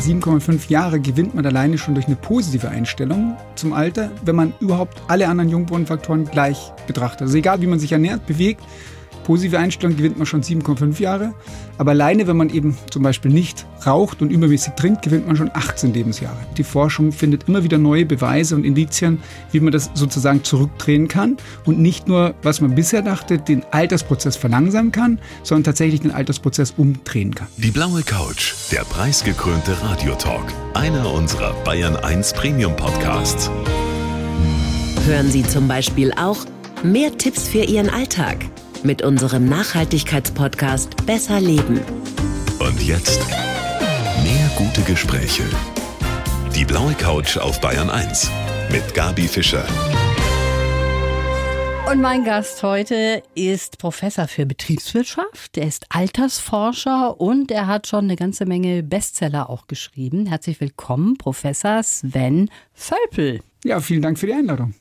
7,5 0.00 0.70
Jahre 0.70 0.98
gewinnt 0.98 1.34
man 1.34 1.44
alleine 1.44 1.76
schon 1.76 1.94
durch 1.94 2.06
eine 2.06 2.16
positive 2.16 2.70
Einstellung 2.70 3.36
zum 3.54 3.74
Alter, 3.74 4.10
wenn 4.24 4.34
man 4.34 4.54
überhaupt 4.58 5.02
alle 5.08 5.28
anderen 5.28 5.50
Jungbrunnenfaktoren 5.50 6.24
gleich 6.24 6.72
betrachtet. 6.86 7.22
Also 7.22 7.36
egal, 7.36 7.60
wie 7.60 7.66
man 7.66 7.78
sich 7.78 7.92
ernährt, 7.92 8.26
bewegt, 8.26 8.62
positive 9.24 9.58
Einstellung 9.58 9.96
gewinnt 9.96 10.18
man 10.18 10.26
schon 10.26 10.42
7,5 10.42 11.00
Jahre. 11.00 11.34
Aber 11.78 11.92
alleine, 11.92 12.26
wenn 12.26 12.36
man 12.36 12.50
eben 12.50 12.76
zum 12.90 13.02
Beispiel 13.02 13.30
nicht 13.30 13.66
raucht 13.86 14.20
und 14.20 14.30
übermäßig 14.30 14.74
trinkt, 14.74 15.02
gewinnt 15.02 15.26
man 15.26 15.36
schon 15.36 15.50
18 15.52 15.94
Lebensjahre. 15.94 16.36
Die 16.58 16.64
Forschung 16.64 17.12
findet 17.12 17.48
immer 17.48 17.64
wieder 17.64 17.78
neue 17.78 18.04
Beweise 18.04 18.54
und 18.54 18.64
Indizien, 18.64 19.18
wie 19.52 19.60
man 19.60 19.72
das 19.72 19.90
sozusagen 19.94 20.44
zurückdrehen 20.44 21.08
kann 21.08 21.38
und 21.64 21.78
nicht 21.78 22.06
nur, 22.06 22.34
was 22.42 22.60
man 22.60 22.74
bisher 22.74 23.02
dachte, 23.02 23.38
den 23.38 23.64
Altersprozess 23.70 24.36
verlangsamen 24.36 24.92
kann, 24.92 25.20
sondern 25.42 25.64
tatsächlich 25.64 26.00
den 26.00 26.10
Altersprozess 26.10 26.74
umdrehen 26.76 27.34
kann. 27.34 27.48
Die 27.56 27.70
blaue 27.70 28.02
Couch, 28.02 28.54
der 28.70 28.80
preisgekrönte 28.80 29.80
Radiotalk, 29.82 30.52
einer 30.74 31.10
unserer 31.12 31.54
Bayern 31.64 31.96
1 31.96 32.34
Premium 32.34 32.76
Podcasts. 32.76 33.50
Hören 35.06 35.30
Sie 35.30 35.42
zum 35.44 35.66
Beispiel 35.66 36.12
auch 36.12 36.44
mehr 36.82 37.16
Tipps 37.16 37.48
für 37.48 37.64
Ihren 37.64 37.88
Alltag 37.88 38.36
mit 38.84 39.02
unserem 39.02 39.48
Nachhaltigkeitspodcast 39.48 41.06
Besser 41.06 41.40
Leben. 41.40 41.80
Und 42.58 42.82
jetzt 42.82 43.20
mehr 44.22 44.50
gute 44.56 44.82
Gespräche. 44.82 45.44
Die 46.54 46.64
blaue 46.64 46.94
Couch 46.94 47.36
auf 47.36 47.60
Bayern 47.60 47.90
1 47.90 48.30
mit 48.70 48.94
Gabi 48.94 49.28
Fischer. 49.28 49.64
Und 51.90 52.02
mein 52.02 52.22
Gast 52.22 52.62
heute 52.62 53.20
ist 53.34 53.78
Professor 53.78 54.28
für 54.28 54.46
Betriebswirtschaft. 54.46 55.56
Er 55.56 55.66
ist 55.66 55.86
Altersforscher 55.88 57.20
und 57.20 57.50
er 57.50 57.66
hat 57.66 57.88
schon 57.88 58.04
eine 58.04 58.14
ganze 58.14 58.46
Menge 58.46 58.84
Bestseller 58.84 59.50
auch 59.50 59.66
geschrieben. 59.66 60.26
Herzlich 60.26 60.60
willkommen, 60.60 61.16
Professor 61.16 61.82
Sven 61.82 62.48
Völpel. 62.74 63.40
Ja, 63.64 63.80
vielen 63.80 64.02
Dank 64.02 64.20
für 64.20 64.26
die 64.26 64.34
Einladung. 64.34 64.74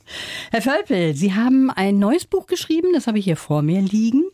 Herr 0.51 0.61
Völpel, 0.61 1.15
Sie 1.15 1.33
haben 1.33 1.71
ein 1.71 1.97
neues 1.97 2.25
Buch 2.25 2.45
geschrieben, 2.45 2.89
das 2.93 3.07
habe 3.07 3.17
ich 3.17 3.25
hier 3.25 3.37
vor 3.37 3.63
mir 3.63 3.81
liegen. 3.81 4.25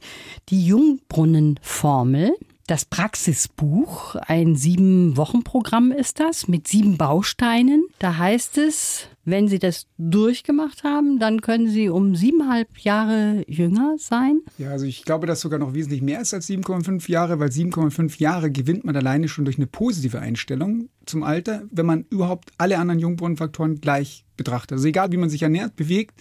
Die 0.49 0.65
Jungbrunnenformel. 0.67 2.35
Das 2.67 2.83
Praxisbuch, 2.83 4.15
ein 4.15 4.55
Sieben-Wochen-Programm 4.55 5.91
ist 5.91 6.19
das, 6.19 6.47
mit 6.47 6.67
sieben 6.67 6.97
Bausteinen. 6.97 7.85
Da 7.99 8.17
heißt 8.17 8.57
es, 8.57 9.07
wenn 9.23 9.47
Sie 9.47 9.59
das 9.59 9.85
durchgemacht 9.99 10.83
haben, 10.83 11.19
dann 11.19 11.41
können 11.41 11.69
Sie 11.69 11.89
um 11.89 12.15
siebeneinhalb 12.15 12.79
Jahre 12.79 13.43
jünger 13.47 13.97
sein. 13.99 14.41
Ja, 14.57 14.71
also 14.71 14.87
ich 14.87 15.03
glaube, 15.03 15.27
dass 15.27 15.41
sogar 15.41 15.59
noch 15.59 15.75
wesentlich 15.75 16.01
mehr 16.01 16.21
ist 16.21 16.33
als 16.33 16.49
7,5 16.49 17.07
Jahre, 17.07 17.39
weil 17.39 17.49
7,5 17.49 18.19
Jahre 18.19 18.49
gewinnt 18.49 18.83
man 18.83 18.95
alleine 18.95 19.27
schon 19.27 19.45
durch 19.45 19.57
eine 19.57 19.67
positive 19.67 20.19
Einstellung 20.19 20.89
zum 21.05 21.21
Alter, 21.21 21.65
wenn 21.69 21.85
man 21.85 22.05
überhaupt 22.09 22.49
alle 22.57 22.79
anderen 22.79 22.99
Jungbrunnenfaktoren 22.99 23.79
gleich 23.79 24.25
betrachtet. 24.37 24.77
Also 24.77 24.87
egal, 24.87 25.11
wie 25.11 25.17
man 25.17 25.29
sich 25.29 25.43
ernährt, 25.43 25.75
bewegt, 25.75 26.19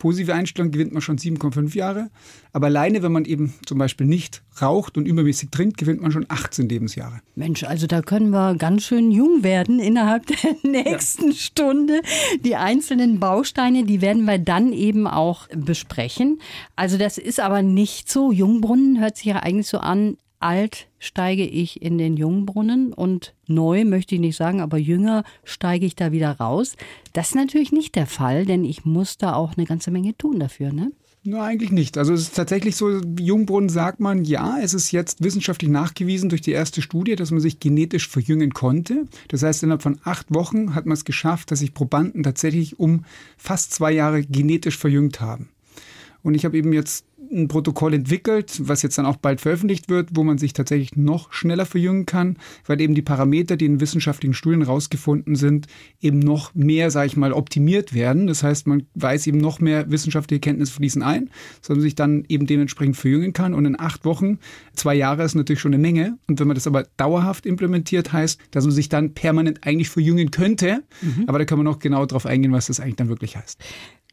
positive 0.00 0.34
Einstellung 0.34 0.72
gewinnt 0.72 0.92
man 0.92 1.02
schon 1.02 1.18
7,5 1.18 1.76
Jahre. 1.76 2.10
Aber 2.52 2.66
alleine, 2.66 3.04
wenn 3.04 3.12
man 3.12 3.24
eben 3.24 3.54
zum 3.64 3.78
Beispiel 3.78 4.08
nicht 4.08 4.42
raucht 4.60 4.96
und 4.96 5.06
übermäßig 5.06 5.50
trinkt, 5.50 5.76
gewinnt 5.76 6.02
man 6.02 6.10
schon 6.10 6.26
18 6.28 6.68
Lebensjahre. 6.68 7.20
Mensch, 7.36 7.62
also 7.62 7.86
da 7.86 8.02
können 8.02 8.30
wir 8.30 8.56
ganz 8.56 8.82
schön 8.82 9.12
jung 9.12 9.44
werden 9.44 9.78
innerhalb 9.78 10.26
der 10.26 10.56
nächsten 10.68 11.28
ja. 11.28 11.36
Stunde. 11.36 12.00
Die 12.44 12.56
einzelnen 12.56 13.20
Bausteine, 13.20 13.84
die 13.84 14.00
werden 14.00 14.24
wir 14.24 14.38
dann 14.38 14.72
eben 14.72 15.06
auch 15.06 15.46
besprechen. 15.48 16.40
Also 16.74 16.98
das 16.98 17.18
ist 17.18 17.38
aber 17.38 17.62
nicht 17.62 18.10
so. 18.10 18.32
Jungbrunnen 18.32 18.98
hört 18.98 19.18
sich 19.18 19.26
ja 19.26 19.36
eigentlich 19.36 19.68
so 19.68 19.78
an, 19.78 20.16
alt 20.40 20.88
steige 20.98 21.44
ich 21.44 21.82
in 21.82 21.98
den 21.98 22.16
Jungbrunnen 22.16 22.92
und 22.92 23.34
neu 23.46 23.84
möchte 23.84 24.14
ich 24.14 24.20
nicht 24.20 24.36
sagen, 24.36 24.60
aber 24.60 24.78
jünger 24.78 25.24
steige 25.44 25.86
ich 25.86 25.94
da 25.94 26.12
wieder 26.12 26.32
raus. 26.32 26.76
Das 27.12 27.28
ist 27.28 27.34
natürlich 27.34 27.72
nicht 27.72 27.94
der 27.94 28.06
Fall, 28.06 28.46
denn 28.46 28.64
ich 28.64 28.84
muss 28.84 29.18
da 29.18 29.34
auch 29.34 29.56
eine 29.56 29.66
ganze 29.66 29.90
Menge 29.90 30.16
tun 30.16 30.40
dafür, 30.40 30.72
ne? 30.72 30.92
Nur 31.22 31.42
eigentlich 31.42 31.70
nicht. 31.70 31.98
Also 31.98 32.14
es 32.14 32.22
ist 32.22 32.36
tatsächlich 32.36 32.76
so, 32.76 32.98
Jungbrunnen 33.18 33.68
sagt 33.68 34.00
man, 34.00 34.24
ja, 34.24 34.56
es 34.58 34.72
ist 34.72 34.90
jetzt 34.90 35.22
wissenschaftlich 35.22 35.70
nachgewiesen 35.70 36.30
durch 36.30 36.40
die 36.40 36.52
erste 36.52 36.80
Studie, 36.80 37.14
dass 37.14 37.30
man 37.30 37.40
sich 37.40 37.60
genetisch 37.60 38.08
verjüngen 38.08 38.54
konnte. 38.54 39.04
Das 39.28 39.42
heißt, 39.42 39.62
innerhalb 39.62 39.82
von 39.82 40.00
acht 40.02 40.32
Wochen 40.34 40.74
hat 40.74 40.86
man 40.86 40.94
es 40.94 41.04
geschafft, 41.04 41.50
dass 41.50 41.58
sich 41.58 41.74
Probanden 41.74 42.22
tatsächlich 42.22 42.78
um 42.78 43.04
fast 43.36 43.74
zwei 43.74 43.92
Jahre 43.92 44.22
genetisch 44.22 44.78
verjüngt 44.78 45.20
haben. 45.20 45.50
Und 46.22 46.34
ich 46.34 46.44
habe 46.44 46.56
eben 46.56 46.72
jetzt 46.72 47.06
ein 47.32 47.48
Protokoll 47.48 47.94
entwickelt, 47.94 48.60
was 48.64 48.82
jetzt 48.82 48.98
dann 48.98 49.06
auch 49.06 49.16
bald 49.16 49.40
veröffentlicht 49.40 49.88
wird, 49.88 50.10
wo 50.14 50.24
man 50.24 50.38
sich 50.38 50.52
tatsächlich 50.52 50.96
noch 50.96 51.32
schneller 51.32 51.66
verjüngen 51.66 52.06
kann, 52.06 52.36
weil 52.66 52.80
eben 52.80 52.94
die 52.94 53.02
Parameter, 53.02 53.56
die 53.56 53.66
in 53.66 53.80
wissenschaftlichen 53.80 54.34
Studien 54.34 54.62
rausgefunden 54.62 55.36
sind, 55.36 55.66
eben 56.00 56.18
noch 56.18 56.54
mehr, 56.54 56.90
sage 56.90 57.06
ich 57.06 57.16
mal, 57.16 57.32
optimiert 57.32 57.94
werden. 57.94 58.26
Das 58.26 58.42
heißt, 58.42 58.66
man 58.66 58.86
weiß 58.94 59.26
eben 59.26 59.38
noch 59.38 59.60
mehr 59.60 59.90
wissenschaftliche 59.90 60.40
Kenntnisse 60.40 60.72
fließen 60.72 61.02
ein, 61.02 61.30
sodass 61.60 61.76
man 61.76 61.82
sich 61.82 61.94
dann 61.94 62.24
eben 62.28 62.46
dementsprechend 62.46 62.96
verjüngen 62.96 63.32
kann. 63.32 63.54
Und 63.54 63.64
in 63.64 63.78
acht 63.78 64.04
Wochen, 64.04 64.38
zwei 64.74 64.94
Jahre 64.94 65.22
ist 65.22 65.34
natürlich 65.34 65.60
schon 65.60 65.74
eine 65.74 65.82
Menge. 65.82 66.18
Und 66.26 66.40
wenn 66.40 66.48
man 66.48 66.56
das 66.56 66.66
aber 66.66 66.84
dauerhaft 66.96 67.46
implementiert, 67.46 68.12
heißt, 68.12 68.40
dass 68.50 68.64
man 68.64 68.72
sich 68.72 68.88
dann 68.88 69.14
permanent 69.14 69.60
eigentlich 69.64 69.88
verjüngen 69.88 70.30
könnte. 70.30 70.82
Mhm. 71.00 71.24
Aber 71.26 71.38
da 71.38 71.44
kann 71.44 71.58
man 71.58 71.64
noch 71.64 71.78
genau 71.78 72.04
darauf 72.06 72.26
eingehen, 72.26 72.52
was 72.52 72.66
das 72.66 72.80
eigentlich 72.80 72.96
dann 72.96 73.08
wirklich 73.08 73.36
heißt. 73.36 73.58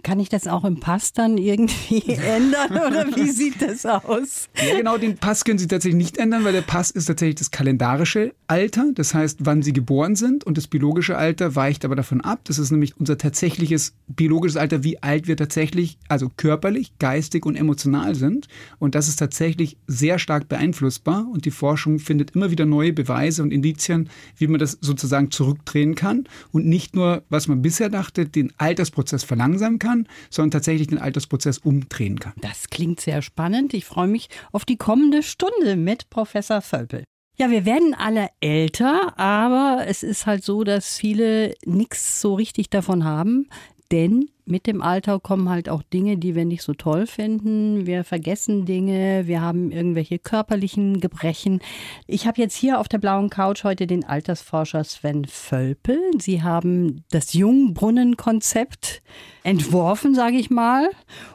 Kann 0.04 0.20
ich 0.20 0.30
das 0.30 0.48
auch 0.48 0.64
im 0.64 0.80
Pass 0.80 1.14
dann 1.14 1.38
irgendwie 1.38 2.14
ändern 2.14 2.72
oder 2.72 3.16
wie 3.16 3.30
sieht 3.30 3.62
das 3.62 3.86
aus? 3.86 4.50
Ja, 4.56 4.78
genau, 4.78 4.98
den 4.98 5.18
Pass 5.18 5.44
können 5.44 5.60
Sie 5.60 5.68
tatsächlich 5.68 5.98
nicht 5.98 6.18
ändern, 6.18 6.44
weil 6.44 6.54
der 6.54 6.62
Pass 6.62 6.92
ist 6.92 7.06
tatsächlich 7.06 7.36
das 7.36 7.52
kalendarische 7.52 8.34
Alter, 8.50 8.92
das 8.96 9.14
heißt, 9.14 9.40
wann 9.42 9.62
Sie 9.62 9.74
geboren 9.74 10.16
sind 10.16 10.46
und 10.46 10.58
das 10.58 10.68
biologische 10.68 11.18
Alter 11.18 11.56
weicht 11.56 11.84
aber 11.84 11.98
davon 11.98 12.22
ab. 12.22 12.40
Das 12.46 12.60
ist 12.60 12.72
nämlich 12.72 12.98
unser 12.98 13.18
tatsächliches 13.18 13.94
biologisches 14.08 14.56
Alter, 14.56 14.84
wie 14.84 15.04
alt 15.04 15.28
wir 15.28 15.36
tatsächlich, 15.36 15.98
also 16.08 16.32
körperlich, 16.36 16.98
geistig 16.98 17.46
und 17.46 17.58
emotional 17.58 18.16
sind. 18.16 18.48
Und 18.80 18.96
das 18.96 19.10
ist 19.10 19.18
tatsächlich 19.18 19.78
sehr 19.86 20.18
stark 20.18 20.48
beeinflussbar 20.48 21.28
und 21.30 21.44
die 21.44 21.52
Forschung 21.52 22.00
findet 22.00 22.32
immer 22.32 22.50
wieder 22.50 22.66
neue 22.66 22.94
Beweise 22.94 23.44
und 23.44 23.52
Indizien, 23.52 24.10
wie 24.38 24.48
man 24.48 24.60
das 24.60 24.78
sozusagen 24.80 25.30
zurückdrehen 25.30 25.96
kann 25.96 26.24
und 26.54 26.66
nicht 26.66 26.96
nur, 26.96 27.24
was 27.30 27.50
man 27.50 27.62
bisher 27.62 27.90
dachte, 27.90 28.28
den 28.28 28.54
Altersprozess 28.58 29.26
verlangsamen 29.26 29.80
kann, 29.80 30.08
sondern 30.30 30.52
tatsächlich 30.52 30.88
den 30.88 31.00
Altersprozess 31.00 31.58
umdrehen 31.58 32.20
kann. 32.20 32.34
Das 32.42 32.70
klingt 32.70 33.02
sehr 33.02 33.22
spannend. 33.22 33.74
Ich 33.74 33.84
freue 33.84 34.08
mich 34.08 34.30
auf 34.54 34.64
die 34.64 34.78
kommende 34.78 35.22
Stunde 35.22 35.76
mit 35.76 36.10
Professor 36.10 36.62
Völpel. 36.62 37.04
Ja, 37.40 37.52
wir 37.52 37.66
werden 37.66 37.94
alle 37.94 38.30
älter, 38.40 39.18
aber 39.20 39.84
es 39.86 40.02
ist 40.02 40.26
halt 40.26 40.44
so, 40.44 40.64
dass 40.64 40.98
viele 40.98 41.54
nichts 41.66 42.20
so 42.20 42.34
richtig 42.34 42.72
davon 42.72 43.04
haben, 43.04 43.48
denn 43.92 44.30
mit 44.46 44.66
dem 44.66 44.82
Alter 44.82 45.20
kommen 45.20 45.50
halt 45.50 45.68
auch 45.68 45.84
Dinge, 45.84 46.18
die 46.18 46.34
wir 46.34 46.46
nicht 46.46 46.64
so 46.64 46.74
toll 46.74 47.06
finden. 47.06 47.86
Wir 47.86 48.04
vergessen 48.06 48.66
Dinge, 48.66 49.28
wir 49.28 49.42
haben 49.42 49.72
irgendwelche 49.72 50.20
körperlichen 50.20 51.02
Gebrechen. 51.02 51.60
Ich 52.08 52.26
habe 52.28 52.42
jetzt 52.42 52.56
hier 52.56 52.80
auf 52.80 52.88
der 52.88 53.00
blauen 53.00 53.30
Couch 53.30 53.66
heute 53.66 53.88
den 53.88 54.06
Altersforscher 54.06 54.84
Sven 54.86 55.26
Völpel. 55.26 56.00
Sie 56.20 56.44
haben 56.44 57.04
das 57.12 57.34
Jungbrunnenkonzept 57.34 59.02
entworfen, 59.44 60.16
sage 60.16 60.38
ich 60.38 60.50
mal. 60.50 60.90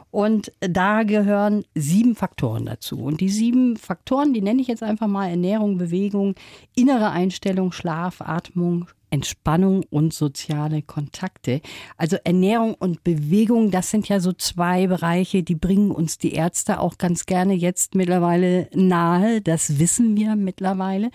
Und 0.09 0.51
da 0.59 1.03
gehören 1.03 1.65
sieben 1.75 2.15
Faktoren 2.15 2.65
dazu. 2.65 2.99
Und 2.99 3.21
die 3.21 3.29
sieben 3.29 3.77
Faktoren, 3.77 4.33
die 4.33 4.41
nenne 4.41 4.61
ich 4.61 4.67
jetzt 4.67 4.83
einfach 4.83 5.07
mal 5.07 5.29
Ernährung, 5.29 5.77
Bewegung, 5.77 6.35
innere 6.75 7.09
Einstellung, 7.09 7.71
Schlaf, 7.71 8.21
Atmung, 8.21 8.87
Entspannung 9.13 9.83
und 9.91 10.11
soziale 10.11 10.81
Kontakte. 10.81 11.61
Also 11.97 12.17
Ernährung 12.23 12.73
und 12.73 13.03
Bewegung, 13.03 13.69
das 13.69 13.91
sind 13.91 14.09
ja 14.09 14.19
so 14.19 14.33
zwei 14.33 14.87
Bereiche, 14.87 15.43
die 15.43 15.53
bringen 15.53 15.91
uns 15.91 16.17
die 16.17 16.33
Ärzte 16.33 16.79
auch 16.79 16.97
ganz 16.97 17.27
gerne 17.27 17.53
jetzt 17.53 17.93
mittlerweile 17.93 18.69
nahe. 18.73 19.39
Das 19.41 19.77
wissen 19.77 20.17
wir 20.17 20.35
mittlerweile. 20.35 21.11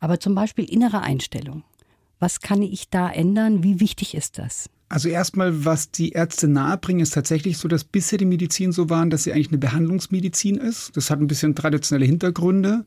Aber 0.00 0.18
zum 0.18 0.34
Beispiel 0.34 0.64
innere 0.64 1.02
Einstellung. 1.02 1.62
Was 2.18 2.40
kann 2.40 2.62
ich 2.62 2.88
da 2.88 3.10
ändern? 3.10 3.62
Wie 3.62 3.80
wichtig 3.80 4.14
ist 4.14 4.38
das? 4.38 4.70
Also 4.88 5.10
erstmal, 5.10 5.66
was 5.66 5.90
die 5.90 6.10
Ärzte 6.10 6.48
nahebringen, 6.48 7.02
ist 7.02 7.12
tatsächlich 7.14 7.58
so, 7.58 7.68
dass 7.68 7.84
bisher 7.84 8.18
die 8.18 8.24
Medizin 8.24 8.72
so 8.72 8.88
waren, 8.88 9.10
dass 9.10 9.24
sie 9.24 9.32
eigentlich 9.32 9.48
eine 9.48 9.58
Behandlungsmedizin 9.58 10.56
ist. 10.56 10.96
Das 10.96 11.10
hat 11.10 11.20
ein 11.20 11.26
bisschen 11.26 11.54
traditionelle 11.54 12.06
Hintergründe. 12.06 12.86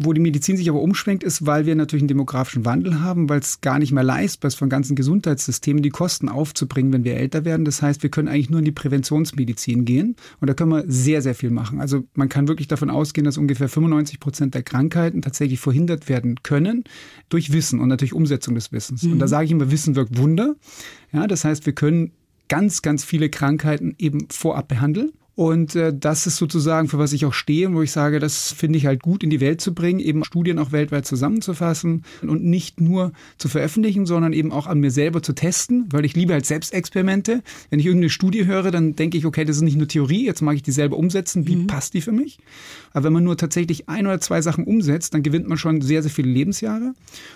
Wo 0.00 0.12
die 0.12 0.20
Medizin 0.20 0.56
sich 0.56 0.70
aber 0.70 0.80
umschwenkt, 0.80 1.24
ist, 1.24 1.44
weil 1.44 1.66
wir 1.66 1.74
natürlich 1.74 2.02
einen 2.02 2.08
demografischen 2.08 2.64
Wandel 2.64 3.00
haben, 3.00 3.28
weil 3.28 3.40
es 3.40 3.60
gar 3.60 3.80
nicht 3.80 3.90
mehr 3.90 4.04
leistbar 4.04 4.46
ist, 4.46 4.54
von 4.54 4.68
ganzen 4.68 4.94
Gesundheitssystemen 4.94 5.82
die 5.82 5.90
Kosten 5.90 6.28
aufzubringen, 6.28 6.92
wenn 6.92 7.02
wir 7.02 7.16
älter 7.16 7.44
werden. 7.44 7.64
Das 7.64 7.82
heißt, 7.82 8.04
wir 8.04 8.10
können 8.10 8.28
eigentlich 8.28 8.48
nur 8.48 8.60
in 8.60 8.64
die 8.64 8.72
Präventionsmedizin 8.72 9.84
gehen 9.84 10.14
und 10.40 10.48
da 10.48 10.54
können 10.54 10.70
wir 10.70 10.84
sehr, 10.86 11.20
sehr 11.20 11.34
viel 11.34 11.50
machen. 11.50 11.80
Also 11.80 12.04
man 12.14 12.28
kann 12.28 12.46
wirklich 12.46 12.68
davon 12.68 12.90
ausgehen, 12.90 13.24
dass 13.24 13.38
ungefähr 13.38 13.68
95 13.68 14.20
Prozent 14.20 14.54
der 14.54 14.62
Krankheiten 14.62 15.20
tatsächlich 15.20 15.58
verhindert 15.58 16.08
werden 16.08 16.44
können 16.44 16.84
durch 17.28 17.52
Wissen 17.52 17.80
und 17.80 17.88
natürlich 17.88 18.14
Umsetzung 18.14 18.54
des 18.54 18.70
Wissens. 18.70 19.02
Mhm. 19.02 19.14
Und 19.14 19.18
da 19.18 19.26
sage 19.26 19.46
ich 19.46 19.50
immer, 19.50 19.72
Wissen 19.72 19.96
wirkt 19.96 20.16
Wunder. 20.16 20.54
Ja, 21.12 21.26
das 21.26 21.44
heißt, 21.44 21.66
wir 21.66 21.72
können 21.72 22.12
ganz, 22.48 22.82
ganz 22.82 23.04
viele 23.04 23.30
Krankheiten 23.30 23.96
eben 23.98 24.28
vorab 24.30 24.68
behandeln 24.68 25.10
Und 25.38 25.76
äh, 25.76 25.94
das 25.96 26.26
ist 26.26 26.36
sozusagen, 26.36 26.88
für 26.88 26.98
was 26.98 27.12
ich 27.12 27.24
auch 27.24 27.32
stehe, 27.32 27.72
wo 27.72 27.80
ich 27.80 27.92
sage, 27.92 28.18
das 28.18 28.50
finde 28.50 28.76
ich 28.76 28.86
halt 28.86 29.04
gut 29.04 29.22
in 29.22 29.30
die 29.30 29.38
Welt 29.38 29.60
zu 29.60 29.72
bringen, 29.72 30.00
eben 30.00 30.24
Studien 30.24 30.58
auch 30.58 30.72
weltweit 30.72 31.06
zusammenzufassen 31.06 32.02
und 32.22 32.42
nicht 32.42 32.80
nur 32.80 33.12
zu 33.36 33.48
veröffentlichen, 33.48 34.04
sondern 34.04 34.32
eben 34.32 34.50
auch 34.50 34.66
an 34.66 34.80
mir 34.80 34.90
selber 34.90 35.22
zu 35.22 35.34
testen, 35.34 35.86
weil 35.92 36.04
ich 36.04 36.16
liebe 36.16 36.32
halt 36.32 36.44
Selbstexperimente. 36.44 37.44
Wenn 37.70 37.78
ich 37.78 37.86
irgendeine 37.86 38.10
Studie 38.10 38.46
höre, 38.46 38.72
dann 38.72 38.96
denke 38.96 39.16
ich, 39.16 39.26
okay, 39.26 39.44
das 39.44 39.54
ist 39.54 39.62
nicht 39.62 39.78
nur 39.78 39.86
Theorie, 39.86 40.26
jetzt 40.26 40.42
mag 40.42 40.56
ich 40.56 40.64
die 40.64 40.72
selber 40.72 40.96
umsetzen, 40.96 41.46
wie 41.46 41.54
mhm. 41.54 41.68
passt 41.68 41.94
die 41.94 42.00
für 42.00 42.10
mich? 42.10 42.40
Aber 42.92 43.04
wenn 43.04 43.12
man 43.12 43.22
nur 43.22 43.36
tatsächlich 43.36 43.88
ein 43.88 44.08
oder 44.08 44.20
zwei 44.20 44.42
Sachen 44.42 44.64
umsetzt, 44.64 45.14
dann 45.14 45.22
gewinnt 45.22 45.46
man 45.46 45.56
schon 45.56 45.82
sehr, 45.82 46.02
sehr 46.02 46.10
viele 46.10 46.32
Lebensjahre. 46.32 46.94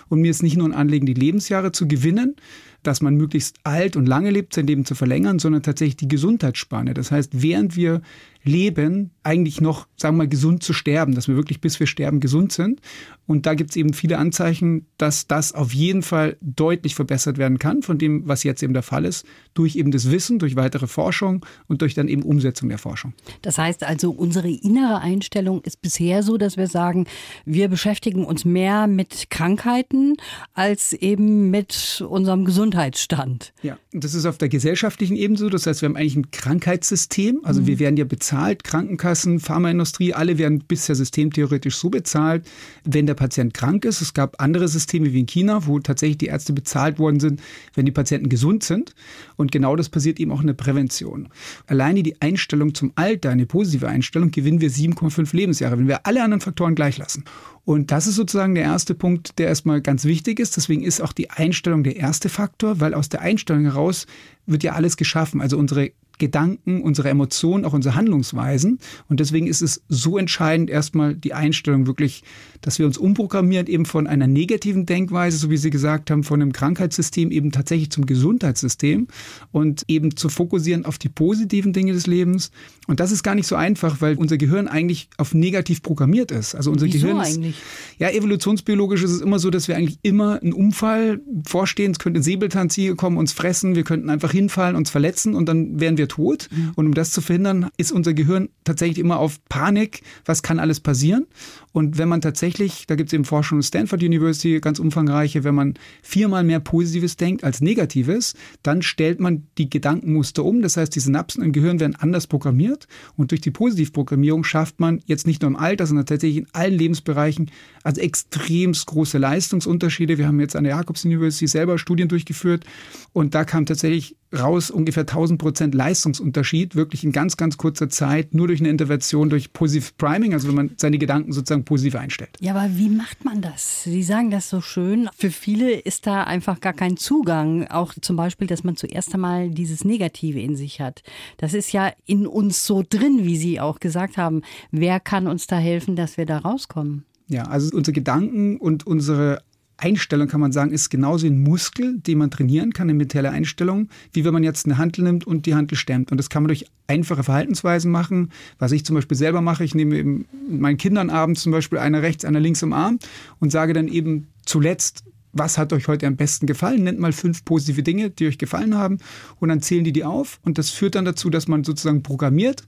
Und 0.09 0.19
mir 0.19 0.31
ist 0.31 0.43
nicht 0.43 0.57
nur 0.57 0.67
ein 0.67 0.73
Anliegen, 0.73 1.05
die 1.05 1.13
Lebensjahre 1.13 1.71
zu 1.71 1.87
gewinnen, 1.87 2.35
dass 2.83 3.01
man 3.01 3.15
möglichst 3.15 3.57
alt 3.63 3.95
und 3.95 4.05
lange 4.05 4.29
lebt, 4.29 4.53
sein 4.53 4.67
Leben 4.67 4.85
zu 4.85 4.95
verlängern, 4.95 5.39
sondern 5.39 5.63
tatsächlich 5.63 5.97
die 5.97 6.07
Gesundheitsspanne. 6.07 6.93
Das 6.93 7.11
heißt, 7.11 7.41
während 7.41 7.75
wir 7.75 8.01
leben, 8.43 9.11
eigentlich 9.23 9.61
noch, 9.61 9.87
sagen 9.95 10.15
wir 10.15 10.23
mal, 10.23 10.27
gesund 10.27 10.63
zu 10.63 10.73
sterben, 10.73 11.15
dass 11.15 11.27
wir 11.27 11.35
wirklich 11.35 11.61
bis 11.61 11.79
wir 11.79 11.87
sterben 11.87 12.19
gesund 12.19 12.51
sind. 12.51 12.81
Und 13.25 13.45
da 13.45 13.53
gibt 13.53 13.69
es 13.69 13.75
eben 13.77 13.93
viele 13.93 14.17
Anzeichen, 14.17 14.85
dass 14.97 15.27
das 15.27 15.53
auf 15.53 15.73
jeden 15.73 16.01
Fall 16.01 16.35
deutlich 16.41 16.93
verbessert 16.93 17.37
werden 17.37 17.57
kann 17.57 17.81
von 17.81 17.97
dem, 17.97 18.27
was 18.27 18.43
jetzt 18.43 18.61
eben 18.61 18.73
der 18.73 18.83
Fall 18.83 19.05
ist, 19.05 19.25
durch 19.53 19.77
eben 19.77 19.91
das 19.91 20.11
Wissen, 20.11 20.39
durch 20.39 20.57
weitere 20.57 20.87
Forschung 20.87 21.45
und 21.67 21.81
durch 21.81 21.93
dann 21.93 22.09
eben 22.09 22.23
Umsetzung 22.23 22.67
der 22.67 22.77
Forschung. 22.77 23.13
Das 23.41 23.57
heißt 23.57 23.83
also, 23.83 24.11
unsere 24.11 24.49
innere 24.49 24.99
Einstellung 24.99 25.61
ist 25.61 25.81
bisher 25.81 26.21
so, 26.21 26.37
dass 26.37 26.57
wir 26.57 26.67
sagen, 26.67 27.07
wir 27.45 27.69
beschäftigen 27.69 28.25
uns 28.25 28.43
mehr 28.43 28.87
mit 28.87 29.29
Krankheiten 29.29 30.17
als 30.53 30.91
eben 30.91 31.49
mit 31.49 32.03
unserem 32.07 32.43
Gesundheitsstand. 32.43 33.53
Ja, 33.61 33.77
das 33.93 34.13
ist 34.13 34.25
auf 34.25 34.37
der 34.37 34.49
gesellschaftlichen 34.49 35.15
Ebene 35.15 35.39
so. 35.39 35.49
Das 35.49 35.65
heißt, 35.65 35.81
wir 35.81 35.87
haben 35.87 35.95
eigentlich 35.95 36.17
ein 36.17 36.31
Krankheitssystem. 36.31 37.39
Also 37.43 37.61
mhm. 37.61 37.67
wir 37.67 37.79
werden 37.79 37.97
ja 37.97 38.05
bezahlt, 38.05 38.32
Krankenkassen, 38.63 39.39
Pharmaindustrie, 39.39 40.13
alle 40.13 40.37
werden 40.37 40.59
bisher 40.67 40.95
systemtheoretisch 40.95 41.77
so 41.77 41.89
bezahlt, 41.89 42.45
wenn 42.83 43.05
der 43.05 43.13
der 43.13 43.19
Patient 43.19 43.53
krank 43.53 43.85
ist. 43.85 44.01
Es 44.01 44.13
gab 44.13 44.41
andere 44.41 44.67
Systeme 44.67 45.13
wie 45.13 45.19
in 45.19 45.25
China, 45.27 45.67
wo 45.67 45.79
tatsächlich 45.79 46.17
die 46.17 46.25
Ärzte 46.27 46.51
bezahlt 46.51 46.97
worden 46.99 47.19
sind, 47.19 47.41
wenn 47.75 47.85
die 47.85 47.91
Patienten 47.91 48.29
gesund 48.29 48.63
sind. 48.63 48.95
Und 49.35 49.51
genau 49.51 49.75
das 49.75 49.89
passiert 49.89 50.19
eben 50.19 50.31
auch 50.31 50.41
in 50.41 50.47
der 50.47 50.53
Prävention. 50.53 51.29
Alleine 51.67 52.01
die 52.01 52.19
Einstellung 52.21 52.73
zum 52.73 52.91
Alter, 52.95 53.29
eine 53.29 53.45
positive 53.45 53.87
Einstellung, 53.87 54.31
gewinnen 54.31 54.61
wir 54.61 54.71
7,5 54.71 55.35
Lebensjahre, 55.35 55.77
wenn 55.77 55.87
wir 55.87 56.05
alle 56.05 56.23
anderen 56.23 56.41
Faktoren 56.41 56.75
gleich 56.75 56.97
lassen. 56.97 57.23
Und 57.65 57.91
das 57.91 58.07
ist 58.07 58.15
sozusagen 58.15 58.55
der 58.55 58.63
erste 58.63 58.93
Punkt, 58.95 59.39
der 59.39 59.47
erstmal 59.47 59.81
ganz 59.81 60.05
wichtig 60.05 60.39
ist. 60.39 60.57
Deswegen 60.57 60.83
ist 60.83 61.01
auch 61.01 61.13
die 61.13 61.29
Einstellung 61.29 61.83
der 61.83 61.95
erste 61.95 62.29
Faktor, 62.29 62.79
weil 62.79 62.93
aus 62.93 63.09
der 63.09 63.21
Einstellung 63.21 63.63
heraus 63.63 64.05
wird 64.45 64.63
ja 64.63 64.73
alles 64.73 64.97
geschaffen. 64.97 65.39
Also 65.39 65.57
unsere 65.57 65.91
Gedanken, 66.23 66.81
unsere 66.81 67.09
Emotionen, 67.09 67.65
auch 67.65 67.73
unsere 67.73 67.95
Handlungsweisen. 67.95 68.79
Und 69.09 69.19
deswegen 69.19 69.45
ist 69.45 69.61
es 69.61 69.83
so 69.89 70.17
entscheidend, 70.17 70.69
erstmal 70.69 71.15
die 71.15 71.33
Einstellung 71.33 71.85
wirklich, 71.85 72.23
dass 72.61 72.79
wir 72.79 72.85
uns 72.85 72.97
umprogrammieren, 72.97 73.67
eben 73.67 73.85
von 73.85 74.07
einer 74.07 74.25
negativen 74.25 74.85
Denkweise, 74.85 75.37
so 75.37 75.49
wie 75.49 75.57
Sie 75.57 75.69
gesagt 75.69 76.09
haben, 76.09 76.23
von 76.23 76.41
einem 76.41 76.53
Krankheitssystem 76.53 77.29
eben 77.29 77.51
tatsächlich 77.51 77.89
zum 77.89 78.05
Gesundheitssystem 78.05 79.07
und 79.51 79.83
eben 79.89 80.15
zu 80.15 80.29
fokussieren 80.29 80.85
auf 80.85 80.97
die 80.97 81.09
positiven 81.09 81.73
Dinge 81.73 81.91
des 81.91 82.07
Lebens. 82.07 82.51
Und 82.87 83.01
das 83.01 83.11
ist 83.11 83.21
gar 83.21 83.35
nicht 83.35 83.47
so 83.47 83.57
einfach, 83.57 83.99
weil 83.99 84.15
unser 84.15 84.37
Gehirn 84.37 84.69
eigentlich 84.69 85.09
auf 85.17 85.33
negativ 85.33 85.81
programmiert 85.83 86.31
ist. 86.31 86.55
Also 86.55 86.71
unser 86.71 86.85
Wieso 86.85 86.99
Gehirn 87.07 87.21
ist, 87.21 87.35
eigentlich? 87.35 87.61
Ja, 87.99 88.09
evolutionsbiologisch 88.11 89.03
ist 89.03 89.11
es 89.11 89.19
immer 89.19 89.39
so, 89.39 89.49
dass 89.49 89.67
wir 89.67 89.75
eigentlich 89.75 89.99
immer 90.01 90.41
einen 90.41 90.53
Unfall 90.53 91.19
vorstehen. 91.45 91.91
Es 91.91 91.99
könnte 91.99 92.21
ein 92.21 92.23
Säbelzahntiger 92.23 92.95
kommen, 92.95 93.17
uns 93.17 93.33
fressen, 93.33 93.75
wir 93.75 93.83
könnten 93.83 94.09
einfach 94.09 94.31
hinfallen, 94.31 94.77
uns 94.77 94.89
verletzen 94.89 95.35
und 95.35 95.47
dann 95.47 95.81
wären 95.81 95.97
wir 95.97 96.07
tot. 96.13 96.47
Mhm. 96.51 96.71
Und 96.75 96.85
um 96.85 96.93
das 96.93 97.11
zu 97.11 97.21
verhindern, 97.21 97.69
ist 97.77 97.91
unser 97.91 98.13
Gehirn 98.13 98.49
tatsächlich 98.63 98.99
immer 98.99 99.17
auf 99.17 99.43
Panik. 99.49 100.03
Was 100.25 100.43
kann 100.43 100.59
alles 100.59 100.79
passieren? 100.79 101.25
Und 101.73 101.97
wenn 101.97 102.07
man 102.07 102.21
tatsächlich, 102.21 102.85
da 102.87 102.95
gibt 102.95 103.09
es 103.09 103.13
eben 103.13 103.25
Forschung 103.25 103.57
in 103.57 103.63
Stanford 103.63 104.03
University, 104.03 104.59
ganz 104.59 104.77
umfangreiche, 104.77 105.43
wenn 105.43 105.55
man 105.55 105.73
viermal 106.03 106.43
mehr 106.43 106.59
Positives 106.59 107.17
denkt 107.17 107.43
als 107.43 107.61
Negatives, 107.61 108.35
dann 108.61 108.83
stellt 108.83 109.19
man 109.19 109.47
die 109.57 109.71
Gedankenmuster 109.71 110.45
um. 110.45 110.61
Das 110.61 110.77
heißt, 110.77 110.95
die 110.95 110.99
Synapsen 110.99 111.43
im 111.43 111.51
Gehirn 111.51 111.79
werden 111.79 111.95
anders 111.95 112.27
programmiert. 112.27 112.87
Und 113.17 113.31
durch 113.31 113.41
die 113.41 113.51
Positivprogrammierung 113.51 114.43
schafft 114.43 114.79
man 114.79 115.01
jetzt 115.07 115.25
nicht 115.25 115.41
nur 115.41 115.49
im 115.49 115.57
Alter, 115.57 115.87
sondern 115.87 116.05
tatsächlich 116.05 116.37
in 116.37 116.47
allen 116.53 116.77
Lebensbereichen 116.77 117.49
also 117.83 118.01
extremst 118.01 118.85
große 118.85 119.17
Leistungsunterschiede. 119.17 120.19
Wir 120.19 120.27
haben 120.27 120.39
jetzt 120.39 120.55
an 120.55 120.63
der 120.63 120.75
Jacobs 120.75 121.03
University 121.05 121.47
selber 121.47 121.79
Studien 121.79 122.07
durchgeführt 122.07 122.65
und 123.13 123.33
da 123.33 123.45
kam 123.45 123.65
tatsächlich 123.65 124.15
raus 124.33 124.71
ungefähr 124.71 125.01
1000 125.01 125.39
Prozent 125.39 125.75
Leistungsunterschied, 125.75 126.75
wirklich 126.75 127.03
in 127.03 127.11
ganz, 127.11 127.37
ganz 127.37 127.57
kurzer 127.57 127.89
Zeit, 127.89 128.33
nur 128.33 128.47
durch 128.47 128.59
eine 128.59 128.69
Intervention, 128.69 129.29
durch 129.29 129.53
Positive 129.53 129.91
Priming, 129.97 130.33
also 130.33 130.47
wenn 130.47 130.55
man 130.55 130.71
seine 130.77 130.97
Gedanken 130.97 131.31
sozusagen 131.33 131.62
positiv 131.63 131.95
einstellt. 131.95 132.37
Ja, 132.39 132.53
aber 132.53 132.77
wie 132.77 132.89
macht 132.89 133.25
man 133.25 133.41
das? 133.41 133.83
Sie 133.83 134.03
sagen 134.03 134.31
das 134.31 134.49
so 134.49 134.61
schön. 134.61 135.09
Für 135.17 135.31
viele 135.31 135.71
ist 135.71 136.07
da 136.07 136.23
einfach 136.23 136.61
gar 136.61 136.73
kein 136.73 136.97
Zugang. 136.97 137.67
Auch 137.67 137.93
zum 137.99 138.15
Beispiel, 138.15 138.47
dass 138.47 138.63
man 138.63 138.75
zuerst 138.75 139.13
einmal 139.13 139.49
dieses 139.49 139.85
Negative 139.85 140.39
in 140.39 140.55
sich 140.55 140.81
hat. 140.81 141.03
Das 141.37 141.53
ist 141.53 141.71
ja 141.71 141.91
in 142.05 142.27
uns 142.27 142.65
so 142.65 142.83
drin, 142.87 143.23
wie 143.23 143.37
Sie 143.37 143.59
auch 143.59 143.79
gesagt 143.79 144.17
haben. 144.17 144.41
Wer 144.71 144.99
kann 144.99 145.27
uns 145.27 145.47
da 145.47 145.57
helfen, 145.57 145.95
dass 145.95 146.17
wir 146.17 146.25
da 146.25 146.39
rauskommen? 146.39 147.05
Ja, 147.27 147.43
also 147.43 147.75
unsere 147.75 147.93
Gedanken 147.93 148.57
und 148.57 148.85
unsere 148.85 149.41
Einstellung, 149.77 150.27
kann 150.27 150.39
man 150.39 150.51
sagen, 150.51 150.71
ist 150.71 150.89
genauso 150.89 151.27
ein 151.27 151.41
Muskel, 151.41 151.99
den 151.99 152.17
man 152.19 152.31
trainieren 152.31 152.73
kann, 152.73 152.89
eine 152.89 152.97
mentale 152.97 153.31
Einstellung, 153.31 153.89
wie 154.11 154.23
wenn 154.23 154.33
man 154.33 154.43
jetzt 154.43 154.65
eine 154.65 154.77
Handel 154.77 155.03
nimmt 155.03 155.25
und 155.25 155.45
die 155.45 155.55
Handel 155.55 155.77
stemmt. 155.77 156.11
Und 156.11 156.17
das 156.17 156.29
kann 156.29 156.43
man 156.43 156.49
durch 156.49 156.65
einfache 156.87 157.23
Verhaltensweisen 157.23 157.91
machen. 157.91 158.31
Was 158.59 158.71
ich 158.71 158.85
zum 158.85 158.95
Beispiel 158.95 159.17
selber 159.17 159.41
mache, 159.41 159.63
ich 159.63 159.75
nehme 159.75 159.97
eben 159.97 160.25
meinen 160.49 160.77
Kindern 160.77 161.09
abends 161.09 161.41
zum 161.41 161.51
Beispiel 161.51 161.79
einer 161.79 162.01
rechts, 162.01 162.25
einer 162.25 162.39
links 162.39 162.61
im 162.61 162.73
Arm 162.73 162.99
und 163.39 163.51
sage 163.51 163.73
dann 163.73 163.87
eben 163.87 164.27
zuletzt, 164.45 165.03
was 165.33 165.57
hat 165.57 165.73
euch 165.73 165.87
heute 165.87 166.05
am 166.05 166.15
besten 166.15 166.45
gefallen? 166.45 166.83
Nennt 166.83 166.99
mal 166.99 167.11
fünf 167.11 167.43
positive 167.43 167.81
Dinge, 167.81 168.11
die 168.11 168.27
euch 168.27 168.37
gefallen 168.37 168.75
haben 168.75 168.99
und 169.39 169.49
dann 169.49 169.61
zählen 169.61 169.83
die 169.83 169.91
die 169.91 170.03
auf 170.03 170.39
und 170.43 170.57
das 170.57 170.69
führt 170.69 170.95
dann 170.95 171.05
dazu, 171.05 171.29
dass 171.29 171.47
man 171.47 171.63
sozusagen 171.63 172.03
programmiert 172.03 172.63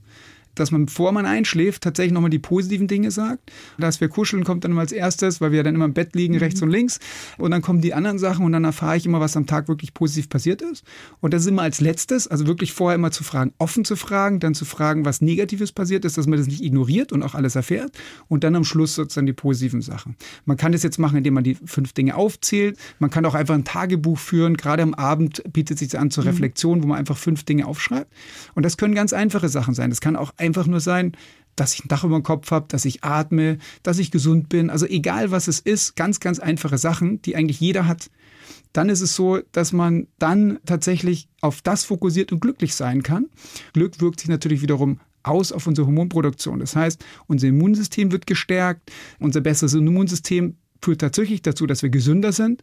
dass 0.56 0.72
man, 0.72 0.86
bevor 0.86 1.12
man 1.12 1.26
einschläft, 1.26 1.84
tatsächlich 1.84 2.14
nochmal 2.14 2.30
die 2.30 2.40
positiven 2.40 2.88
Dinge 2.88 3.12
sagt. 3.12 3.52
Dass 3.78 4.02
wir 4.02 4.10
kuscheln 4.10 4.44
kommt 4.44 4.64
dann 4.64 4.72
immer 4.72 4.82
als 4.82 4.92
erstes, 4.92 5.42
weil 5.42 5.52
wir 5.52 5.64
dann 5.64 5.76
immer 5.76 5.86
im 5.86 5.94
Bett 5.94 6.16
liegen, 6.16 6.36
mhm. 6.36 6.40
rechts 6.40 6.62
und 6.62 6.70
links. 6.70 7.00
Und 7.38 7.52
dann 7.52 7.62
kommen 7.62 7.82
die 7.82 7.94
anderen 7.94 8.20
Sachen 8.20 8.46
und 8.46 8.52
dann 8.52 8.64
erfahre 8.64 8.98
ich 8.98 9.06
immer, 9.06 9.20
was 9.20 9.38
am 9.38 9.46
Tag 9.46 9.68
wirklich 9.68 9.94
positiv 9.94 10.30
passiert 10.30 10.62
ist. 10.62 10.84
Und 11.22 11.34
das 11.34 11.44
ist 11.44 11.48
immer 11.48 11.62
als 11.62 11.82
letztes, 11.82 12.28
also 12.28 12.48
wirklich 12.48 12.74
vorher 12.74 12.96
immer 12.96 13.12
zu 13.12 13.24
fragen, 13.24 13.54
offen 13.58 13.86
zu 13.86 13.96
fragen, 13.96 14.40
dann 14.40 14.56
zu 14.56 14.66
fragen, 14.66 15.06
was 15.06 15.22
Negatives 15.22 15.72
passiert 15.72 16.06
ist, 16.06 16.18
dass 16.18 16.28
man 16.28 16.40
das 16.40 16.48
nicht 16.48 16.62
ignoriert 16.62 17.12
und 17.12 17.24
auch 17.24 17.36
alles 17.36 17.56
erfährt. 17.56 17.92
Und 18.28 18.44
dann 18.44 18.56
am 18.56 18.64
Schluss 18.64 18.96
sozusagen 18.96 19.28
die 19.28 19.34
positiven 19.34 19.82
Sachen. 19.82 20.16
Man 20.46 20.58
kann 20.58 20.72
das 20.72 20.84
jetzt 20.84 20.98
machen, 20.98 21.18
indem 21.18 21.34
man 21.34 21.44
die 21.44 21.56
fünf 21.56 21.94
Dinge 21.94 22.16
aufzählt. 22.16 22.78
Man 23.00 23.10
kann 23.10 23.26
auch 23.26 23.36
einfach 23.36 23.56
ein 23.56 23.66
Tagebuch 23.66 24.18
führen. 24.18 24.58
Gerade 24.58 24.84
am 24.84 24.94
Abend 24.94 25.44
bietet 25.52 25.80
sich 25.80 25.98
an 25.98 26.12
zur 26.12 26.24
mhm. 26.24 26.30
Reflexion, 26.30 26.84
wo 26.84 26.88
man 26.88 26.98
einfach 26.98 27.18
fünf 27.18 27.44
Dinge 27.44 27.66
aufschreibt. 27.66 28.12
Und 28.54 28.64
das 28.64 28.78
können 28.78 28.96
ganz 28.96 29.14
einfache 29.14 29.50
Sachen 29.50 29.74
sein. 29.74 29.90
Das 29.90 30.02
kann 30.02 30.16
auch 30.16 30.34
einfach 30.46 30.68
nur 30.68 30.80
sein, 30.80 31.14
dass 31.56 31.74
ich 31.74 31.86
ein 31.86 31.88
Dach 31.88 32.04
über 32.04 32.20
dem 32.20 32.24
Kopf 32.24 32.52
habe, 32.52 32.68
dass 32.68 32.86
ich 32.86 33.04
atme, 33.04 33.58
dass 33.84 34.00
ich 34.00 34.12
gesund 34.12 34.50
bin. 34.50 34.70
Also 34.70 34.86
egal 34.86 35.32
was 35.32 35.48
es 35.48 35.60
ist, 35.60 35.96
ganz, 35.96 36.20
ganz 36.20 36.40
einfache 36.40 36.78
Sachen, 36.78 37.22
die 37.22 37.36
eigentlich 37.36 37.60
jeder 37.60 37.88
hat. 37.88 38.10
Dann 38.74 38.90
ist 38.90 39.02
es 39.02 39.16
so, 39.16 39.40
dass 39.54 39.72
man 39.72 40.08
dann 40.20 40.60
tatsächlich 40.66 41.30
auf 41.42 41.62
das 41.62 41.86
fokussiert 41.86 42.32
und 42.32 42.42
glücklich 42.42 42.76
sein 42.76 43.04
kann. 43.04 43.28
Glück 43.74 44.02
wirkt 44.02 44.20
sich 44.20 44.30
natürlich 44.30 44.62
wiederum 44.62 45.00
aus 45.24 45.52
auf 45.52 45.66
unsere 45.66 45.88
Hormonproduktion. 45.88 46.60
Das 46.60 46.76
heißt, 46.76 47.04
unser 47.28 47.48
Immunsystem 47.48 48.12
wird 48.12 48.28
gestärkt, 48.28 48.92
unser 49.20 49.42
besseres 49.42 49.74
Immunsystem 49.74 50.58
führt 50.82 51.02
tatsächlich 51.02 51.42
dazu, 51.42 51.66
dass 51.66 51.82
wir 51.82 51.90
gesünder 51.90 52.32
sind 52.32 52.62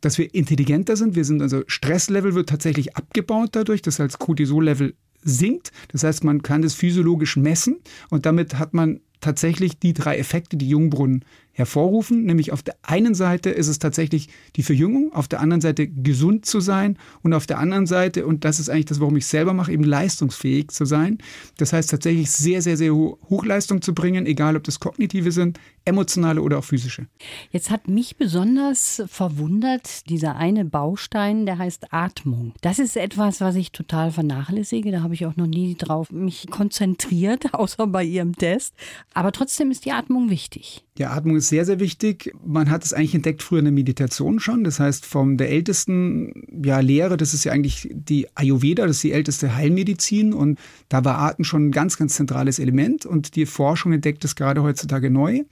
dass 0.00 0.18
wir 0.18 0.32
intelligenter 0.34 0.96
sind. 0.96 1.16
Wir 1.16 1.24
sind 1.24 1.42
also 1.42 1.62
Stresslevel 1.66 2.34
wird 2.34 2.48
tatsächlich 2.48 2.96
abgebaut 2.96 3.50
dadurch. 3.52 3.82
Das 3.82 3.98
heißt, 3.98 4.18
Cortisol-Level 4.18 4.94
sinkt. 5.22 5.72
Das 5.88 6.04
heißt, 6.04 6.24
man 6.24 6.42
kann 6.42 6.62
es 6.62 6.74
physiologisch 6.74 7.36
messen 7.36 7.76
und 8.10 8.26
damit 8.26 8.58
hat 8.58 8.74
man 8.74 9.00
tatsächlich 9.20 9.78
die 9.78 9.94
drei 9.94 10.16
Effekte, 10.18 10.56
die 10.56 10.68
Jungbrunnen 10.68 11.24
hervorrufen. 11.58 12.24
Nämlich 12.24 12.52
auf 12.52 12.62
der 12.62 12.76
einen 12.82 13.14
Seite 13.14 13.50
ist 13.50 13.68
es 13.68 13.78
tatsächlich 13.78 14.28
die 14.56 14.62
Verjüngung, 14.62 15.12
auf 15.12 15.28
der 15.28 15.40
anderen 15.40 15.60
Seite 15.60 15.88
gesund 15.88 16.46
zu 16.46 16.60
sein 16.60 16.96
und 17.22 17.34
auf 17.34 17.46
der 17.46 17.58
anderen 17.58 17.86
Seite, 17.86 18.26
und 18.26 18.44
das 18.44 18.60
ist 18.60 18.70
eigentlich 18.70 18.86
das, 18.86 19.00
warum 19.00 19.16
ich 19.16 19.26
selber 19.26 19.52
mache, 19.52 19.72
eben 19.72 19.84
leistungsfähig 19.84 20.68
zu 20.70 20.84
sein. 20.84 21.18
Das 21.56 21.72
heißt 21.72 21.90
tatsächlich 21.90 22.30
sehr, 22.30 22.62
sehr, 22.62 22.76
sehr 22.76 22.94
hohe 22.94 23.18
Hochleistung 23.28 23.82
zu 23.82 23.94
bringen, 23.94 24.26
egal 24.26 24.56
ob 24.56 24.64
das 24.64 24.80
kognitive 24.80 25.32
sind, 25.32 25.58
emotionale 25.84 26.42
oder 26.42 26.58
auch 26.58 26.64
physische. 26.64 27.06
Jetzt 27.50 27.70
hat 27.70 27.88
mich 27.88 28.16
besonders 28.16 29.02
verwundert 29.06 30.08
dieser 30.08 30.36
eine 30.36 30.64
Baustein, 30.64 31.46
der 31.46 31.58
heißt 31.58 31.92
Atmung. 31.92 32.52
Das 32.60 32.78
ist 32.78 32.96
etwas, 32.96 33.40
was 33.40 33.56
ich 33.56 33.72
total 33.72 34.12
vernachlässige. 34.12 34.92
Da 34.92 35.02
habe 35.02 35.14
ich 35.14 35.26
auch 35.26 35.36
noch 35.36 35.46
nie 35.46 35.74
drauf 35.76 36.10
mich 36.12 36.46
konzentriert, 36.50 37.54
außer 37.54 37.86
bei 37.86 38.04
Ihrem 38.04 38.36
Test. 38.36 38.74
Aber 39.14 39.32
trotzdem 39.32 39.70
ist 39.70 39.84
die 39.84 39.92
Atmung 39.92 40.30
wichtig. 40.30 40.84
Ja, 40.98 41.10
Atmung 41.12 41.36
ist 41.36 41.48
sehr, 41.48 41.64
sehr 41.64 41.78
wichtig. 41.78 42.34
Man 42.44 42.70
hat 42.70 42.84
es 42.84 42.92
eigentlich 42.92 43.14
entdeckt 43.14 43.44
früher 43.44 43.60
in 43.60 43.66
der 43.66 43.72
Meditation 43.72 44.40
schon. 44.40 44.64
Das 44.64 44.80
heißt, 44.80 45.06
von 45.06 45.36
der 45.36 45.48
ältesten 45.48 46.42
ja, 46.64 46.80
Lehre, 46.80 47.16
das 47.16 47.34
ist 47.34 47.44
ja 47.44 47.52
eigentlich 47.52 47.88
die 47.92 48.26
Ayurveda, 48.34 48.84
das 48.84 48.96
ist 48.96 49.04
die 49.04 49.12
älteste 49.12 49.54
Heilmedizin. 49.54 50.32
Und 50.32 50.58
da 50.88 51.04
war 51.04 51.18
Atem 51.18 51.44
schon 51.44 51.68
ein 51.68 51.70
ganz, 51.70 51.98
ganz 51.98 52.16
zentrales 52.16 52.58
Element. 52.58 53.06
Und 53.06 53.36
die 53.36 53.46
Forschung 53.46 53.92
entdeckt 53.92 54.24
es 54.24 54.34
gerade 54.34 54.64
heutzutage 54.64 55.08
neu. 55.08 55.44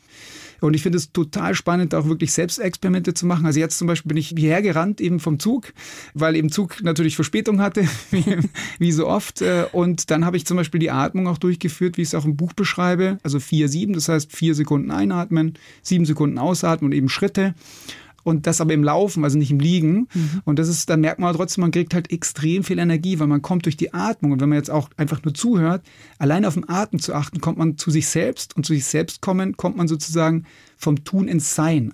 Und 0.60 0.74
ich 0.74 0.82
finde 0.82 0.98
es 0.98 1.12
total 1.12 1.54
spannend, 1.54 1.94
auch 1.94 2.06
wirklich 2.06 2.32
Selbstexperimente 2.32 3.14
zu 3.14 3.26
machen. 3.26 3.46
Also 3.46 3.60
jetzt 3.60 3.78
zum 3.78 3.86
Beispiel 3.86 4.08
bin 4.08 4.16
ich 4.16 4.28
hierher 4.28 4.62
gerannt, 4.62 5.00
eben 5.00 5.20
vom 5.20 5.38
Zug, 5.38 5.72
weil 6.14 6.36
eben 6.36 6.50
Zug 6.50 6.82
natürlich 6.82 7.16
Verspätung 7.16 7.60
hatte, 7.60 7.86
wie, 8.10 8.38
wie 8.78 8.92
so 8.92 9.06
oft. 9.06 9.42
Äh, 9.42 9.66
und 9.72 10.10
dann 10.10 10.24
habe 10.24 10.36
ich 10.36 10.46
zum 10.46 10.56
Beispiel 10.56 10.80
die 10.80 10.90
Atmung 10.90 11.28
auch 11.28 11.38
durchgeführt, 11.38 11.96
wie 11.96 12.02
ich 12.02 12.08
es 12.08 12.14
auch 12.14 12.24
im 12.24 12.36
Buch 12.36 12.52
beschreibe. 12.52 13.18
Also 13.22 13.40
vier, 13.40 13.68
sieben, 13.68 13.92
das 13.92 14.08
heißt 14.08 14.34
vier 14.34 14.54
Sekunden 14.54 14.90
einatmen, 14.90 15.54
sieben 15.82 16.06
Sekunden 16.06 16.38
ausatmen 16.38 16.90
und 16.90 16.96
eben 16.96 17.08
Schritte 17.08 17.54
und 18.26 18.48
das 18.48 18.60
aber 18.60 18.74
im 18.74 18.82
Laufen, 18.82 19.22
also 19.22 19.38
nicht 19.38 19.52
im 19.52 19.60
Liegen. 19.60 20.08
Mhm. 20.12 20.42
Und 20.44 20.58
das 20.58 20.66
ist, 20.66 20.90
da 20.90 20.96
merkt 20.96 21.20
man 21.20 21.32
trotzdem, 21.32 21.62
man 21.62 21.70
kriegt 21.70 21.94
halt 21.94 22.10
extrem 22.10 22.64
viel 22.64 22.80
Energie, 22.80 23.20
weil 23.20 23.28
man 23.28 23.40
kommt 23.40 23.66
durch 23.66 23.76
die 23.76 23.94
Atmung. 23.94 24.32
Und 24.32 24.40
wenn 24.40 24.48
man 24.48 24.58
jetzt 24.58 24.70
auch 24.70 24.90
einfach 24.96 25.22
nur 25.22 25.32
zuhört, 25.32 25.86
allein 26.18 26.44
auf 26.44 26.54
den 26.54 26.68
Atem 26.68 26.98
zu 26.98 27.14
achten, 27.14 27.40
kommt 27.40 27.56
man 27.56 27.78
zu 27.78 27.92
sich 27.92 28.08
selbst 28.08 28.56
und 28.56 28.66
zu 28.66 28.74
sich 28.74 28.84
selbst 28.84 29.20
kommen, 29.20 29.56
kommt 29.56 29.76
man 29.76 29.86
sozusagen 29.86 30.44
vom 30.76 31.04
Tun 31.04 31.28
ins 31.28 31.54
Sein. 31.54 31.92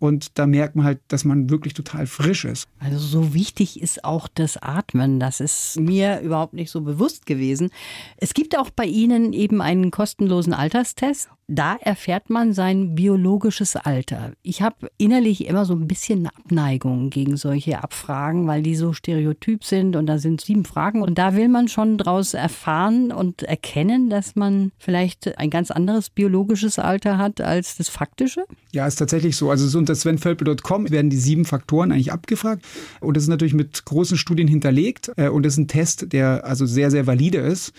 Und 0.00 0.36
da 0.36 0.48
merkt 0.48 0.74
man 0.74 0.84
halt, 0.84 0.98
dass 1.06 1.24
man 1.24 1.48
wirklich 1.48 1.74
total 1.74 2.08
frisch 2.08 2.44
ist. 2.44 2.66
Also 2.80 2.98
so 2.98 3.34
wichtig 3.34 3.80
ist 3.80 4.04
auch 4.04 4.26
das 4.26 4.56
Atmen. 4.56 5.20
Das 5.20 5.38
ist 5.38 5.78
mir 5.78 6.22
überhaupt 6.22 6.54
nicht 6.54 6.72
so 6.72 6.80
bewusst 6.80 7.24
gewesen. 7.24 7.70
Es 8.16 8.34
gibt 8.34 8.58
auch 8.58 8.70
bei 8.70 8.84
Ihnen 8.84 9.32
eben 9.32 9.60
einen 9.60 9.92
kostenlosen 9.92 10.54
Alterstest 10.54 11.28
da 11.48 11.76
erfährt 11.76 12.30
man 12.30 12.52
sein 12.52 12.94
biologisches 12.94 13.76
Alter. 13.76 14.32
Ich 14.42 14.62
habe 14.62 14.90
innerlich 14.96 15.46
immer 15.46 15.64
so 15.64 15.74
ein 15.74 15.86
bisschen 15.86 16.26
Abneigung 16.26 17.10
gegen 17.10 17.36
solche 17.36 17.82
Abfragen, 17.82 18.46
weil 18.46 18.62
die 18.62 18.76
so 18.76 18.92
stereotyp 18.92 19.64
sind 19.64 19.96
und 19.96 20.06
da 20.06 20.18
sind 20.18 20.40
sieben 20.40 20.64
Fragen 20.64 21.02
und 21.02 21.18
da 21.18 21.34
will 21.34 21.48
man 21.48 21.68
schon 21.68 21.98
daraus 21.98 22.34
erfahren 22.34 23.12
und 23.12 23.42
erkennen, 23.42 24.08
dass 24.08 24.36
man 24.36 24.72
vielleicht 24.78 25.36
ein 25.38 25.50
ganz 25.50 25.70
anderes 25.70 26.10
biologisches 26.10 26.78
Alter 26.78 27.18
hat 27.18 27.40
als 27.40 27.76
das 27.76 27.88
faktische. 27.88 28.44
Ja, 28.72 28.86
ist 28.86 28.96
tatsächlich 28.96 29.36
so. 29.36 29.50
Also 29.50 29.66
so 29.66 29.78
unter 29.78 29.94
svenvölpel.com 29.94 30.90
werden 30.90 31.10
die 31.10 31.18
sieben 31.18 31.44
Faktoren 31.44 31.92
eigentlich 31.92 32.12
abgefragt 32.12 32.64
und 33.00 33.16
das 33.16 33.24
ist 33.24 33.28
natürlich 33.28 33.54
mit 33.54 33.84
großen 33.84 34.16
Studien 34.16 34.48
hinterlegt 34.48 35.12
äh, 35.16 35.28
und 35.28 35.44
das 35.44 35.54
ist 35.54 35.58
ein 35.58 35.68
Test, 35.68 36.12
der 36.12 36.44
also 36.44 36.66
sehr, 36.66 36.90
sehr 36.90 37.06
valide 37.06 37.38
ist 37.38 37.72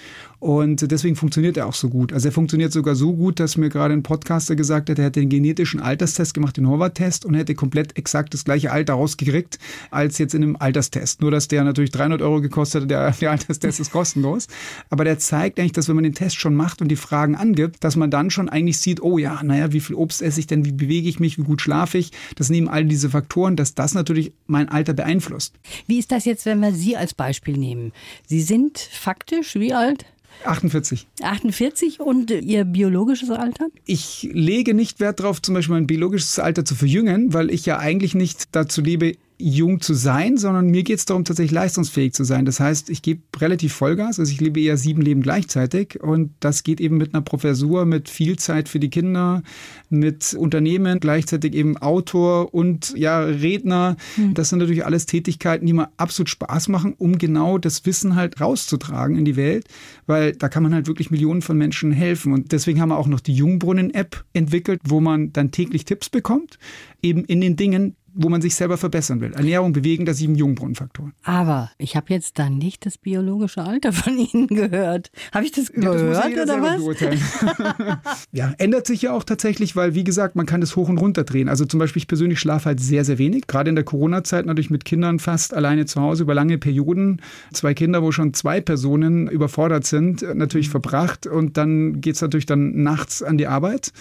und 0.43 0.91
deswegen 0.91 1.15
funktioniert 1.15 1.55
er 1.55 1.67
auch 1.67 1.73
so 1.73 1.89
gut. 1.89 2.11
Also 2.11 2.27
er 2.27 2.33
funktioniert 2.33 2.73
sogar 2.73 2.95
so 2.95 3.13
gut, 3.13 3.39
dass 3.39 3.52
mir 3.57 3.69
gerade 3.69 3.93
ein 3.93 4.03
Podcaster 4.03 4.55
gesagt 4.55 4.89
hat, 4.89 4.99
er 4.99 5.05
hätte 5.05 5.19
den 5.19 5.29
genetischen 5.29 5.79
Alterstest 5.79 6.33
gemacht, 6.33 6.57
den 6.57 6.67
Horvath-Test 6.67 7.25
und 7.25 7.33
hätte 7.33 7.55
komplett 7.55 7.97
exakt 7.97 8.33
das 8.33 8.45
gleiche 8.45 8.71
Alter 8.71 8.93
rausgekriegt 8.93 9.59
als 9.91 10.17
jetzt 10.17 10.33
in 10.33 10.43
einem 10.43 10.55
Alterstest. 10.55 11.21
Nur, 11.21 11.31
dass 11.31 11.47
der 11.47 11.63
natürlich 11.63 11.91
300 11.91 12.21
Euro 12.21 12.41
gekostet 12.41 12.83
hat, 12.83 12.91
der, 12.91 13.11
der 13.19 13.31
Alterstest 13.31 13.79
ist 13.79 13.91
kostenlos. 13.91 14.47
Aber 14.89 15.03
der 15.03 15.19
zeigt 15.19 15.59
eigentlich, 15.59 15.73
dass 15.73 15.87
wenn 15.87 15.95
man 15.95 16.03
den 16.03 16.13
Test 16.13 16.37
schon 16.37 16.55
macht 16.55 16.81
und 16.81 16.89
die 16.89 16.95
Fragen 16.95 17.35
angibt, 17.35 17.83
dass 17.83 17.95
man 17.95 18.11
dann 18.11 18.29
schon 18.29 18.49
eigentlich 18.49 18.77
sieht, 18.79 19.01
oh 19.01 19.17
ja, 19.17 19.41
naja, 19.43 19.71
wie 19.71 19.79
viel 19.79 19.95
Obst 19.95 20.21
esse 20.21 20.39
ich 20.39 20.47
denn, 20.47 20.65
wie 20.65 20.71
bewege 20.71 21.09
ich 21.09 21.19
mich, 21.19 21.37
wie 21.37 21.43
gut 21.43 21.61
schlafe 21.61 21.97
ich. 21.97 22.11
Das 22.35 22.49
nehmen 22.49 22.67
all 22.67 22.85
diese 22.85 23.09
Faktoren, 23.09 23.55
dass 23.55 23.75
das 23.75 23.93
natürlich 23.93 24.33
mein 24.47 24.69
Alter 24.69 24.93
beeinflusst. 24.93 25.55
Wie 25.87 25.99
ist 25.99 26.11
das 26.11 26.25
jetzt, 26.25 26.45
wenn 26.45 26.59
wir 26.59 26.73
Sie 26.73 26.97
als 26.97 27.13
Beispiel 27.13 27.57
nehmen? 27.57 27.91
Sie 28.27 28.41
sind 28.41 28.77
faktisch 28.77 29.55
wie 29.55 29.73
alt? 29.73 30.05
48. 30.45 31.07
48 31.21 31.99
und 31.99 32.31
Ihr 32.31 32.65
biologisches 32.65 33.29
Alter? 33.29 33.67
Ich 33.85 34.29
lege 34.31 34.73
nicht 34.73 34.99
Wert 34.99 35.19
darauf, 35.19 35.41
zum 35.41 35.53
Beispiel 35.53 35.75
mein 35.75 35.87
biologisches 35.87 36.39
Alter 36.39 36.65
zu 36.65 36.75
verjüngen, 36.75 37.33
weil 37.33 37.49
ich 37.49 37.65
ja 37.65 37.79
eigentlich 37.79 38.15
nicht 38.15 38.55
dazu 38.55 38.81
lebe, 38.81 39.13
jung 39.37 39.81
zu 39.81 39.93
sein, 39.93 40.37
sondern 40.37 40.67
mir 40.67 40.83
geht 40.83 40.99
es 40.99 41.05
darum, 41.05 41.25
tatsächlich 41.25 41.51
leistungsfähig 41.51 42.13
zu 42.13 42.23
sein. 42.23 42.45
Das 42.45 42.59
heißt, 42.59 42.89
ich 42.89 43.01
gebe 43.01 43.21
relativ 43.37 43.73
Vollgas, 43.73 44.19
also 44.19 44.31
ich 44.31 44.39
lebe 44.39 44.61
eher 44.61 44.77
sieben 44.77 45.01
Leben 45.01 45.21
gleichzeitig 45.21 46.01
und 46.01 46.31
das 46.39 46.63
geht 46.63 46.79
eben 46.79 46.97
mit 46.97 47.13
einer 47.13 47.21
Professur, 47.21 47.85
mit 47.85 48.09
viel 48.09 48.37
Zeit 48.37 48.69
für 48.69 48.79
die 48.79 48.89
Kinder, 48.89 49.43
mit 49.89 50.33
Unternehmen, 50.33 50.99
gleichzeitig 50.99 51.53
eben 51.53 51.77
Autor 51.77 52.53
und 52.53 52.93
ja, 52.95 53.21
Redner. 53.21 53.97
Mhm. 54.17 54.33
Das 54.33 54.49
sind 54.49 54.59
natürlich 54.59 54.85
alles 54.85 55.05
Tätigkeiten, 55.05 55.65
die 55.65 55.73
mir 55.73 55.89
absolut 55.97 56.29
Spaß 56.29 56.69
machen, 56.69 56.93
um 56.97 57.17
genau 57.17 57.57
das 57.57 57.85
Wissen 57.85 58.15
halt 58.15 58.39
rauszutragen 58.39 59.17
in 59.17 59.25
die 59.25 59.35
Welt, 59.35 59.67
weil 60.05 60.33
da 60.33 60.49
kann 60.49 60.63
man 60.63 60.73
halt 60.73 60.87
wirklich 60.87 61.11
Millionen 61.11 61.41
von 61.41 61.57
Menschen 61.57 61.91
helfen 61.91 62.33
und 62.33 62.51
deswegen 62.51 62.79
haben 62.79 62.89
wir 62.89 62.97
auch 62.97 63.07
noch 63.07 63.19
die 63.19 63.33
Jungbrunnen-App 63.33 64.23
entwickelt, 64.33 64.81
wo 64.85 64.99
man 64.99 65.33
dann 65.33 65.51
täglich 65.51 65.85
Tipps 65.85 66.09
bekommt, 66.09 66.59
eben 67.01 67.25
in 67.25 67.41
den 67.41 67.55
Dingen, 67.55 67.95
wo 68.15 68.29
man 68.29 68.41
sich 68.41 68.55
selber 68.55 68.77
verbessern 68.77 69.21
will. 69.21 69.33
Ernährung, 69.33 69.73
Bewegen, 69.73 70.05
das 70.05 70.17
sieben 70.17 70.35
Jungbrunnenfaktoren. 70.35 71.13
Aber 71.23 71.71
ich 71.77 71.95
habe 71.95 72.07
jetzt 72.09 72.39
dann 72.39 72.57
nicht 72.57 72.85
das 72.85 72.97
biologische 72.97 73.63
Alter 73.63 73.91
von 73.91 74.17
Ihnen 74.17 74.47
gehört. 74.47 75.11
Habe 75.33 75.45
ich 75.45 75.51
das 75.51 75.69
überhört 75.69 76.35
ja, 76.35 76.45
das 76.45 76.55
oder 76.55 76.61
was? 76.61 78.27
ja, 78.31 78.53
ändert 78.57 78.87
sich 78.87 79.01
ja 79.03 79.13
auch 79.13 79.23
tatsächlich, 79.23 79.75
weil 79.75 79.95
wie 79.95 80.03
gesagt, 80.03 80.35
man 80.35 80.45
kann 80.45 80.61
das 80.61 80.75
hoch 80.75 80.89
und 80.89 80.97
runter 80.97 81.23
drehen. 81.23 81.49
Also 81.49 81.65
zum 81.65 81.79
Beispiel 81.79 82.01
ich 82.01 82.07
persönlich 82.07 82.39
schlafe 82.39 82.65
halt 82.65 82.79
sehr, 82.79 83.03
sehr 83.03 83.17
wenig. 83.17 83.47
Gerade 83.47 83.69
in 83.69 83.75
der 83.75 83.85
Corona-Zeit 83.85 84.45
natürlich 84.45 84.69
mit 84.69 84.85
Kindern 84.85 85.19
fast 85.19 85.53
alleine 85.53 85.85
zu 85.85 86.01
Hause 86.01 86.23
über 86.23 86.33
lange 86.33 86.57
Perioden. 86.57 87.21
Zwei 87.51 87.73
Kinder, 87.73 88.03
wo 88.03 88.11
schon 88.11 88.33
zwei 88.33 88.61
Personen 88.61 89.27
überfordert 89.27 89.85
sind, 89.85 90.23
natürlich 90.35 90.69
verbracht. 90.69 91.25
Und 91.25 91.57
dann 91.57 92.01
geht 92.01 92.15
es 92.15 92.21
natürlich 92.21 92.45
dann 92.45 92.83
nachts 92.83 93.23
an 93.23 93.37
die 93.37 93.47
Arbeit. 93.47 93.91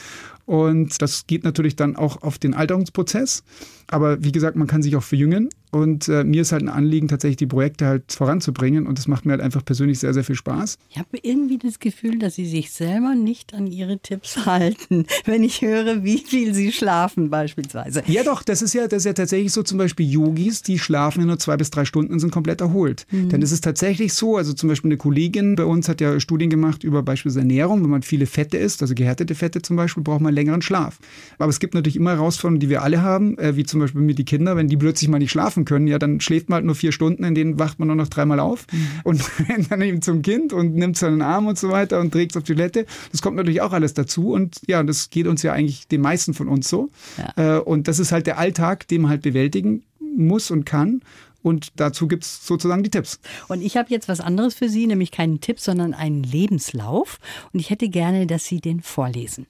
Und 0.47 1.01
das 1.01 1.27
geht 1.27 1.45
natürlich 1.45 1.77
dann 1.77 1.97
auch 1.97 2.23
auf 2.23 2.39
den 2.39 2.55
Alterungsprozess. 2.55 3.45
Aber 3.89 4.23
wie 4.25 4.33
gesagt, 4.33 4.57
man 4.57 4.67
kann 4.67 4.83
sich 4.83 4.97
auch 4.97 5.03
verjüngen. 5.03 5.49
Und 5.73 6.07
äh, 6.09 6.23
mir 6.23 6.43
ist 6.43 6.53
halt 6.53 6.63
ein 6.63 6.69
Anliegen, 6.69 7.09
tatsächlich 7.09 7.39
die 7.39 7.47
Projekte 7.47 7.87
halt 7.87 8.13
voranzubringen. 8.13 8.87
Und 8.87 8.99
das 8.99 9.09
macht 9.09 9.25
mir 9.25 9.33
halt 9.33 9.41
einfach 9.41 9.65
persönlich 9.65 9.99
sehr, 9.99 10.13
sehr 10.13 10.23
viel 10.23 10.35
Spaß. 10.35 10.77
Ich 10.91 10.99
habe 10.99 11.19
irgendwie 11.23 11.57
das 11.57 11.79
Gefühl, 11.79 12.19
dass 12.19 12.35
Sie 12.35 12.45
sich 12.45 12.73
selber 12.73 13.15
nicht 13.15 13.55
an 13.55 13.67
Ihre 13.67 13.99
Tipps 13.99 14.37
halten, 14.47 15.07
wenn 15.25 15.43
ich 15.43 15.63
höre, 15.63 16.05
wie 16.05 16.19
viel 16.19 16.53
Sie 16.53 16.73
schlafen 16.73 17.31
beispielsweise. 17.31 18.03
Ja, 18.07 18.23
doch, 18.23 18.43
das 18.43 18.61
ist 18.61 18.75
ja, 18.75 18.87
das 18.87 18.99
ist 18.99 19.07
ja 19.07 19.13
tatsächlich 19.15 19.51
so, 19.51 19.63
zum 19.63 19.79
Beispiel 19.79 20.07
Yogis, 20.07 20.61
die 20.61 20.79
schlafen 20.79 21.21
ja 21.21 21.27
nur 21.27 21.39
zwei 21.39 21.57
bis 21.57 21.71
drei 21.71 21.87
Stunden 21.87 22.13
und 22.13 22.21
sind 22.21 22.33
komplett 22.33 22.61
erholt. 22.61 23.07
Mhm. 23.11 23.31
Denn 23.31 23.41
es 23.41 23.51
ist 23.51 23.65
tatsächlich 23.65 24.13
so, 24.13 24.37
also 24.37 24.53
zum 24.53 24.69
Beispiel 24.69 24.91
eine 24.91 24.99
Kollegin 24.99 25.57
bei 25.57 25.65
uns 25.65 25.89
hat 25.89 26.03
ja 26.03 26.21
Studien 26.21 26.51
gemacht 26.51 26.85
über 26.85 27.03
beispielsweise 27.03 27.41
Ernährung. 27.41 27.83
Wenn 27.83 27.91
man 27.91 28.03
viele 28.03 28.27
Fette 28.27 28.59
isst, 28.59 28.83
also 28.83 28.95
gehärtete 28.95 29.35
Fette 29.35 29.63
zum 29.63 29.77
Beispiel, 29.77 30.03
braucht 30.03 30.21
man 30.21 30.35
längeren 30.35 30.61
Schlaf. 30.61 30.99
Aber 31.39 31.49
es 31.49 31.61
gibt 31.61 31.73
natürlich 31.73 31.97
immer 31.97 32.11
Herausforderungen, 32.11 32.61
die 32.61 32.69
wir 32.69 32.83
alle 32.83 33.01
haben, 33.01 33.39
äh, 33.39 33.57
wie 33.57 33.65
zum 33.65 33.81
Beispiel 33.81 34.03
mit 34.03 34.19
die 34.19 34.27
Kinder, 34.27 34.55
wenn 34.55 34.69
die 34.69 34.77
plötzlich 34.77 35.09
mal 35.09 35.19
nicht 35.19 35.31
schlafen 35.31 35.62
schlafen 35.63 35.65
können, 35.65 35.87
ja, 35.87 35.99
dann 35.99 36.21
schläft 36.21 36.49
man 36.49 36.57
halt 36.57 36.65
nur 36.67 36.75
vier 36.75 36.93
Stunden, 36.93 37.25
in 37.25 37.35
denen 37.35 37.59
wacht 37.59 37.79
man 37.79 37.89
nur 37.89 37.97
noch 37.97 38.09
dreimal 38.09 38.41
auf 38.41 38.67
mhm. 38.73 38.89
und 39.05 39.23
rennt 39.49 39.71
dann 39.71 39.83
eben 39.83 40.03
zum 40.03 40.23
Kind 40.23 40.53
und 40.53 40.75
nimmt 40.75 40.97
seinen 40.97 41.23
Arm 41.23 41.47
und 41.47 41.59
so 41.59 41.69
weiter 41.69 42.01
und 42.01 42.13
trägt 42.13 42.33
es 42.33 42.37
auf 42.37 42.45
die 42.45 42.55
Toilette. 42.55 42.87
Das 43.11 43.23
kommt 43.23 43.37
natürlich 43.37 43.61
auch 43.61 43.73
alles 43.73 43.95
dazu 43.95 44.33
und 44.33 44.61
ja, 44.67 44.83
das 44.83 45.11
geht 45.11 45.27
uns 45.27 45.43
ja 45.43 45.53
eigentlich 45.53 45.89
den 45.89 46.01
meisten 46.01 46.35
von 46.35 46.49
uns 46.49 46.69
so. 46.69 46.91
Ja. 47.37 47.57
Äh, 47.57 47.61
und 47.61 47.89
das 47.89 47.99
ist 47.99 48.13
halt 48.13 48.27
der 48.27 48.39
Alltag, 48.39 48.89
den 48.89 49.03
man 49.03 49.11
halt 49.11 49.23
bewältigen 49.23 49.83
muss 50.17 50.51
und 50.51 50.65
kann. 50.65 51.03
Und 51.43 51.73
dazu 51.77 52.07
gibt 52.07 52.23
es 52.23 52.47
sozusagen 52.47 52.85
die 52.85 52.91
Tipps. 52.91 53.19
Und 53.49 53.63
ich 53.63 53.77
habe 53.77 53.91
jetzt 53.91 54.09
was 54.09 54.21
anderes 54.21 54.55
für 54.55 54.69
Sie, 54.69 54.87
nämlich 54.87 55.11
keinen 55.11 55.41
Tipp, 55.41 55.59
sondern 55.59 55.93
einen 55.93 56.23
Lebenslauf. 56.23 57.19
Und 57.53 57.59
ich 57.59 57.71
hätte 57.71 57.89
gerne, 57.89 58.29
dass 58.29 58.45
Sie 58.45 58.61
den 58.61 58.81
vorlesen. 58.81 59.47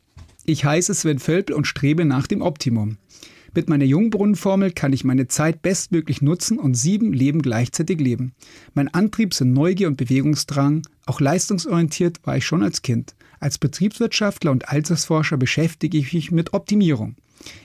Ich 0.46 0.64
heiße 0.64 0.94
Sven 0.94 1.18
Völpel 1.18 1.54
und 1.54 1.66
strebe 1.66 2.06
nach 2.06 2.26
dem 2.26 2.40
Optimum. 2.40 2.96
Mit 3.54 3.68
meiner 3.68 3.84
Jungbrunnenformel 3.84 4.72
kann 4.72 4.94
ich 4.94 5.04
meine 5.04 5.26
Zeit 5.26 5.60
bestmöglich 5.60 6.22
nutzen 6.22 6.58
und 6.58 6.74
sieben 6.74 7.12
Leben 7.12 7.42
gleichzeitig 7.42 8.00
leben. 8.00 8.32
Mein 8.72 8.88
Antrieb 8.88 9.34
sind 9.34 9.52
Neugier 9.52 9.88
und 9.88 9.98
Bewegungsdrang. 9.98 10.86
Auch 11.04 11.20
leistungsorientiert 11.20 12.20
war 12.24 12.38
ich 12.38 12.46
schon 12.46 12.62
als 12.62 12.80
Kind. 12.80 13.14
Als 13.40 13.58
Betriebswirtschaftler 13.58 14.52
und 14.52 14.70
Altersforscher 14.70 15.36
beschäftige 15.36 15.98
ich 15.98 16.14
mich 16.14 16.30
mit 16.30 16.54
Optimierung. 16.54 17.16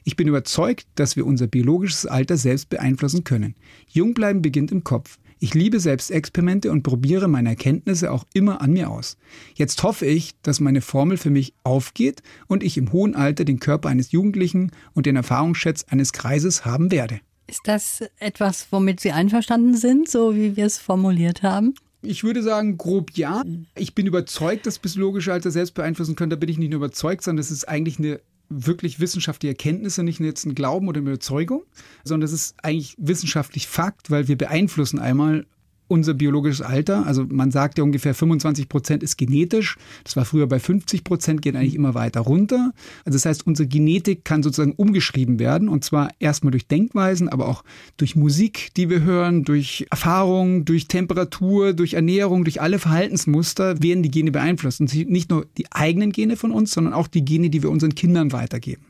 Ich 0.03 0.17
bin 0.17 0.27
überzeugt, 0.27 0.87
dass 0.95 1.15
wir 1.15 1.25
unser 1.25 1.47
biologisches 1.47 2.05
Alter 2.05 2.35
selbst 2.35 2.67
beeinflussen 2.67 3.23
können. 3.23 3.55
Jung 3.87 4.13
bleiben 4.13 4.41
beginnt 4.41 4.73
im 4.73 4.83
Kopf. 4.83 5.19
Ich 5.39 5.53
liebe 5.53 5.79
Selbstexperimente 5.79 6.71
und 6.71 6.81
probiere 6.81 7.27
meine 7.27 7.49
Erkenntnisse 7.49 8.11
auch 8.11 8.25
immer 8.33 8.59
an 8.61 8.73
mir 8.73 8.89
aus. 8.89 9.17
Jetzt 9.53 9.83
hoffe 9.83 10.07
ich, 10.07 10.33
dass 10.41 10.59
meine 10.59 10.81
Formel 10.81 11.17
für 11.17 11.29
mich 11.29 11.53
aufgeht 11.63 12.23
und 12.47 12.63
ich 12.63 12.77
im 12.77 12.91
hohen 12.91 13.15
Alter 13.15 13.45
den 13.45 13.59
Körper 13.59 13.89
eines 13.89 14.11
Jugendlichen 14.11 14.71
und 14.93 15.05
den 15.05 15.15
Erfahrungsschätz 15.15 15.85
eines 15.89 16.11
Kreises 16.11 16.65
haben 16.65 16.91
werde. 16.91 17.19
Ist 17.45 17.61
das 17.65 18.03
etwas, 18.17 18.67
womit 18.71 18.99
Sie 18.99 19.11
einverstanden 19.11 19.77
sind, 19.77 20.09
so 20.09 20.35
wie 20.35 20.55
wir 20.57 20.65
es 20.65 20.79
formuliert 20.79 21.43
haben? 21.43 21.75
Ich 22.01 22.23
würde 22.23 22.41
sagen, 22.41 22.77
grob 22.77 23.11
ja. 23.11 23.43
Ich 23.75 23.93
bin 23.93 24.07
überzeugt, 24.07 24.65
dass 24.65 24.79
biologische 24.79 25.33
Alter 25.33 25.51
selbst 25.51 25.73
beeinflussen 25.73 26.15
können. 26.15 26.29
Da 26.29 26.35
bin 26.35 26.49
ich 26.49 26.57
nicht 26.57 26.69
nur 26.69 26.77
überzeugt, 26.77 27.23
sondern 27.23 27.37
das 27.37 27.51
ist 27.51 27.67
eigentlich 27.67 27.99
eine 27.99 28.19
wirklich 28.49 28.99
wissenschaftliche 28.99 29.53
Erkenntnisse, 29.53 30.03
nicht 30.03 30.19
jetzt 30.19 30.45
ein 30.45 30.55
Glauben 30.55 30.87
oder 30.87 30.99
eine 30.99 31.09
Überzeugung, 31.09 31.63
sondern 32.03 32.21
das 32.21 32.33
ist 32.33 32.55
eigentlich 32.63 32.95
wissenschaftlich 32.97 33.67
Fakt, 33.67 34.09
weil 34.09 34.27
wir 34.27 34.37
beeinflussen 34.37 34.99
einmal 34.99 35.45
unser 35.87 36.13
biologisches 36.13 36.61
Alter. 36.61 37.05
Also 37.05 37.25
man 37.27 37.51
sagt 37.51 37.77
ja 37.77 37.83
ungefähr 37.83 38.13
25 38.13 38.69
Prozent 38.69 39.03
ist 39.03 39.17
genetisch. 39.17 39.77
Das 40.03 40.15
war 40.15 40.25
früher 40.25 40.47
bei 40.47 40.59
50 40.59 41.03
Prozent, 41.03 41.41
geht 41.41 41.55
eigentlich 41.55 41.75
immer 41.75 41.93
weiter 41.93 42.21
runter. 42.21 42.71
Also 43.05 43.15
das 43.15 43.25
heißt, 43.25 43.47
unsere 43.47 43.67
Genetik 43.67 44.25
kann 44.25 44.43
sozusagen 44.43 44.73
umgeschrieben 44.73 45.39
werden 45.39 45.69
und 45.69 45.83
zwar 45.83 46.09
erstmal 46.19 46.51
durch 46.51 46.67
Denkweisen, 46.67 47.29
aber 47.29 47.47
auch 47.47 47.63
durch 47.97 48.15
Musik, 48.15 48.69
die 48.75 48.89
wir 48.89 49.01
hören, 49.01 49.43
durch 49.43 49.85
Erfahrung, 49.89 50.65
durch 50.65 50.87
Temperatur, 50.87 51.73
durch 51.73 51.93
Ernährung, 51.93 52.43
durch 52.43 52.61
alle 52.61 52.79
Verhaltensmuster 52.79 53.81
werden 53.81 54.03
die 54.03 54.11
Gene 54.11 54.31
beeinflusst. 54.31 54.81
Und 54.81 54.93
nicht 54.93 55.29
nur 55.29 55.45
die 55.57 55.65
eigenen 55.71 56.11
Gene 56.11 56.35
von 56.35 56.51
uns, 56.51 56.71
sondern 56.71 56.93
auch 56.93 57.07
die 57.07 57.23
Gene, 57.23 57.49
die 57.49 57.63
wir 57.63 57.69
unseren 57.69 57.95
Kindern 57.95 58.31
weitergeben. 58.31 58.85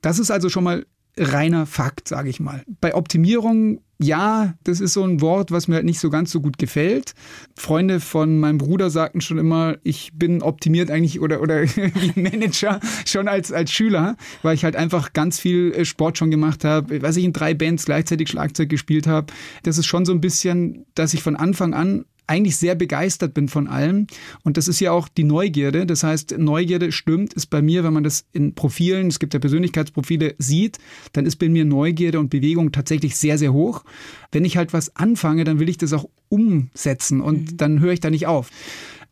Das 0.00 0.18
ist 0.18 0.30
also 0.30 0.48
schon 0.48 0.64
mal 0.64 0.84
reiner 1.16 1.66
Fakt, 1.66 2.08
sage 2.08 2.30
ich 2.30 2.40
mal. 2.40 2.62
Bei 2.80 2.94
Optimierung, 2.94 3.80
ja, 4.02 4.54
das 4.64 4.80
ist 4.80 4.92
so 4.92 5.04
ein 5.04 5.20
Wort, 5.20 5.50
was 5.50 5.68
mir 5.68 5.76
halt 5.76 5.84
nicht 5.84 6.00
so 6.00 6.10
ganz 6.10 6.30
so 6.30 6.40
gut 6.40 6.58
gefällt. 6.58 7.14
Freunde 7.56 8.00
von 8.00 8.40
meinem 8.40 8.58
Bruder 8.58 8.90
sagten 8.90 9.20
schon 9.20 9.38
immer, 9.38 9.76
ich 9.82 10.12
bin 10.14 10.42
optimiert 10.42 10.90
eigentlich 10.90 11.20
oder, 11.20 11.40
oder 11.40 11.62
wie 11.64 12.20
Manager 12.20 12.80
schon 13.06 13.28
als, 13.28 13.52
als 13.52 13.70
Schüler, 13.70 14.16
weil 14.42 14.54
ich 14.54 14.64
halt 14.64 14.76
einfach 14.76 15.12
ganz 15.12 15.38
viel 15.38 15.72
äh, 15.72 15.84
Sport 15.84 16.18
schon 16.18 16.30
gemacht 16.30 16.64
habe, 16.64 17.02
weiß 17.02 17.16
ich, 17.16 17.24
in 17.24 17.32
drei 17.32 17.54
Bands 17.54 17.84
gleichzeitig 17.84 18.28
Schlagzeug 18.28 18.68
gespielt 18.68 19.06
habe. 19.06 19.32
Das 19.62 19.78
ist 19.78 19.86
schon 19.86 20.04
so 20.04 20.12
ein 20.12 20.20
bisschen, 20.20 20.84
dass 20.94 21.14
ich 21.14 21.22
von 21.22 21.36
Anfang 21.36 21.74
an 21.74 22.04
eigentlich 22.32 22.56
sehr 22.56 22.74
begeistert 22.74 23.34
bin 23.34 23.48
von 23.48 23.68
allem. 23.68 24.06
Und 24.42 24.56
das 24.56 24.66
ist 24.66 24.80
ja 24.80 24.90
auch 24.90 25.06
die 25.06 25.24
Neugierde. 25.24 25.84
Das 25.84 26.02
heißt, 26.02 26.38
Neugierde 26.38 26.90
stimmt, 26.90 27.34
ist 27.34 27.46
bei 27.46 27.60
mir, 27.60 27.84
wenn 27.84 27.92
man 27.92 28.04
das 28.04 28.24
in 28.32 28.54
Profilen, 28.54 29.08
es 29.08 29.18
gibt 29.18 29.34
ja 29.34 29.40
Persönlichkeitsprofile, 29.40 30.34
sieht, 30.38 30.78
dann 31.12 31.26
ist 31.26 31.36
bei 31.36 31.50
mir 31.50 31.66
Neugierde 31.66 32.18
und 32.18 32.30
Bewegung 32.30 32.72
tatsächlich 32.72 33.16
sehr, 33.16 33.36
sehr 33.36 33.52
hoch. 33.52 33.84
Wenn 34.30 34.46
ich 34.46 34.56
halt 34.56 34.72
was 34.72 34.96
anfange, 34.96 35.44
dann 35.44 35.60
will 35.60 35.68
ich 35.68 35.76
das 35.76 35.92
auch 35.92 36.08
umsetzen 36.30 37.20
und 37.20 37.52
mhm. 37.52 37.56
dann 37.58 37.80
höre 37.80 37.92
ich 37.92 38.00
da 38.00 38.08
nicht 38.08 38.26
auf. 38.26 38.48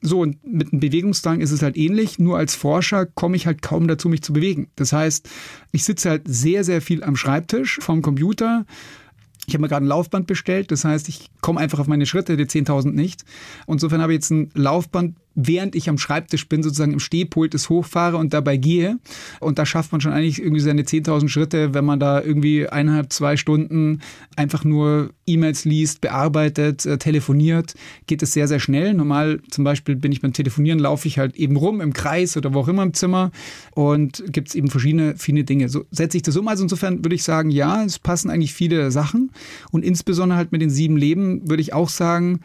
So, 0.01 0.21
und 0.21 0.39
mit 0.47 0.73
einem 0.73 0.81
Bewegungsdrang 0.81 1.43
ist 1.43 1.51
es 1.51 1.61
halt 1.61 1.77
ähnlich. 1.77 2.19
Nur 2.19 2.39
als 2.39 2.55
Forscher 2.55 3.05
komme 3.05 3.37
ich 3.37 3.47
halt 3.47 3.61
kaum 3.61 3.87
dazu, 3.87 4.09
mich 4.09 4.23
zu 4.23 4.33
bewegen. 4.33 4.69
Das 4.77 4.95
heißt, 4.95 5.29
ich 5.73 5.85
sitze 5.85 6.09
halt 6.09 6.23
sehr, 6.25 6.65
sehr 6.65 6.81
viel 6.81 7.05
am 7.05 7.17
Schreibtisch 7.17 7.79
vom 7.83 8.01
Computer, 8.01 8.65
ich 9.51 9.55
habe 9.55 9.63
mir 9.63 9.69
gerade 9.69 9.85
ein 9.85 9.89
Laufband 9.89 10.27
bestellt, 10.27 10.71
das 10.71 10.85
heißt, 10.85 11.09
ich 11.09 11.29
komme 11.41 11.59
einfach 11.61 11.81
auf 11.81 11.89
meine 11.89 12.07
Schritte, 12.07 12.37
die 12.37 12.45
10.000 12.45 12.93
nicht. 12.93 13.25
Insofern 13.67 14.01
habe 14.01 14.13
ich 14.13 14.19
jetzt 14.19 14.31
ein 14.31 14.51
Laufband 14.55 15.17
während 15.47 15.75
ich 15.75 15.89
am 15.89 15.99
Schreibtisch 15.99 16.49
bin, 16.49 16.63
sozusagen 16.63 16.93
im 16.93 17.01
Stehpult 17.01 17.55
es 17.55 17.69
hochfahre 17.69 18.17
und 18.17 18.33
dabei 18.33 18.57
gehe. 18.57 18.99
Und 19.41 19.59
da 19.59 19.67
schafft 19.67 19.93
man 19.93 20.01
schon 20.01 20.13
eigentlich 20.13 20.41
irgendwie 20.41 20.61
seine 20.61 20.83
10.000 20.83 21.29
Schritte, 21.29 21.75
wenn 21.75 21.85
man 21.85 22.01
da 22.01 22.21
irgendwie 22.23 22.69
eineinhalb, 22.69 23.13
zwei 23.13 23.37
Stunden 23.37 24.01
einfach 24.37 24.65
nur 24.65 25.11
E-Mails 25.27 25.65
liest, 25.65 26.01
bearbeitet, 26.01 26.87
äh, 26.87 26.99
telefoniert, 26.99 27.75
geht 28.07 28.23
es 28.23 28.33
sehr, 28.33 28.49
sehr 28.49 28.61
schnell. 28.61 28.95
Normal 28.95 29.41
zum 29.51 29.65
Beispiel 29.65 29.97
bin 29.97 30.13
ich 30.13 30.21
beim 30.21 30.33
Telefonieren, 30.33 30.79
laufe 30.79 31.09
ich 31.09 31.19
halt 31.19 31.37
eben 31.37 31.57
rum 31.57 31.81
im 31.81 31.93
Kreis 31.93 32.37
oder 32.37 32.53
wo 32.55 32.61
auch 32.61 32.69
immer 32.69 32.83
im 32.83 32.95
Zimmer 32.95 33.31
und 33.73 34.25
gibt 34.29 34.49
es 34.49 34.55
eben 34.55 34.69
verschiedene, 34.69 35.15
viele 35.17 35.45
Dinge. 35.45 35.69
So 35.69 35.85
setze 35.91 36.17
ich 36.17 36.23
das 36.23 36.37
um. 36.37 36.49
Also 36.49 36.65
insofern 36.65 37.05
würde 37.05 37.15
ich 37.15 37.23
sagen, 37.23 37.51
ja, 37.51 37.85
es 37.85 37.99
passen 37.99 38.31
eigentlich 38.31 38.55
viele 38.55 38.91
Sachen. 38.91 39.31
Und 39.71 39.85
insbesondere 39.85 40.37
halt 40.37 40.53
mit 40.53 40.63
den 40.63 40.71
sieben 40.71 40.97
Leben 40.97 41.49
würde 41.49 41.63
ich 41.63 41.73
auch 41.73 41.89
sagen, 41.89 42.41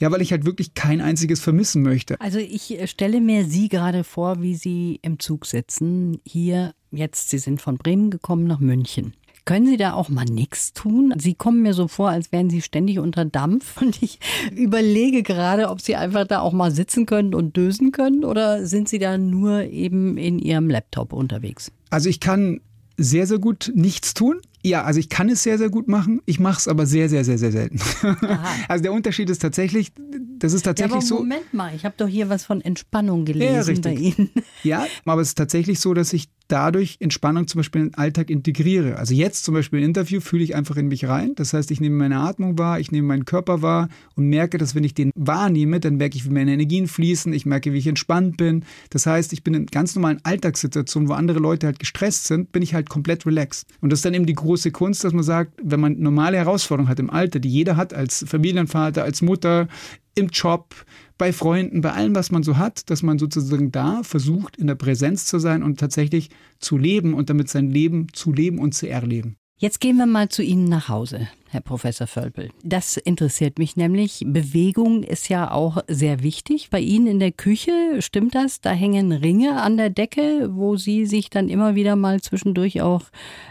ja, 0.00 0.10
weil 0.10 0.22
ich 0.22 0.32
halt 0.32 0.44
wirklich 0.44 0.74
kein 0.74 1.00
einziges 1.00 1.40
vermissen 1.40 1.82
möchte. 1.82 2.20
Also 2.20 2.38
ich 2.38 2.78
äh, 2.78 2.86
stelle 2.86 3.20
mir 3.20 3.44
Sie 3.44 3.68
gerade 3.68 4.02
vor, 4.02 4.42
wie 4.42 4.54
Sie 4.54 4.98
im 5.02 5.18
Zug 5.18 5.46
sitzen. 5.46 6.20
Hier 6.24 6.74
jetzt, 6.90 7.30
Sie 7.30 7.38
sind 7.38 7.60
von 7.60 7.76
Bremen 7.76 8.10
gekommen 8.10 8.46
nach 8.46 8.60
München. 8.60 9.14
Können 9.44 9.66
Sie 9.66 9.76
da 9.76 9.94
auch 9.94 10.08
mal 10.08 10.24
nichts 10.24 10.72
tun? 10.72 11.14
Sie 11.18 11.34
kommen 11.34 11.62
mir 11.62 11.74
so 11.74 11.88
vor, 11.88 12.10
als 12.10 12.30
wären 12.32 12.50
Sie 12.50 12.62
ständig 12.62 12.98
unter 12.98 13.24
Dampf. 13.24 13.76
Und 13.82 14.02
ich 14.02 14.18
überlege 14.54 15.22
gerade, 15.22 15.68
ob 15.68 15.80
Sie 15.80 15.96
einfach 15.96 16.26
da 16.26 16.40
auch 16.40 16.52
mal 16.52 16.70
sitzen 16.70 17.06
können 17.06 17.34
und 17.34 17.56
dösen 17.56 17.92
können 17.92 18.24
oder 18.24 18.66
sind 18.66 18.88
Sie 18.88 18.98
da 18.98 19.18
nur 19.18 19.64
eben 19.64 20.16
in 20.16 20.38
Ihrem 20.38 20.70
Laptop 20.70 21.12
unterwegs? 21.12 21.72
Also 21.90 22.08
ich 22.08 22.20
kann 22.20 22.60
sehr, 22.96 23.26
sehr 23.26 23.38
gut 23.38 23.72
nichts 23.74 24.14
tun. 24.14 24.40
Ja, 24.62 24.84
also 24.84 25.00
ich 25.00 25.08
kann 25.08 25.28
es 25.30 25.42
sehr, 25.42 25.56
sehr 25.56 25.70
gut 25.70 25.88
machen. 25.88 26.20
Ich 26.26 26.38
mache 26.38 26.58
es 26.58 26.68
aber 26.68 26.84
sehr, 26.86 27.08
sehr, 27.08 27.24
sehr, 27.24 27.38
sehr 27.38 27.52
selten. 27.52 27.80
also 28.68 28.82
der 28.82 28.92
Unterschied 28.92 29.30
ist 29.30 29.40
tatsächlich, 29.40 29.92
das 30.38 30.52
ist 30.52 30.62
tatsächlich 30.62 30.92
ja, 30.92 30.98
aber 30.98 31.06
so. 31.06 31.18
Moment 31.18 31.54
mal, 31.54 31.74
ich 31.74 31.84
habe 31.84 31.94
doch 31.96 32.08
hier 32.08 32.28
was 32.28 32.44
von 32.44 32.60
Entspannung 32.60 33.24
gelesen 33.24 33.76
ja, 33.76 33.80
bei 33.80 33.94
Ihnen. 33.94 34.30
Ja, 34.62 34.86
aber 35.04 35.22
es 35.22 35.28
ist 35.28 35.38
tatsächlich 35.38 35.80
so, 35.80 35.94
dass 35.94 36.12
ich 36.12 36.28
dadurch 36.50 36.96
Entspannung 37.00 37.46
zum 37.46 37.60
Beispiel 37.60 37.82
in 37.82 37.88
den 37.88 37.94
Alltag 37.94 38.30
integriere. 38.30 38.96
Also 38.96 39.14
jetzt 39.14 39.44
zum 39.44 39.54
Beispiel 39.54 39.80
ein 39.80 39.84
Interview 39.84 40.20
fühle 40.20 40.44
ich 40.44 40.54
einfach 40.54 40.76
in 40.76 40.88
mich 40.88 41.06
rein. 41.06 41.34
Das 41.36 41.52
heißt, 41.52 41.70
ich 41.70 41.80
nehme 41.80 41.96
meine 41.96 42.18
Atmung 42.18 42.58
wahr, 42.58 42.80
ich 42.80 42.92
nehme 42.92 43.08
meinen 43.08 43.24
Körper 43.24 43.62
wahr 43.62 43.88
und 44.16 44.28
merke, 44.28 44.58
dass 44.58 44.74
wenn 44.74 44.84
ich 44.84 44.94
den 44.94 45.12
wahrnehme, 45.14 45.80
dann 45.80 45.96
merke 45.96 46.16
ich, 46.16 46.24
wie 46.24 46.30
meine 46.30 46.52
Energien 46.52 46.88
fließen, 46.88 47.32
ich 47.32 47.46
merke, 47.46 47.72
wie 47.72 47.78
ich 47.78 47.86
entspannt 47.86 48.36
bin. 48.36 48.64
Das 48.90 49.06
heißt, 49.06 49.32
ich 49.32 49.44
bin 49.44 49.54
in 49.54 49.66
ganz 49.66 49.94
normalen 49.94 50.20
Alltagssituationen, 50.22 51.08
wo 51.08 51.12
andere 51.12 51.38
Leute 51.38 51.66
halt 51.66 51.78
gestresst 51.78 52.26
sind, 52.26 52.52
bin 52.52 52.62
ich 52.62 52.74
halt 52.74 52.88
komplett 52.88 53.26
relaxed. 53.26 53.66
Und 53.80 53.90
das 53.90 54.00
ist 54.00 54.04
dann 54.04 54.14
eben 54.14 54.26
die 54.26 54.34
große 54.34 54.70
Kunst, 54.70 55.04
dass 55.04 55.12
man 55.12 55.22
sagt, 55.22 55.52
wenn 55.62 55.80
man 55.80 55.98
normale 55.98 56.36
Herausforderungen 56.36 56.90
hat 56.90 56.98
im 56.98 57.10
Alter, 57.10 57.38
die 57.38 57.48
jeder 57.48 57.76
hat 57.76 57.94
als 57.94 58.24
Familienvater, 58.26 59.04
als 59.04 59.22
Mutter, 59.22 59.68
im 60.14 60.28
Job, 60.28 60.74
bei 61.20 61.34
Freunden, 61.34 61.82
bei 61.82 61.92
allem, 61.92 62.14
was 62.14 62.30
man 62.30 62.42
so 62.42 62.56
hat, 62.56 62.88
dass 62.88 63.02
man 63.02 63.18
sozusagen 63.18 63.70
da 63.70 64.02
versucht, 64.02 64.56
in 64.56 64.66
der 64.66 64.74
Präsenz 64.74 65.26
zu 65.26 65.38
sein 65.38 65.62
und 65.62 65.78
tatsächlich 65.78 66.30
zu 66.60 66.78
leben 66.78 67.12
und 67.12 67.28
damit 67.28 67.50
sein 67.50 67.70
Leben 67.70 68.06
zu 68.14 68.32
leben 68.32 68.58
und 68.58 68.74
zu 68.74 68.88
erleben. 68.88 69.36
Jetzt 69.58 69.80
gehen 69.80 69.98
wir 69.98 70.06
mal 70.06 70.30
zu 70.30 70.42
Ihnen 70.42 70.64
nach 70.64 70.88
Hause, 70.88 71.28
Herr 71.52 71.60
Professor 71.60 72.06
Völpel. 72.06 72.50
Das 72.62 72.96
interessiert 72.96 73.58
mich 73.58 73.74
nämlich. 73.76 74.22
Bewegung 74.24 75.02
ist 75.02 75.28
ja 75.28 75.50
auch 75.50 75.82
sehr 75.88 76.22
wichtig. 76.22 76.70
Bei 76.70 76.78
Ihnen 76.78 77.08
in 77.08 77.18
der 77.18 77.32
Küche, 77.32 77.72
stimmt 77.98 78.36
das? 78.36 78.60
Da 78.60 78.70
hängen 78.70 79.10
Ringe 79.10 79.60
an 79.60 79.76
der 79.76 79.90
Decke, 79.90 80.50
wo 80.52 80.76
Sie 80.76 81.06
sich 81.06 81.28
dann 81.28 81.48
immer 81.48 81.74
wieder 81.74 81.96
mal 81.96 82.20
zwischendurch 82.20 82.82
auch 82.82 83.02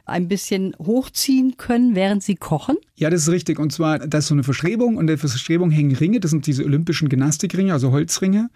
ein 0.05 0.29
bisschen 0.29 0.75
hochziehen 0.79 1.57
können, 1.57 1.93
während 1.93 2.23
Sie 2.23 2.35
kochen? 2.35 2.77
Ja, 2.95 3.09
das 3.09 3.23
ist 3.23 3.29
richtig. 3.29 3.59
Und 3.59 3.73
zwar, 3.73 3.99
da 3.99 4.19
ist 4.19 4.27
so 4.27 4.33
eine 4.33 4.43
Verschrebung 4.43 4.95
und 4.95 5.07
der 5.07 5.17
Verschrebung 5.17 5.69
hängen 5.69 5.93
Ringe. 5.93 6.21
Das 6.21 6.31
sind 6.31 6.47
diese 6.47 6.63
olympischen 6.63 7.09
Gymnastikringe, 7.09 7.73
also 7.73 7.91
Holzringe. 7.91 8.49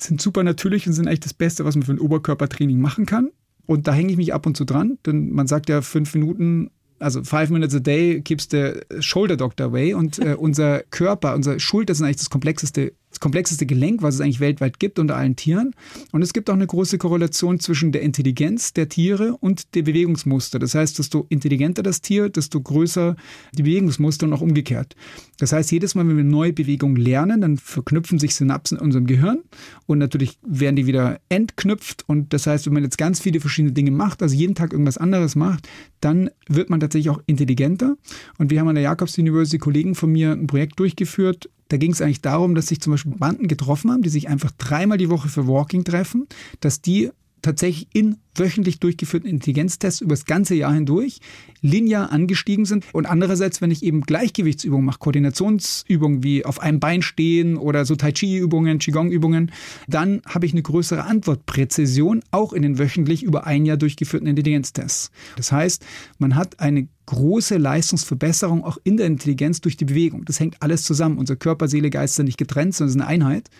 Die 0.00 0.04
sind 0.04 0.20
super 0.20 0.42
natürlich 0.42 0.86
und 0.86 0.92
sind 0.92 1.06
eigentlich 1.06 1.20
das 1.20 1.32
Beste, 1.32 1.64
was 1.64 1.76
man 1.76 1.84
für 1.84 1.92
ein 1.92 1.98
Oberkörpertraining 1.98 2.78
machen 2.78 3.06
kann. 3.06 3.30
Und 3.64 3.86
da 3.86 3.94
hänge 3.94 4.10
ich 4.10 4.18
mich 4.18 4.34
ab 4.34 4.44
und 4.44 4.54
zu 4.54 4.66
dran, 4.66 4.98
denn 5.06 5.30
man 5.30 5.46
sagt 5.46 5.70
ja, 5.70 5.80
fünf 5.80 6.12
Minuten 6.12 6.70
also 7.02 7.22
five 7.24 7.50
minutes 7.50 7.74
a 7.74 7.80
day 7.80 8.20
keeps 8.20 8.46
the 8.50 8.80
shoulder 9.00 9.36
doctor 9.36 9.64
away 9.64 9.94
und 9.94 10.18
äh, 10.18 10.34
unser 10.34 10.82
Körper, 10.90 11.34
unser 11.34 11.58
Schulter 11.58 11.94
sind 11.94 12.06
eigentlich 12.06 12.18
das 12.18 12.30
komplexeste 12.30 12.92
das 13.12 13.20
komplexeste 13.20 13.66
Gelenk, 13.66 14.02
was 14.02 14.16
es 14.16 14.20
eigentlich 14.20 14.40
weltweit 14.40 14.80
gibt 14.80 14.98
unter 14.98 15.16
allen 15.16 15.36
Tieren. 15.36 15.74
Und 16.12 16.22
es 16.22 16.32
gibt 16.32 16.48
auch 16.48 16.54
eine 16.54 16.66
große 16.66 16.96
Korrelation 16.98 17.60
zwischen 17.60 17.92
der 17.92 18.02
Intelligenz 18.02 18.72
der 18.72 18.88
Tiere 18.88 19.36
und 19.38 19.74
der 19.74 19.82
Bewegungsmuster. 19.82 20.58
Das 20.58 20.74
heißt, 20.74 20.98
desto 20.98 21.26
intelligenter 21.28 21.82
das 21.82 22.00
Tier, 22.00 22.30
desto 22.30 22.60
größer 22.60 23.16
die 23.52 23.62
Bewegungsmuster 23.62 24.26
und 24.26 24.32
auch 24.32 24.40
umgekehrt. 24.40 24.96
Das 25.38 25.52
heißt, 25.52 25.70
jedes 25.72 25.94
Mal, 25.94 26.08
wenn 26.08 26.16
wir 26.16 26.24
neue 26.24 26.52
Bewegungen 26.52 26.96
lernen, 26.96 27.42
dann 27.42 27.58
verknüpfen 27.58 28.18
sich 28.18 28.34
Synapsen 28.34 28.78
in 28.78 28.84
unserem 28.84 29.06
Gehirn 29.06 29.40
und 29.86 29.98
natürlich 29.98 30.38
werden 30.42 30.76
die 30.76 30.86
wieder 30.86 31.20
entknüpft. 31.28 32.04
Und 32.06 32.32
das 32.32 32.46
heißt, 32.46 32.64
wenn 32.66 32.72
man 32.72 32.82
jetzt 32.82 32.96
ganz 32.96 33.20
viele 33.20 33.40
verschiedene 33.40 33.72
Dinge 33.72 33.90
macht, 33.90 34.22
also 34.22 34.34
jeden 34.34 34.54
Tag 34.54 34.72
irgendwas 34.72 34.96
anderes 34.96 35.36
macht, 35.36 35.68
dann 36.00 36.30
wird 36.48 36.70
man 36.70 36.80
tatsächlich 36.80 37.10
auch 37.10 37.22
intelligenter. 37.26 37.96
Und 38.38 38.50
wir 38.50 38.60
haben 38.60 38.68
an 38.68 38.74
der 38.74 38.84
Jacobs 38.84 39.18
University 39.18 39.58
Kollegen 39.58 39.94
von 39.94 40.10
mir 40.10 40.32
ein 40.32 40.46
Projekt 40.46 40.78
durchgeführt, 40.80 41.50
da 41.72 41.78
ging 41.78 41.92
es 41.92 42.02
eigentlich 42.02 42.20
darum, 42.20 42.54
dass 42.54 42.66
sich 42.66 42.82
zum 42.82 42.92
Beispiel 42.92 43.14
Banden 43.16 43.48
getroffen 43.48 43.90
haben, 43.90 44.02
die 44.02 44.10
sich 44.10 44.28
einfach 44.28 44.50
dreimal 44.50 44.98
die 44.98 45.08
Woche 45.08 45.28
für 45.28 45.48
Walking 45.48 45.84
treffen, 45.84 46.26
dass 46.60 46.82
die 46.82 47.10
tatsächlich 47.42 47.88
in 47.92 48.16
wöchentlich 48.34 48.80
durchgeführten 48.80 49.28
Intelligenztests 49.28 50.00
über 50.00 50.14
das 50.14 50.24
ganze 50.24 50.54
Jahr 50.54 50.72
hindurch 50.72 51.20
linear 51.60 52.10
angestiegen 52.10 52.64
sind. 52.64 52.84
Und 52.92 53.06
andererseits, 53.06 53.60
wenn 53.60 53.70
ich 53.70 53.82
eben 53.82 54.02
Gleichgewichtsübungen 54.02 54.86
mache, 54.86 54.98
Koordinationsübungen 55.00 56.22
wie 56.22 56.44
auf 56.44 56.60
einem 56.60 56.80
Bein 56.80 57.02
stehen 57.02 57.56
oder 57.56 57.84
so 57.84 57.94
Tai 57.94 58.12
Chi-Übungen, 58.12 58.78
Qigong-Übungen, 58.78 59.52
dann 59.86 60.22
habe 60.26 60.46
ich 60.46 60.52
eine 60.52 60.62
größere 60.62 61.04
Antwortpräzision, 61.04 62.22
auch 62.30 62.52
in 62.52 62.62
den 62.62 62.78
wöchentlich 62.78 63.22
über 63.22 63.46
ein 63.46 63.66
Jahr 63.66 63.76
durchgeführten 63.76 64.28
Intelligenztests. 64.28 65.10
Das 65.36 65.52
heißt, 65.52 65.84
man 66.18 66.34
hat 66.36 66.60
eine 66.60 66.88
große 67.06 67.58
Leistungsverbesserung 67.58 68.64
auch 68.64 68.78
in 68.84 68.96
der 68.96 69.06
Intelligenz 69.06 69.60
durch 69.60 69.76
die 69.76 69.84
Bewegung. 69.84 70.24
Das 70.24 70.40
hängt 70.40 70.62
alles 70.62 70.84
zusammen. 70.84 71.18
Unser 71.18 71.36
Körper, 71.36 71.68
Seele, 71.68 71.90
Geist 71.90 72.14
sind 72.14 72.26
nicht 72.26 72.38
getrennt, 72.38 72.74
sondern 72.74 72.96
es 72.96 73.02
eine 73.02 73.06
Einheit. 73.06 73.50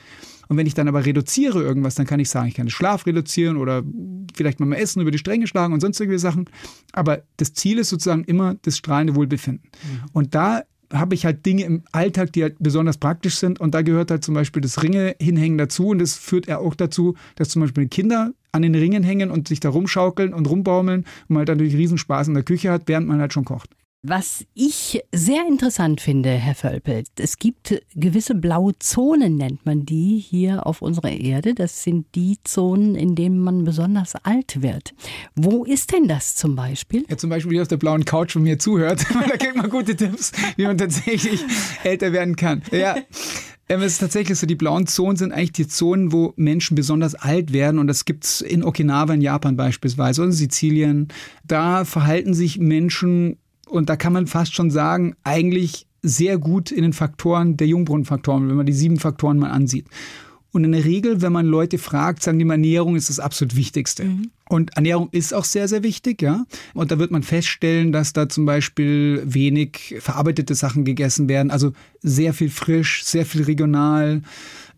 Und 0.52 0.58
wenn 0.58 0.66
ich 0.66 0.74
dann 0.74 0.86
aber 0.86 1.06
reduziere 1.06 1.62
irgendwas, 1.62 1.94
dann 1.94 2.04
kann 2.04 2.20
ich 2.20 2.28
sagen, 2.28 2.46
ich 2.46 2.54
kann 2.54 2.66
den 2.66 2.70
Schlaf 2.70 3.06
reduzieren 3.06 3.56
oder 3.56 3.82
vielleicht 4.34 4.60
mal 4.60 4.70
Essen 4.74 5.00
über 5.00 5.10
die 5.10 5.16
Stränge 5.16 5.46
schlagen 5.46 5.72
und 5.72 5.80
sonstige 5.80 6.18
Sachen. 6.18 6.44
Aber 6.92 7.22
das 7.38 7.54
Ziel 7.54 7.78
ist 7.78 7.88
sozusagen 7.88 8.24
immer 8.24 8.56
das 8.60 8.76
strahlende 8.76 9.14
Wohlbefinden. 9.14 9.70
Mhm. 9.82 10.08
Und 10.12 10.34
da 10.34 10.64
habe 10.92 11.14
ich 11.14 11.24
halt 11.24 11.46
Dinge 11.46 11.64
im 11.64 11.84
Alltag, 11.90 12.34
die 12.34 12.42
halt 12.42 12.56
besonders 12.58 12.98
praktisch 12.98 13.36
sind. 13.36 13.60
Und 13.60 13.72
da 13.74 13.80
gehört 13.80 14.10
halt 14.10 14.24
zum 14.24 14.34
Beispiel 14.34 14.60
das 14.60 14.82
Ringe 14.82 15.16
hinhängen 15.18 15.56
dazu. 15.56 15.88
Und 15.88 16.00
das 16.00 16.16
führt 16.16 16.48
ja 16.48 16.58
auch 16.58 16.74
dazu, 16.74 17.14
dass 17.36 17.48
zum 17.48 17.62
Beispiel 17.62 17.88
Kinder 17.88 18.32
an 18.52 18.60
den 18.60 18.74
Ringen 18.74 19.02
hängen 19.02 19.30
und 19.30 19.48
sich 19.48 19.60
da 19.60 19.70
rumschaukeln 19.70 20.34
und 20.34 20.50
rumbaumeln 20.50 21.00
und 21.04 21.30
man 21.30 21.38
halt 21.38 21.48
dadurch 21.48 21.74
Riesenspaß 21.74 22.28
in 22.28 22.34
der 22.34 22.42
Küche 22.42 22.70
hat, 22.70 22.82
während 22.88 23.08
man 23.08 23.22
halt 23.22 23.32
schon 23.32 23.46
kocht. 23.46 23.70
Was 24.04 24.44
ich 24.54 25.00
sehr 25.12 25.46
interessant 25.46 26.00
finde, 26.00 26.30
Herr 26.30 26.56
Völpel, 26.56 27.04
es 27.20 27.38
gibt 27.38 27.80
gewisse 27.94 28.34
blaue 28.34 28.76
Zonen, 28.80 29.36
nennt 29.36 29.64
man 29.64 29.86
die 29.86 30.18
hier 30.18 30.66
auf 30.66 30.82
unserer 30.82 31.12
Erde. 31.12 31.54
Das 31.54 31.84
sind 31.84 32.06
die 32.16 32.38
Zonen, 32.42 32.96
in 32.96 33.14
denen 33.14 33.38
man 33.38 33.62
besonders 33.62 34.16
alt 34.16 34.60
wird. 34.60 34.92
Wo 35.36 35.62
ist 35.62 35.92
denn 35.92 36.08
das 36.08 36.34
zum 36.34 36.56
Beispiel? 36.56 37.04
Ja, 37.08 37.16
zum 37.16 37.30
Beispiel 37.30 37.52
hier 37.52 37.62
auf 37.62 37.68
der 37.68 37.76
blauen 37.76 38.04
Couch, 38.04 38.34
wo 38.34 38.40
mir 38.40 38.58
zuhört. 38.58 39.06
da 39.28 39.36
kriegt 39.36 39.54
man 39.54 39.70
gute 39.70 39.94
Tipps, 39.94 40.32
wie 40.56 40.66
man 40.66 40.78
tatsächlich 40.78 41.44
älter 41.84 42.12
werden 42.12 42.34
kann. 42.34 42.62
Ja. 42.72 42.96
Ähm, 43.68 43.82
es 43.82 43.92
ist 43.92 43.98
tatsächlich 43.98 44.36
so, 44.36 44.48
die 44.48 44.56
blauen 44.56 44.88
Zonen 44.88 45.16
sind 45.16 45.30
eigentlich 45.30 45.52
die 45.52 45.68
Zonen, 45.68 46.10
wo 46.10 46.34
Menschen 46.34 46.74
besonders 46.74 47.14
alt 47.14 47.52
werden. 47.52 47.78
Und 47.78 47.86
das 47.86 48.04
gibt 48.04 48.24
es 48.24 48.40
in 48.40 48.64
Okinawa 48.64 49.14
in 49.14 49.20
Japan 49.20 49.56
beispielsweise 49.56 50.22
oder 50.22 50.30
in 50.30 50.36
Sizilien. 50.36 51.06
Da 51.46 51.84
verhalten 51.84 52.34
sich 52.34 52.58
Menschen 52.58 53.38
und 53.72 53.88
da 53.88 53.96
kann 53.96 54.12
man 54.12 54.26
fast 54.26 54.54
schon 54.54 54.70
sagen, 54.70 55.16
eigentlich 55.24 55.86
sehr 56.02 56.36
gut 56.36 56.70
in 56.70 56.82
den 56.82 56.92
Faktoren 56.92 57.56
der 57.56 57.66
Jungbrunnenfaktoren, 57.66 58.48
wenn 58.48 58.56
man 58.56 58.66
die 58.66 58.72
sieben 58.72 58.98
Faktoren 58.98 59.38
mal 59.38 59.50
ansieht. 59.50 59.86
Und 60.52 60.64
in 60.64 60.72
der 60.72 60.84
Regel, 60.84 61.22
wenn 61.22 61.32
man 61.32 61.46
Leute 61.46 61.78
fragt, 61.78 62.22
sagen 62.22 62.38
die 62.38 62.46
Ernährung 62.46 62.96
ist 62.96 63.08
das 63.08 63.18
absolut 63.18 63.56
Wichtigste. 63.56 64.04
Mhm. 64.04 64.30
Und 64.50 64.76
Ernährung 64.76 65.08
ist 65.10 65.32
auch 65.32 65.44
sehr, 65.44 65.66
sehr 65.66 65.82
wichtig, 65.82 66.20
ja. 66.20 66.44
Und 66.74 66.90
da 66.90 66.98
wird 66.98 67.10
man 67.10 67.22
feststellen, 67.22 67.90
dass 67.90 68.12
da 68.12 68.28
zum 68.28 68.44
Beispiel 68.44 69.22
wenig 69.24 69.94
verarbeitete 70.00 70.54
Sachen 70.54 70.84
gegessen 70.84 71.30
werden. 71.30 71.50
Also 71.50 71.72
sehr 72.02 72.34
viel 72.34 72.50
frisch, 72.50 73.02
sehr 73.04 73.24
viel 73.24 73.44
regional 73.44 74.20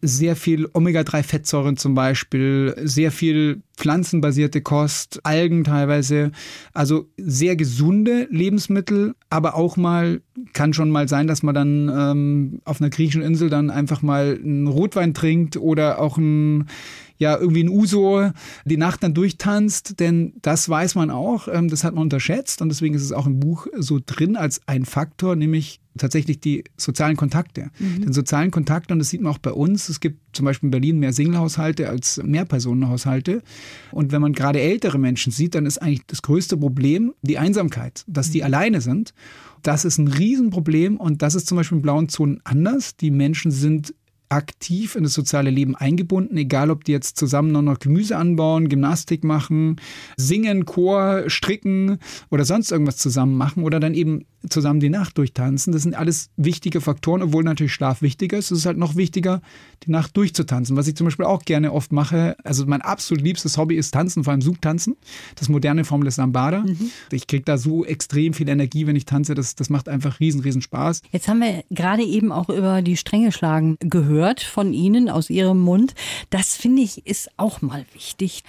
sehr 0.06 0.36
viel 0.36 0.68
Omega-3-Fettsäuren 0.72 1.76
zum 1.76 1.94
Beispiel, 1.94 2.74
sehr 2.82 3.10
viel 3.10 3.62
pflanzenbasierte 3.76 4.60
Kost, 4.60 5.20
Algen 5.24 5.64
teilweise, 5.64 6.30
also 6.72 7.08
sehr 7.16 7.56
gesunde 7.56 8.28
Lebensmittel, 8.30 9.14
aber 9.30 9.54
auch 9.56 9.76
mal, 9.76 10.22
kann 10.52 10.72
schon 10.72 10.90
mal 10.90 11.08
sein, 11.08 11.26
dass 11.26 11.42
man 11.42 11.54
dann 11.54 11.90
ähm, 11.92 12.60
auf 12.64 12.80
einer 12.80 12.90
griechischen 12.90 13.22
Insel 13.22 13.50
dann 13.50 13.70
einfach 13.70 14.02
mal 14.02 14.38
einen 14.42 14.68
Rotwein 14.68 15.14
trinkt 15.14 15.56
oder 15.56 16.00
auch 16.00 16.18
ein 16.18 16.66
ja 17.16 17.38
irgendwie 17.38 17.62
ein 17.62 17.68
Uso 17.68 18.30
die 18.64 18.76
Nacht 18.76 19.02
dann 19.02 19.14
durchtanzt, 19.14 20.00
denn 20.00 20.34
das 20.42 20.68
weiß 20.68 20.94
man 20.96 21.10
auch, 21.10 21.48
ähm, 21.48 21.68
das 21.68 21.84
hat 21.84 21.94
man 21.94 22.02
unterschätzt 22.02 22.60
und 22.60 22.68
deswegen 22.68 22.94
ist 22.94 23.02
es 23.02 23.12
auch 23.12 23.26
im 23.26 23.40
Buch 23.40 23.66
so 23.76 24.00
drin 24.04 24.36
als 24.36 24.60
ein 24.66 24.84
Faktor, 24.84 25.36
nämlich 25.36 25.80
tatsächlich 25.96 26.40
die 26.40 26.64
sozialen 26.76 27.16
Kontakte. 27.16 27.70
Mhm. 27.78 28.02
Den 28.02 28.12
sozialen 28.12 28.50
Kontakte, 28.50 28.92
und 28.92 28.98
das 28.98 29.10
sieht 29.10 29.20
man 29.20 29.32
auch 29.32 29.38
bei 29.38 29.52
uns, 29.52 29.88
es 29.88 30.00
gibt 30.00 30.18
zum 30.34 30.44
Beispiel 30.44 30.68
in 30.68 30.70
Berlin 30.72 30.98
mehr 30.98 31.12
Single-Haushalte 31.12 31.88
als 31.88 32.20
Mehrpersonenhaushalte. 32.22 33.42
Und 33.90 34.12
wenn 34.12 34.20
man 34.20 34.32
gerade 34.32 34.60
ältere 34.60 34.98
Menschen 34.98 35.32
sieht, 35.32 35.54
dann 35.54 35.66
ist 35.66 35.78
eigentlich 35.78 36.06
das 36.06 36.22
größte 36.22 36.56
Problem 36.56 37.14
die 37.22 37.38
Einsamkeit, 37.38 38.04
dass 38.06 38.30
die 38.30 38.38
mhm. 38.38 38.44
alleine 38.44 38.80
sind. 38.80 39.14
Das 39.62 39.84
ist 39.84 39.98
ein 39.98 40.08
Riesenproblem 40.08 40.98
und 40.98 41.22
das 41.22 41.34
ist 41.34 41.46
zum 41.46 41.56
Beispiel 41.56 41.78
in 41.78 41.82
blauen 41.82 42.08
Zonen 42.08 42.40
anders. 42.44 42.96
Die 42.96 43.10
Menschen 43.10 43.50
sind 43.50 43.94
aktiv 44.28 44.96
in 44.96 45.04
das 45.04 45.14
soziale 45.14 45.50
Leben 45.50 45.76
eingebunden, 45.76 46.36
egal 46.36 46.70
ob 46.70 46.84
die 46.84 46.92
jetzt 46.92 47.16
zusammen 47.16 47.52
noch, 47.52 47.62
noch 47.62 47.78
Gemüse 47.78 48.16
anbauen, 48.16 48.68
Gymnastik 48.68 49.22
machen, 49.22 49.76
singen, 50.16 50.64
Chor, 50.64 51.24
stricken 51.28 51.98
oder 52.30 52.44
sonst 52.44 52.72
irgendwas 52.72 52.96
zusammen 52.96 53.36
machen 53.36 53.62
oder 53.62 53.80
dann 53.80 53.94
eben 53.94 54.26
zusammen 54.48 54.80
die 54.80 54.90
Nacht 54.90 55.18
durchtanzen. 55.18 55.72
Das 55.72 55.82
sind 55.82 55.94
alles 55.94 56.30
wichtige 56.36 56.80
Faktoren, 56.80 57.22
obwohl 57.22 57.44
natürlich 57.44 57.72
Schlaf 57.72 58.02
wichtiger 58.02 58.38
ist. 58.38 58.50
Es 58.50 58.58
ist 58.58 58.66
halt 58.66 58.78
noch 58.78 58.96
wichtiger, 58.96 59.40
die 59.84 59.90
Nacht 59.90 60.16
durchzutanzen. 60.16 60.76
Was 60.76 60.88
ich 60.88 60.96
zum 60.96 61.06
Beispiel 61.06 61.26
auch 61.26 61.44
gerne 61.44 61.72
oft 61.72 61.92
mache, 61.92 62.36
also 62.44 62.66
mein 62.66 62.82
absolut 62.82 63.22
liebstes 63.22 63.58
Hobby 63.58 63.76
ist 63.76 63.92
Tanzen, 63.92 64.24
vor 64.24 64.32
allem 64.32 64.40
Zugtanzen. 64.40 64.96
Das 65.36 65.48
moderne 65.48 65.84
Form 65.84 66.04
des 66.04 66.16
Lambada. 66.16 66.60
Mhm. 66.60 66.90
Ich 67.10 67.26
kriege 67.26 67.44
da 67.44 67.58
so 67.58 67.84
extrem 67.84 68.34
viel 68.34 68.48
Energie, 68.48 68.86
wenn 68.86 68.96
ich 68.96 69.04
tanze. 69.04 69.34
Das, 69.34 69.54
das 69.54 69.70
macht 69.70 69.88
einfach 69.88 70.20
riesen, 70.20 70.40
riesen 70.40 70.62
Spaß. 70.62 71.02
Jetzt 71.12 71.28
haben 71.28 71.40
wir 71.40 71.64
gerade 71.70 72.02
eben 72.02 72.32
auch 72.32 72.48
über 72.48 72.82
die 72.82 72.96
Stränge 72.96 73.32
schlagen 73.32 73.76
gehört 73.80 74.40
von 74.40 74.72
Ihnen 74.72 75.08
aus 75.08 75.30
Ihrem 75.30 75.60
Mund. 75.60 75.94
Das 76.30 76.56
finde 76.56 76.82
ich 76.82 77.06
ist 77.06 77.30
auch 77.36 77.62
mal 77.62 77.84
wichtig. 77.92 78.42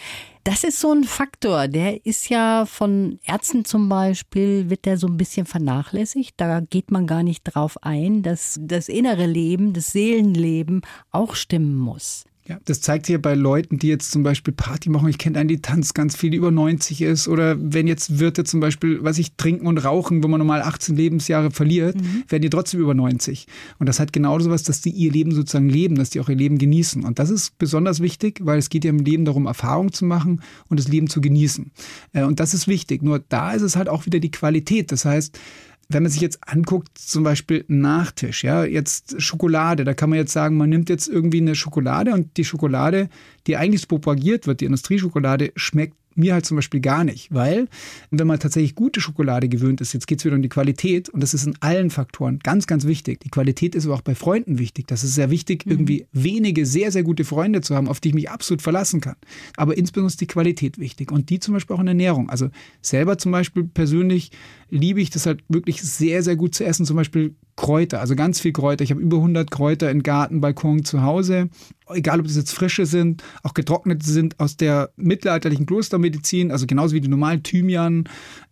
Das 0.46 0.64
ist 0.64 0.80
so 0.80 0.92
ein 0.92 1.06
Faktor, 1.06 1.68
der 1.68 2.06
ist 2.06 2.30
ja 2.30 2.68
von 2.68 3.20
Ärzten 3.26 3.66
zum 3.66 3.90
Beispiel, 3.90 4.70
wird 4.70 4.86
der 4.86 5.00
so 5.00 5.08
ein 5.08 5.18
bisschen 5.18 5.48
vernachlässigt. 5.48 6.36
Da 6.38 6.60
geht 6.60 6.92
man 6.92 7.08
gar 7.08 7.24
nicht 7.24 7.42
drauf 7.46 7.82
ein, 7.82 8.22
dass 8.22 8.60
das 8.62 8.88
innere 8.88 9.26
Leben, 9.26 9.74
das 9.74 9.92
Seelenleben 9.92 10.82
auch 11.10 11.34
stimmen 11.34 11.76
muss. 11.76 12.26
Ja, 12.48 12.60
das 12.66 12.80
zeigt 12.80 13.08
hier 13.08 13.20
bei 13.20 13.34
Leuten, 13.34 13.80
die 13.80 13.88
jetzt 13.88 14.12
zum 14.12 14.22
Beispiel 14.22 14.54
Party 14.54 14.92
machen. 14.92 15.10
Ich 15.10 15.18
kenne 15.18 15.40
einen, 15.40 15.48
die 15.48 15.62
tanzt 15.62 15.96
ganz 15.96 16.16
viel, 16.16 16.30
die 16.30 16.38
über 16.38 16.52
90 16.52 17.02
ist. 17.02 17.28
Oder 17.28 17.58
wenn 17.60 17.88
jetzt 17.88 18.20
Wirte 18.20 18.44
zum 18.44 18.60
Beispiel, 18.60 19.04
was 19.04 19.18
ich 19.18 19.36
trinken 19.36 19.66
und 19.66 19.80
rauchen, 19.80 20.24
wo 20.24 20.28
man 20.28 20.38
normal 20.38 20.62
18 20.62 20.96
Lebensjahre 20.96 21.50
verliert, 21.50 21.96
mhm. 21.96 22.24
werden 22.28 22.44
die 22.44 22.52
trotzdem 22.52 22.82
über 22.82 22.94
90. 22.94 23.48
Und 23.80 23.90
das 23.90 24.00
hat 24.00 24.14
genau 24.14 24.38
so 24.38 24.52
was, 24.52 24.62
dass 24.62 24.82
die 24.82 24.92
ihr 24.92 25.12
Leben 25.12 25.32
sozusagen 25.32 25.70
leben, 25.70 25.96
dass 25.96 26.12
die 26.12 26.20
auch 26.20 26.30
ihr 26.30 26.36
Leben 26.36 26.60
genießen. 26.60 27.04
Und 27.04 27.18
das 27.18 27.32
ist 27.32 27.58
besonders 27.58 28.00
wichtig, 28.00 28.42
weil 28.44 28.60
es 28.60 28.70
geht 28.70 28.84
ja 28.84 28.92
im 28.92 29.00
Leben 29.00 29.26
darum, 29.26 29.48
Erfahrung 29.48 29.92
zu 29.92 30.06
machen 30.06 30.44
und 30.70 30.80
das 30.80 30.88
Leben 30.88 31.08
zu 31.08 31.22
genießen. 31.22 31.72
Äh, 32.14 32.26
und 32.26 32.40
das 32.40 32.54
ist 32.54 32.68
wichtig. 32.68 33.02
Nur 33.02 33.24
da 33.28 33.54
ist 33.54 33.64
es 33.64 33.76
halt 33.76 33.90
auch 33.90 34.06
wieder 34.06 34.20
die 34.20 34.30
Qualität. 34.32 34.92
Das 34.92 35.04
heißt, 35.04 35.40
wenn 35.88 36.04
man 36.04 36.12
sich 36.12 36.22
jetzt 36.22 36.40
anguckt, 36.48 36.98
zum 36.98 37.24
Beispiel 37.24 37.64
Nachtisch, 37.68 38.44
ja, 38.44 38.64
jetzt 38.66 39.22
Schokolade, 39.22 39.84
da 39.84 39.94
kann 39.94 40.10
man 40.10 40.18
jetzt 40.18 40.34
sagen, 40.34 40.58
man 40.58 40.70
nimmt 40.70 40.90
jetzt 40.90 41.08
irgendwie 41.08 41.42
eine 41.42 41.56
Schokolade 41.56 42.14
und 42.14 42.38
die 42.38 42.46
Schokolade, 42.46 43.10
die 43.48 43.58
eigentlich 43.58 43.88
propagiert 43.88 44.48
wird, 44.48 44.62
die 44.62 44.66
Industrieschokolade, 44.66 45.52
schmeckt 45.56 45.98
mir 46.16 46.34
halt 46.34 46.46
zum 46.46 46.56
Beispiel 46.56 46.80
gar 46.80 47.04
nicht, 47.04 47.34
weil 47.34 47.68
wenn 48.12 48.28
man 48.28 48.40
tatsächlich 48.40 48.76
gute 48.76 49.02
Schokolade 49.02 49.50
gewöhnt 49.50 49.82
ist, 49.82 49.94
jetzt 49.94 50.08
geht 50.08 50.20
es 50.20 50.26
wieder 50.26 50.36
um 50.36 50.42
die 50.42 50.50
Qualität 50.50 51.10
und 51.10 51.22
das 51.22 51.34
ist 51.34 51.46
in 51.46 51.56
allen 51.60 51.90
Faktoren 51.90 52.40
ganz, 52.40 52.68
ganz 52.68 52.86
wichtig. 52.86 53.20
Die 53.20 53.30
Qualität 53.30 53.76
ist 53.76 53.86
aber 53.86 53.96
auch 53.96 54.02
bei 54.02 54.16
Freunden 54.16 54.58
wichtig. 54.58 54.88
Das 54.88 55.04
ist 55.04 55.16
sehr 55.16 55.30
wichtig, 55.30 55.66
mhm. 55.66 55.72
irgendwie 55.72 56.08
wenige 56.12 56.66
sehr, 56.66 56.92
sehr 56.92 57.04
gute 57.04 57.26
Freunde 57.26 57.62
zu 57.62 57.76
haben, 57.76 57.88
auf 57.88 58.00
die 58.00 58.10
ich 58.10 58.16
mich 58.16 58.30
absolut 58.30 58.62
verlassen 58.62 59.02
kann. 59.02 59.16
Aber 59.58 59.78
insbesondere 59.78 60.12
ist 60.12 60.22
die 60.22 60.28
Qualität 60.28 60.80
wichtig 60.80 61.12
und 61.12 61.30
die 61.30 61.40
zum 61.40 61.54
Beispiel 61.54 61.76
auch 61.76 61.82
in 61.82 61.88
Ernährung. 61.88 62.30
Also 62.30 62.50
selber 62.82 63.18
zum 63.18 63.32
Beispiel 63.32 63.66
persönlich 63.66 64.32
liebe 64.70 65.02
ich 65.02 65.10
das 65.10 65.26
halt 65.26 65.44
wirklich 65.50 65.82
sehr, 65.82 66.24
sehr 66.24 66.36
gut 66.36 66.56
zu 66.56 66.66
essen. 66.66 66.86
Zum 66.86 66.96
Beispiel 66.96 67.36
Kräuter, 67.56 68.02
also 68.02 68.16
ganz 68.16 68.42
viel 68.42 68.52
Kräuter. 68.52 68.84
Ich 68.84 68.92
habe 68.92 69.02
über 69.02 69.18
100 69.18 69.50
Kräuter 69.50 69.90
im 69.90 70.04
Garten, 70.04 70.42
Balkon, 70.42 70.84
zu 70.84 71.04
Hause. 71.04 71.50
Egal, 71.90 72.20
ob 72.20 72.28
das 72.28 72.36
jetzt 72.36 72.52
frische 72.52 72.86
sind, 72.86 73.24
auch 73.44 73.54
getrocknete 73.54 74.06
sind 74.06 74.40
aus 74.40 74.58
der 74.58 74.92
mittelalterlichen 74.98 75.66
Klostermedizin, 75.66 76.52
also 76.52 76.66
genauso 76.68 76.96
wie 76.96 77.02
die 77.02 77.08
normalen 77.08 77.44
Thymian, 77.44 78.10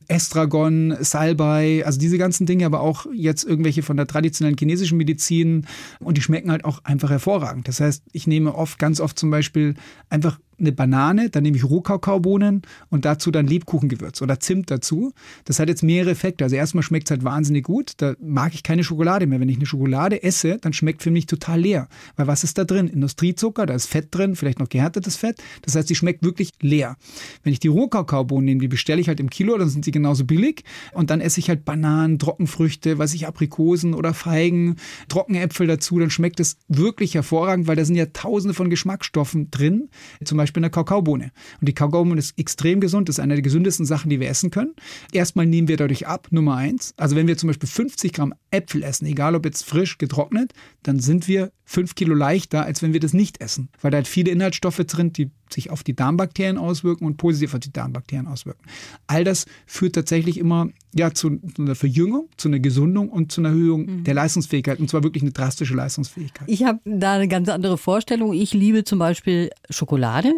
Estragon, 0.07 0.95
Salbei, 0.99 1.83
also 1.85 1.99
diese 1.99 2.17
ganzen 2.17 2.45
Dinge, 2.45 2.65
aber 2.65 2.81
auch 2.81 3.05
jetzt 3.13 3.43
irgendwelche 3.43 3.83
von 3.83 3.97
der 3.97 4.07
traditionellen 4.07 4.57
chinesischen 4.57 4.97
Medizin 4.97 5.65
und 5.99 6.17
die 6.17 6.21
schmecken 6.21 6.51
halt 6.51 6.65
auch 6.65 6.83
einfach 6.83 7.09
hervorragend. 7.09 7.67
Das 7.67 7.79
heißt, 7.79 8.03
ich 8.11 8.27
nehme 8.27 8.55
oft, 8.55 8.79
ganz 8.79 8.99
oft 8.99 9.17
zum 9.17 9.31
Beispiel 9.31 9.75
einfach 10.09 10.39
eine 10.59 10.71
Banane, 10.71 11.29
dann 11.29 11.43
nehme 11.43 11.57
ich 11.57 11.63
Rohkakaobohnen 11.63 12.61
und 12.89 13.05
dazu 13.05 13.31
dann 13.31 13.47
Lebkuchengewürz 13.47 14.21
oder 14.21 14.39
Zimt 14.39 14.71
dazu. 14.71 15.13
Das 15.45 15.59
hat 15.59 15.69
jetzt 15.69 15.83
mehrere 15.83 16.11
Effekte. 16.11 16.43
Also 16.43 16.55
erstmal 16.55 16.83
schmeckt 16.83 17.07
es 17.07 17.11
halt 17.11 17.23
wahnsinnig 17.23 17.65
gut. 17.65 17.93
Da 17.97 18.15
mag 18.21 18.53
ich 18.53 18.63
keine 18.63 18.83
Schokolade 18.83 19.27
mehr. 19.27 19.39
Wenn 19.39 19.49
ich 19.49 19.57
eine 19.57 19.65
Schokolade 19.65 20.23
esse, 20.23 20.57
dann 20.59 20.73
schmeckt 20.73 21.03
für 21.03 21.11
mich 21.11 21.25
total 21.25 21.59
leer. 21.59 21.87
Weil 22.15 22.27
was 22.27 22.43
ist 22.43 22.57
da 22.57 22.63
drin? 22.63 22.87
Industriezucker, 22.87 23.65
da 23.65 23.73
ist 23.73 23.87
Fett 23.87 24.07
drin, 24.11 24.35
vielleicht 24.35 24.59
noch 24.59 24.69
gehärtetes 24.69 25.15
Fett. 25.15 25.41
Das 25.63 25.75
heißt, 25.75 25.89
die 25.89 25.95
schmeckt 25.95 26.23
wirklich 26.23 26.51
leer. 26.61 26.97
Wenn 27.43 27.53
ich 27.53 27.59
die 27.59 27.67
Rohkakaobohnen 27.67 28.45
nehme, 28.45 28.61
die 28.61 28.67
bestelle 28.67 29.01
ich 29.01 29.07
halt 29.07 29.19
im 29.19 29.29
Kilo, 29.29 29.57
dann 29.57 29.69
sind 29.69 29.85
sie 29.85 29.91
genauso 29.91 30.25
billig. 30.25 30.63
Und 30.93 31.09
dann 31.09 31.21
esse 31.21 31.39
ich 31.39 31.49
halt 31.49 31.65
Bananen, 31.65 32.19
Trockenfrüchte, 32.19 32.97
weiß 32.97 33.13
ich, 33.13 33.27
Aprikosen 33.27 33.93
oder 33.93 34.13
Feigen, 34.13 34.77
Trockenäpfel 35.07 35.67
dazu. 35.67 35.99
Dann 35.99 36.09
schmeckt 36.09 36.39
es 36.39 36.57
wirklich 36.67 37.15
hervorragend, 37.15 37.67
weil 37.67 37.75
da 37.75 37.85
sind 37.85 37.95
ja 37.95 38.07
tausende 38.07 38.53
von 38.53 38.69
Geschmacksstoffen 38.69 39.51
drin. 39.51 39.89
Zum 40.23 40.37
Beispiel 40.43 40.61
eine 40.61 40.69
Kakaobohne. 40.69 41.31
Und 41.59 41.67
die 41.67 41.73
Kakaobohne 41.73 42.19
ist 42.19 42.37
extrem 42.37 42.79
gesund, 42.79 43.09
ist 43.09 43.19
eine 43.19 43.35
der 43.35 43.41
gesündesten 43.41 43.85
Sachen, 43.85 44.09
die 44.09 44.19
wir 44.19 44.29
essen 44.29 44.51
können. 44.51 44.73
Erstmal 45.11 45.45
nehmen 45.45 45.67
wir 45.67 45.77
dadurch 45.77 46.07
ab, 46.07 46.27
Nummer 46.31 46.55
eins. 46.55 46.93
Also 46.97 47.15
wenn 47.15 47.27
wir 47.27 47.37
zum 47.37 47.47
Beispiel 47.47 47.69
50 47.69 48.13
Gramm 48.13 48.33
Äpfel 48.51 48.83
essen, 48.83 49.05
egal 49.05 49.35
ob 49.35 49.45
jetzt 49.45 49.65
frisch, 49.65 49.97
getrocknet, 49.97 50.53
dann 50.83 50.99
sind 50.99 51.27
wir 51.27 51.51
fünf 51.65 51.95
Kilo 51.95 52.13
leichter, 52.13 52.63
als 52.63 52.81
wenn 52.81 52.93
wir 52.93 52.99
das 52.99 53.13
nicht 53.13 53.41
essen. 53.41 53.69
Weil 53.81 53.91
da 53.91 53.97
halt 53.97 54.07
viele 54.07 54.31
Inhaltsstoffe 54.31 54.77
drin, 54.77 55.13
die 55.13 55.31
sich 55.53 55.69
auf 55.69 55.83
die 55.83 55.95
Darmbakterien 55.95 56.57
auswirken 56.57 57.05
und 57.05 57.17
positiv 57.17 57.53
auf 57.53 57.59
die 57.59 57.71
Darmbakterien 57.71 58.27
auswirken. 58.27 58.63
All 59.07 59.23
das 59.23 59.45
führt 59.65 59.95
tatsächlich 59.95 60.37
immer 60.37 60.69
ja, 60.93 61.13
zu, 61.13 61.39
einer 61.57 61.75
Verjüngung, 61.75 62.29
zu 62.37 62.47
einer 62.47 62.59
Gesundung 62.59 63.09
und 63.09 63.31
zu 63.31 63.41
einer 63.41 63.49
Erhöhung 63.49 63.85
mhm. 63.85 64.03
der 64.03 64.13
Leistungsfähigkeit. 64.13 64.79
Und 64.79 64.89
zwar 64.89 65.03
wirklich 65.03 65.23
eine 65.23 65.31
drastische 65.31 65.73
Leistungsfähigkeit. 65.73 66.47
Ich 66.47 66.63
habe 66.63 66.79
da 66.85 67.13
eine 67.13 67.27
ganz 67.27 67.49
andere 67.49 67.77
Vorstellung. 67.77 68.33
Ich 68.33 68.53
liebe 68.53 68.83
zum 68.83 68.99
Beispiel 68.99 69.49
Schokolade. 69.69 70.33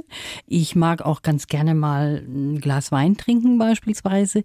Ich 0.48 0.76
mag 0.76 1.02
auch 1.02 1.22
ganz 1.22 1.48
gerne 1.48 1.76
mal 1.76 2.24
ein 2.26 2.60
Glas 2.60 2.92
Wein 2.92 3.18
trinken 3.18 3.58
beispielsweise. 3.58 4.44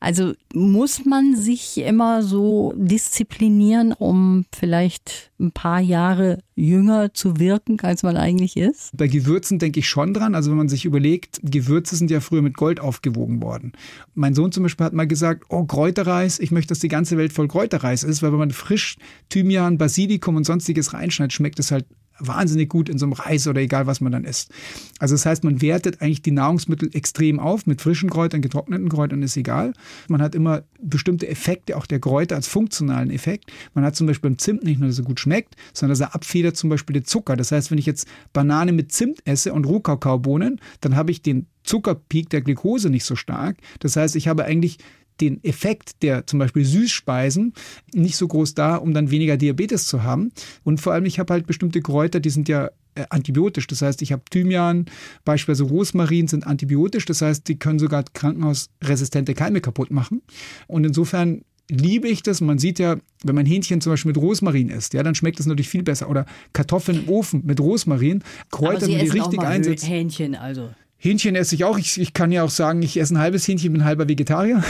Also 0.00 0.34
muss 0.54 1.04
man 1.04 1.36
sich 1.36 1.78
immer 1.78 2.22
so 2.22 2.72
disziplinieren, 2.76 3.92
um 3.92 4.44
vielleicht 4.54 5.27
ein 5.40 5.52
paar 5.52 5.80
Jahre 5.80 6.38
jünger 6.54 7.14
zu 7.14 7.38
wirken, 7.38 7.78
als 7.80 8.02
man 8.02 8.16
eigentlich 8.16 8.56
ist? 8.56 8.96
Bei 8.96 9.06
Gewürzen 9.06 9.58
denke 9.58 9.80
ich 9.80 9.88
schon 9.88 10.12
dran. 10.14 10.34
Also 10.34 10.50
wenn 10.50 10.58
man 10.58 10.68
sich 10.68 10.84
überlegt, 10.84 11.40
Gewürze 11.42 11.96
sind 11.96 12.10
ja 12.10 12.20
früher 12.20 12.42
mit 12.42 12.56
Gold 12.56 12.80
aufgewogen 12.80 13.42
worden. 13.42 13.72
Mein 14.14 14.34
Sohn 14.34 14.52
zum 14.52 14.64
Beispiel 14.64 14.86
hat 14.86 14.92
mal 14.92 15.06
gesagt, 15.06 15.44
oh 15.48 15.64
Kräuterreis, 15.64 16.38
ich 16.38 16.50
möchte, 16.50 16.68
dass 16.68 16.80
die 16.80 16.88
ganze 16.88 17.16
Welt 17.16 17.32
voll 17.32 17.48
Kräuterreis 17.48 18.02
ist, 18.02 18.22
weil 18.22 18.32
wenn 18.32 18.38
man 18.38 18.50
frisch 18.50 18.96
Thymian, 19.28 19.78
Basilikum 19.78 20.36
und 20.36 20.44
sonstiges 20.44 20.92
reinschneidet, 20.92 21.32
schmeckt 21.32 21.58
es 21.58 21.70
halt 21.70 21.86
wahnsinnig 22.18 22.68
gut 22.68 22.88
in 22.88 22.98
so 22.98 23.06
einem 23.06 23.12
Reis 23.12 23.46
oder 23.46 23.60
egal, 23.60 23.86
was 23.86 24.00
man 24.00 24.12
dann 24.12 24.24
isst. 24.24 24.50
Also 24.98 25.14
das 25.14 25.26
heißt, 25.26 25.44
man 25.44 25.62
wertet 25.62 26.00
eigentlich 26.00 26.22
die 26.22 26.30
Nahrungsmittel 26.30 26.90
extrem 26.92 27.38
auf. 27.40 27.66
Mit 27.66 27.80
frischen 27.80 28.10
Kräutern, 28.10 28.42
getrockneten 28.42 28.88
Kräutern 28.88 29.22
ist 29.22 29.36
egal. 29.36 29.72
Man 30.08 30.22
hat 30.22 30.34
immer 30.34 30.62
bestimmte 30.80 31.28
Effekte, 31.28 31.76
auch 31.76 31.86
der 31.86 32.00
Kräuter 32.00 32.36
als 32.36 32.48
funktionalen 32.48 33.10
Effekt. 33.10 33.50
Man 33.74 33.84
hat 33.84 33.96
zum 33.96 34.06
Beispiel 34.06 34.30
beim 34.30 34.38
Zimt 34.38 34.64
nicht 34.64 34.80
nur, 34.80 34.88
dass 34.88 34.98
er 34.98 35.04
gut 35.04 35.20
schmeckt, 35.20 35.56
sondern 35.72 35.92
dass 35.98 36.00
er 36.00 36.14
abfedert 36.14 36.56
zum 36.56 36.70
Beispiel 36.70 36.94
den 36.94 37.04
Zucker. 37.04 37.36
Das 37.36 37.52
heißt, 37.52 37.70
wenn 37.70 37.78
ich 37.78 37.86
jetzt 37.86 38.08
Banane 38.32 38.72
mit 38.72 38.92
Zimt 38.92 39.20
esse 39.26 39.52
und 39.52 39.66
Rohkakaobohnen, 39.66 40.60
dann 40.80 40.96
habe 40.96 41.10
ich 41.10 41.22
den 41.22 41.46
Zuckerpeak 41.64 42.30
der 42.30 42.40
Glucose 42.40 42.90
nicht 42.90 43.04
so 43.04 43.14
stark. 43.14 43.58
Das 43.80 43.96
heißt, 43.96 44.16
ich 44.16 44.28
habe 44.28 44.44
eigentlich 44.44 44.78
den 45.20 45.42
Effekt 45.44 46.02
der 46.02 46.26
zum 46.26 46.38
Beispiel 46.38 46.64
Süßspeisen 46.64 47.52
nicht 47.94 48.16
so 48.16 48.28
groß 48.28 48.54
da, 48.54 48.76
um 48.76 48.94
dann 48.94 49.10
weniger 49.10 49.36
Diabetes 49.36 49.86
zu 49.86 50.02
haben. 50.02 50.32
Und 50.64 50.80
vor 50.80 50.92
allem, 50.92 51.04
ich 51.04 51.18
habe 51.18 51.32
halt 51.32 51.46
bestimmte 51.46 51.80
Kräuter, 51.80 52.20
die 52.20 52.30
sind 52.30 52.48
ja 52.48 52.70
äh, 52.94 53.06
antibiotisch. 53.10 53.66
Das 53.66 53.82
heißt, 53.82 54.02
ich 54.02 54.12
habe 54.12 54.22
Thymian, 54.30 54.86
beispielsweise 55.24 55.68
Rosmarin 55.68 56.26
sind 56.26 56.46
antibiotisch. 56.46 57.04
Das 57.04 57.22
heißt, 57.22 57.46
die 57.48 57.58
können 57.58 57.78
sogar 57.78 58.04
krankenhausresistente 58.12 59.34
Keime 59.34 59.60
kaputt 59.60 59.90
machen. 59.90 60.22
Und 60.66 60.84
insofern 60.84 61.42
liebe 61.70 62.08
ich 62.08 62.22
das. 62.22 62.40
Man 62.40 62.58
sieht 62.58 62.78
ja, 62.78 62.96
wenn 63.22 63.34
man 63.34 63.46
Hähnchen 63.46 63.80
zum 63.80 63.92
Beispiel 63.92 64.10
mit 64.10 64.18
Rosmarin 64.18 64.68
isst, 64.68 64.94
ja, 64.94 65.02
dann 65.02 65.14
schmeckt 65.14 65.38
es 65.38 65.46
natürlich 65.46 65.68
viel 65.68 65.82
besser. 65.82 66.08
Oder 66.10 66.26
Kartoffeln 66.52 67.04
im 67.04 67.08
Ofen 67.08 67.42
mit 67.44 67.60
Rosmarin. 67.60 68.22
Kräuter, 68.50 68.86
die 68.86 68.96
richtig 68.96 69.40
einsetzt. 69.40 69.88
Hähnchen 69.88 70.34
also. 70.34 70.70
Hähnchen 71.00 71.36
esse 71.36 71.54
ich 71.54 71.64
auch. 71.64 71.78
Ich, 71.78 72.00
ich, 72.00 72.12
kann 72.12 72.32
ja 72.32 72.42
auch 72.42 72.50
sagen, 72.50 72.82
ich 72.82 72.98
esse 72.98 73.14
ein 73.14 73.18
halbes 73.18 73.46
Hähnchen, 73.46 73.72
bin 73.72 73.84
halber 73.84 74.08
Vegetarier. 74.08 74.62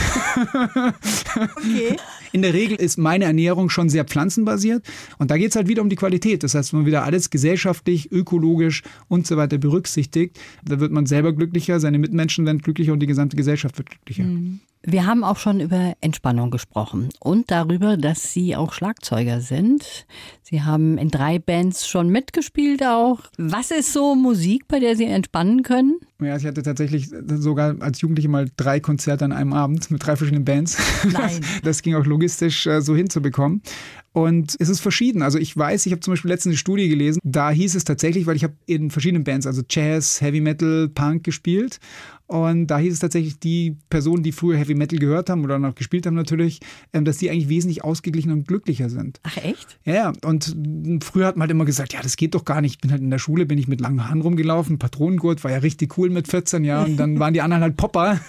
Okay. 1.35 1.95
In 2.31 2.41
der 2.41 2.53
Regel 2.53 2.77
ist 2.79 2.97
meine 2.97 3.25
Ernährung 3.25 3.69
schon 3.69 3.89
sehr 3.89 4.03
pflanzenbasiert. 4.03 4.85
Und 5.17 5.31
da 5.31 5.37
geht 5.37 5.51
es 5.51 5.55
halt 5.55 5.67
wieder 5.67 5.81
um 5.81 5.89
die 5.89 5.95
Qualität. 5.95 6.43
Das 6.43 6.53
heißt, 6.53 6.73
wenn 6.73 6.81
man 6.81 6.85
wieder 6.85 7.03
alles 7.03 7.29
gesellschaftlich, 7.29 8.11
ökologisch 8.11 8.83
und 9.07 9.25
so 9.25 9.37
weiter 9.37 9.57
berücksichtigt, 9.57 10.39
da 10.63 10.79
wird 10.79 10.91
man 10.91 11.05
selber 11.05 11.33
glücklicher, 11.33 11.79
seine 11.79 11.99
Mitmenschen 11.99 12.45
werden 12.45 12.59
glücklicher 12.59 12.93
und 12.93 12.99
die 12.99 13.07
gesamte 13.07 13.37
Gesellschaft 13.37 13.77
wird 13.77 13.89
glücklicher. 13.89 14.23
Mhm. 14.23 14.59
Wir 14.81 15.05
haben 15.05 15.25
auch 15.25 15.37
schon 15.37 15.59
über 15.59 15.93
Entspannung 15.99 16.51
gesprochen 16.51 17.09
und 17.19 17.51
darüber, 17.51 17.97
dass 17.97 18.31
Sie 18.31 18.55
auch 18.55 18.71
Schlagzeuger 18.71 19.41
sind. 19.41 20.07
Sie 20.41 20.61
haben 20.61 20.97
in 20.97 21.09
drei 21.09 21.37
Bands 21.37 21.85
schon 21.85 22.07
mitgespielt 22.09 22.81
auch. 22.83 23.19
Was 23.37 23.71
ist 23.71 23.91
so 23.91 24.15
Musik, 24.15 24.69
bei 24.69 24.79
der 24.79 24.95
Sie 24.95 25.03
entspannen 25.03 25.63
können? 25.63 25.99
Ja, 26.21 26.37
ich 26.37 26.45
hatte 26.45 26.63
tatsächlich 26.63 27.09
sogar 27.27 27.75
als 27.81 27.99
Jugendliche 27.99 28.29
mal 28.29 28.49
drei 28.55 28.79
Konzerte 28.79 29.25
an 29.25 29.33
einem 29.33 29.51
Abend 29.51 29.91
mit 29.91 30.05
drei 30.05 30.15
verschiedenen 30.15 30.45
Bands. 30.45 30.77
Nein. 31.11 31.41
Das 31.63 31.81
ging 31.81 31.95
auch 31.95 32.05
logistisch 32.05 32.65
äh, 32.65 32.81
so 32.81 32.95
hinzubekommen. 32.95 33.61
Und 34.11 34.55
es 34.59 34.69
ist 34.69 34.79
verschieden. 34.79 35.21
Also 35.21 35.37
ich 35.37 35.55
weiß, 35.55 35.85
ich 35.85 35.91
habe 35.91 35.99
zum 35.99 36.13
Beispiel 36.13 36.31
letztens 36.31 36.53
eine 36.53 36.57
Studie 36.57 36.89
gelesen, 36.89 37.19
da 37.23 37.51
hieß 37.51 37.75
es 37.75 37.83
tatsächlich, 37.83 38.25
weil 38.25 38.35
ich 38.35 38.43
habe 38.43 38.55
in 38.65 38.91
verschiedenen 38.91 39.23
Bands, 39.23 39.45
also 39.45 39.61
Jazz, 39.69 40.19
Heavy 40.21 40.41
Metal, 40.41 40.89
Punk 40.89 41.23
gespielt. 41.23 41.79
Und 42.29 42.67
da 42.67 42.77
hieß 42.77 42.93
es 42.93 42.99
tatsächlich, 42.99 43.39
die 43.39 43.75
Personen, 43.89 44.21
die 44.21 44.31
früher 44.31 44.55
Heavy 44.55 44.75
Metal 44.75 44.99
gehört 44.99 45.31
haben 45.31 45.43
oder 45.43 45.57
noch 45.57 45.73
gespielt 45.73 46.05
haben 46.05 46.13
natürlich, 46.13 46.59
ähm, 46.93 47.03
dass 47.03 47.17
die 47.17 47.31
eigentlich 47.31 47.49
wesentlich 47.49 47.83
ausgeglichener 47.83 48.35
und 48.35 48.47
glücklicher 48.47 48.87
sind. 48.87 49.19
Ach 49.23 49.37
echt? 49.37 49.79
Ja. 49.83 50.13
Und 50.23 50.55
früher 51.01 51.25
hat 51.25 51.37
man 51.37 51.41
halt 51.41 51.51
immer 51.51 51.65
gesagt, 51.65 51.93
ja, 51.93 52.01
das 52.03 52.17
geht 52.17 52.35
doch 52.35 52.45
gar 52.45 52.61
nicht. 52.61 52.75
Ich 52.75 52.81
bin 52.81 52.91
halt 52.91 53.01
in 53.01 53.09
der 53.09 53.17
Schule, 53.17 53.47
bin 53.47 53.57
ich 53.57 53.67
mit 53.67 53.81
langen 53.81 54.07
Haaren 54.07 54.21
rumgelaufen, 54.21 54.77
Patronengurt, 54.77 55.43
war 55.43 55.49
ja 55.49 55.57
richtig 55.57 55.97
cool 55.97 56.11
mit 56.11 56.27
14 56.27 56.63
Jahren. 56.63 56.91
Und 56.91 56.97
dann 56.97 57.19
waren 57.19 57.33
die 57.33 57.41
anderen 57.41 57.63
halt 57.63 57.77
Popper. 57.77 58.19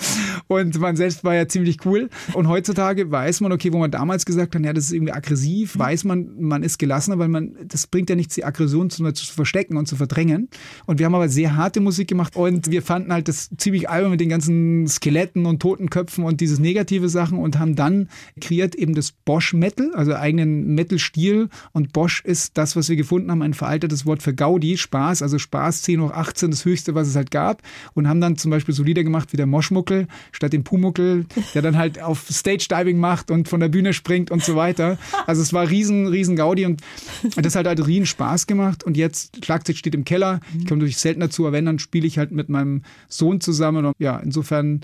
und 0.46 0.80
man 0.80 0.96
selbst 0.96 1.22
war 1.22 1.34
ja 1.34 1.46
ziemlich 1.46 1.84
cool. 1.84 2.08
Und 2.32 2.48
heutzutage 2.48 3.10
weiß 3.10 3.42
man, 3.42 3.52
okay, 3.52 3.74
wo 3.74 3.78
man 3.78 3.90
damals 3.90 4.24
gesagt 4.24 4.54
hat, 4.54 4.64
ja, 4.64 4.72
das 4.72 4.84
ist 4.84 4.92
irgendwie 4.92 5.12
aggressiv, 5.12 5.78
weiß 5.78 6.04
man, 6.04 6.30
man 6.40 6.62
ist 6.62 6.78
gelassener, 6.78 7.18
weil 7.18 7.28
man, 7.28 7.56
das 7.66 7.86
bringt 7.86 8.08
ja 8.08 8.16
nichts, 8.16 8.36
die 8.36 8.44
Aggression 8.46 8.88
zu, 8.88 9.12
zu 9.12 9.34
verstecken 9.34 9.76
und 9.76 9.84
zu 9.84 9.96
verdrängen. 9.96 10.48
Und 10.86 10.98
wir 10.98 11.04
haben 11.04 11.14
aber 11.14 11.28
sehr 11.28 11.56
harte 11.56 11.80
Musik 11.80 12.08
gemacht 12.08 12.36
und 12.36 12.70
wir 12.70 12.80
fanden 12.80 13.12
halt 13.12 13.28
das 13.28 13.49
ziemlich 13.56 13.88
albern 13.88 14.12
mit 14.12 14.20
den 14.20 14.28
ganzen 14.28 14.86
Skeletten 14.86 15.46
und 15.46 15.60
Totenköpfen 15.60 16.24
und 16.24 16.40
dieses 16.40 16.58
negative 16.58 17.08
Sachen 17.08 17.38
und 17.38 17.58
haben 17.58 17.74
dann 17.74 18.08
kreiert 18.40 18.74
eben 18.74 18.94
das 18.94 19.12
Bosch 19.12 19.52
Metal, 19.52 19.92
also 19.94 20.14
eigenen 20.14 20.74
Metal-Stil. 20.74 21.48
Und 21.72 21.92
Bosch 21.92 22.22
ist 22.24 22.56
das, 22.56 22.76
was 22.76 22.88
wir 22.88 22.96
gefunden 22.96 23.30
haben, 23.30 23.42
ein 23.42 23.54
veraltetes 23.54 24.06
Wort 24.06 24.22
für 24.22 24.34
Gaudi, 24.34 24.76
Spaß, 24.76 25.22
also 25.22 25.38
Spaß 25.38 25.82
10 25.82 26.00
hoch 26.00 26.12
18, 26.12 26.50
das 26.50 26.64
höchste, 26.64 26.94
was 26.94 27.08
es 27.08 27.16
halt 27.16 27.30
gab. 27.30 27.62
Und 27.94 28.08
haben 28.08 28.20
dann 28.20 28.36
zum 28.36 28.50
Beispiel 28.50 28.74
so 28.74 28.82
Lieder 28.82 29.02
gemacht 29.02 29.32
wie 29.32 29.36
der 29.36 29.46
Moschmuckel 29.46 30.06
statt 30.32 30.52
dem 30.52 30.64
Pumuckel, 30.64 31.26
der 31.54 31.62
dann 31.62 31.76
halt 31.76 32.00
auf 32.00 32.28
Stage-Diving 32.30 32.98
macht 32.98 33.30
und 33.30 33.48
von 33.48 33.60
der 33.60 33.68
Bühne 33.68 33.92
springt 33.92 34.30
und 34.30 34.44
so 34.44 34.54
weiter. 34.56 34.98
Also 35.26 35.42
es 35.42 35.52
war 35.52 35.68
riesen, 35.68 36.06
riesen 36.06 36.36
Gaudi 36.36 36.66
und 36.66 36.82
das 37.36 37.56
hat 37.56 37.66
halt 37.66 37.84
riesen 37.86 38.06
Spaß 38.06 38.46
gemacht. 38.46 38.84
Und 38.84 38.96
jetzt, 38.96 39.44
Schlagzeug 39.44 39.76
steht 39.76 39.94
im 39.94 40.04
Keller, 40.04 40.40
ich 40.58 40.66
komme 40.66 40.80
durch 40.80 40.96
selten 40.96 41.20
dazu, 41.20 41.46
aber 41.46 41.52
wenn, 41.52 41.66
dann 41.66 41.78
spiele 41.78 42.06
ich 42.06 42.18
halt 42.18 42.30
mit 42.30 42.48
meinem 42.48 42.82
Sohn 43.08 43.39
zusammen 43.40 43.78
oder 43.78 43.92
ja, 43.98 44.18
insofern 44.18 44.80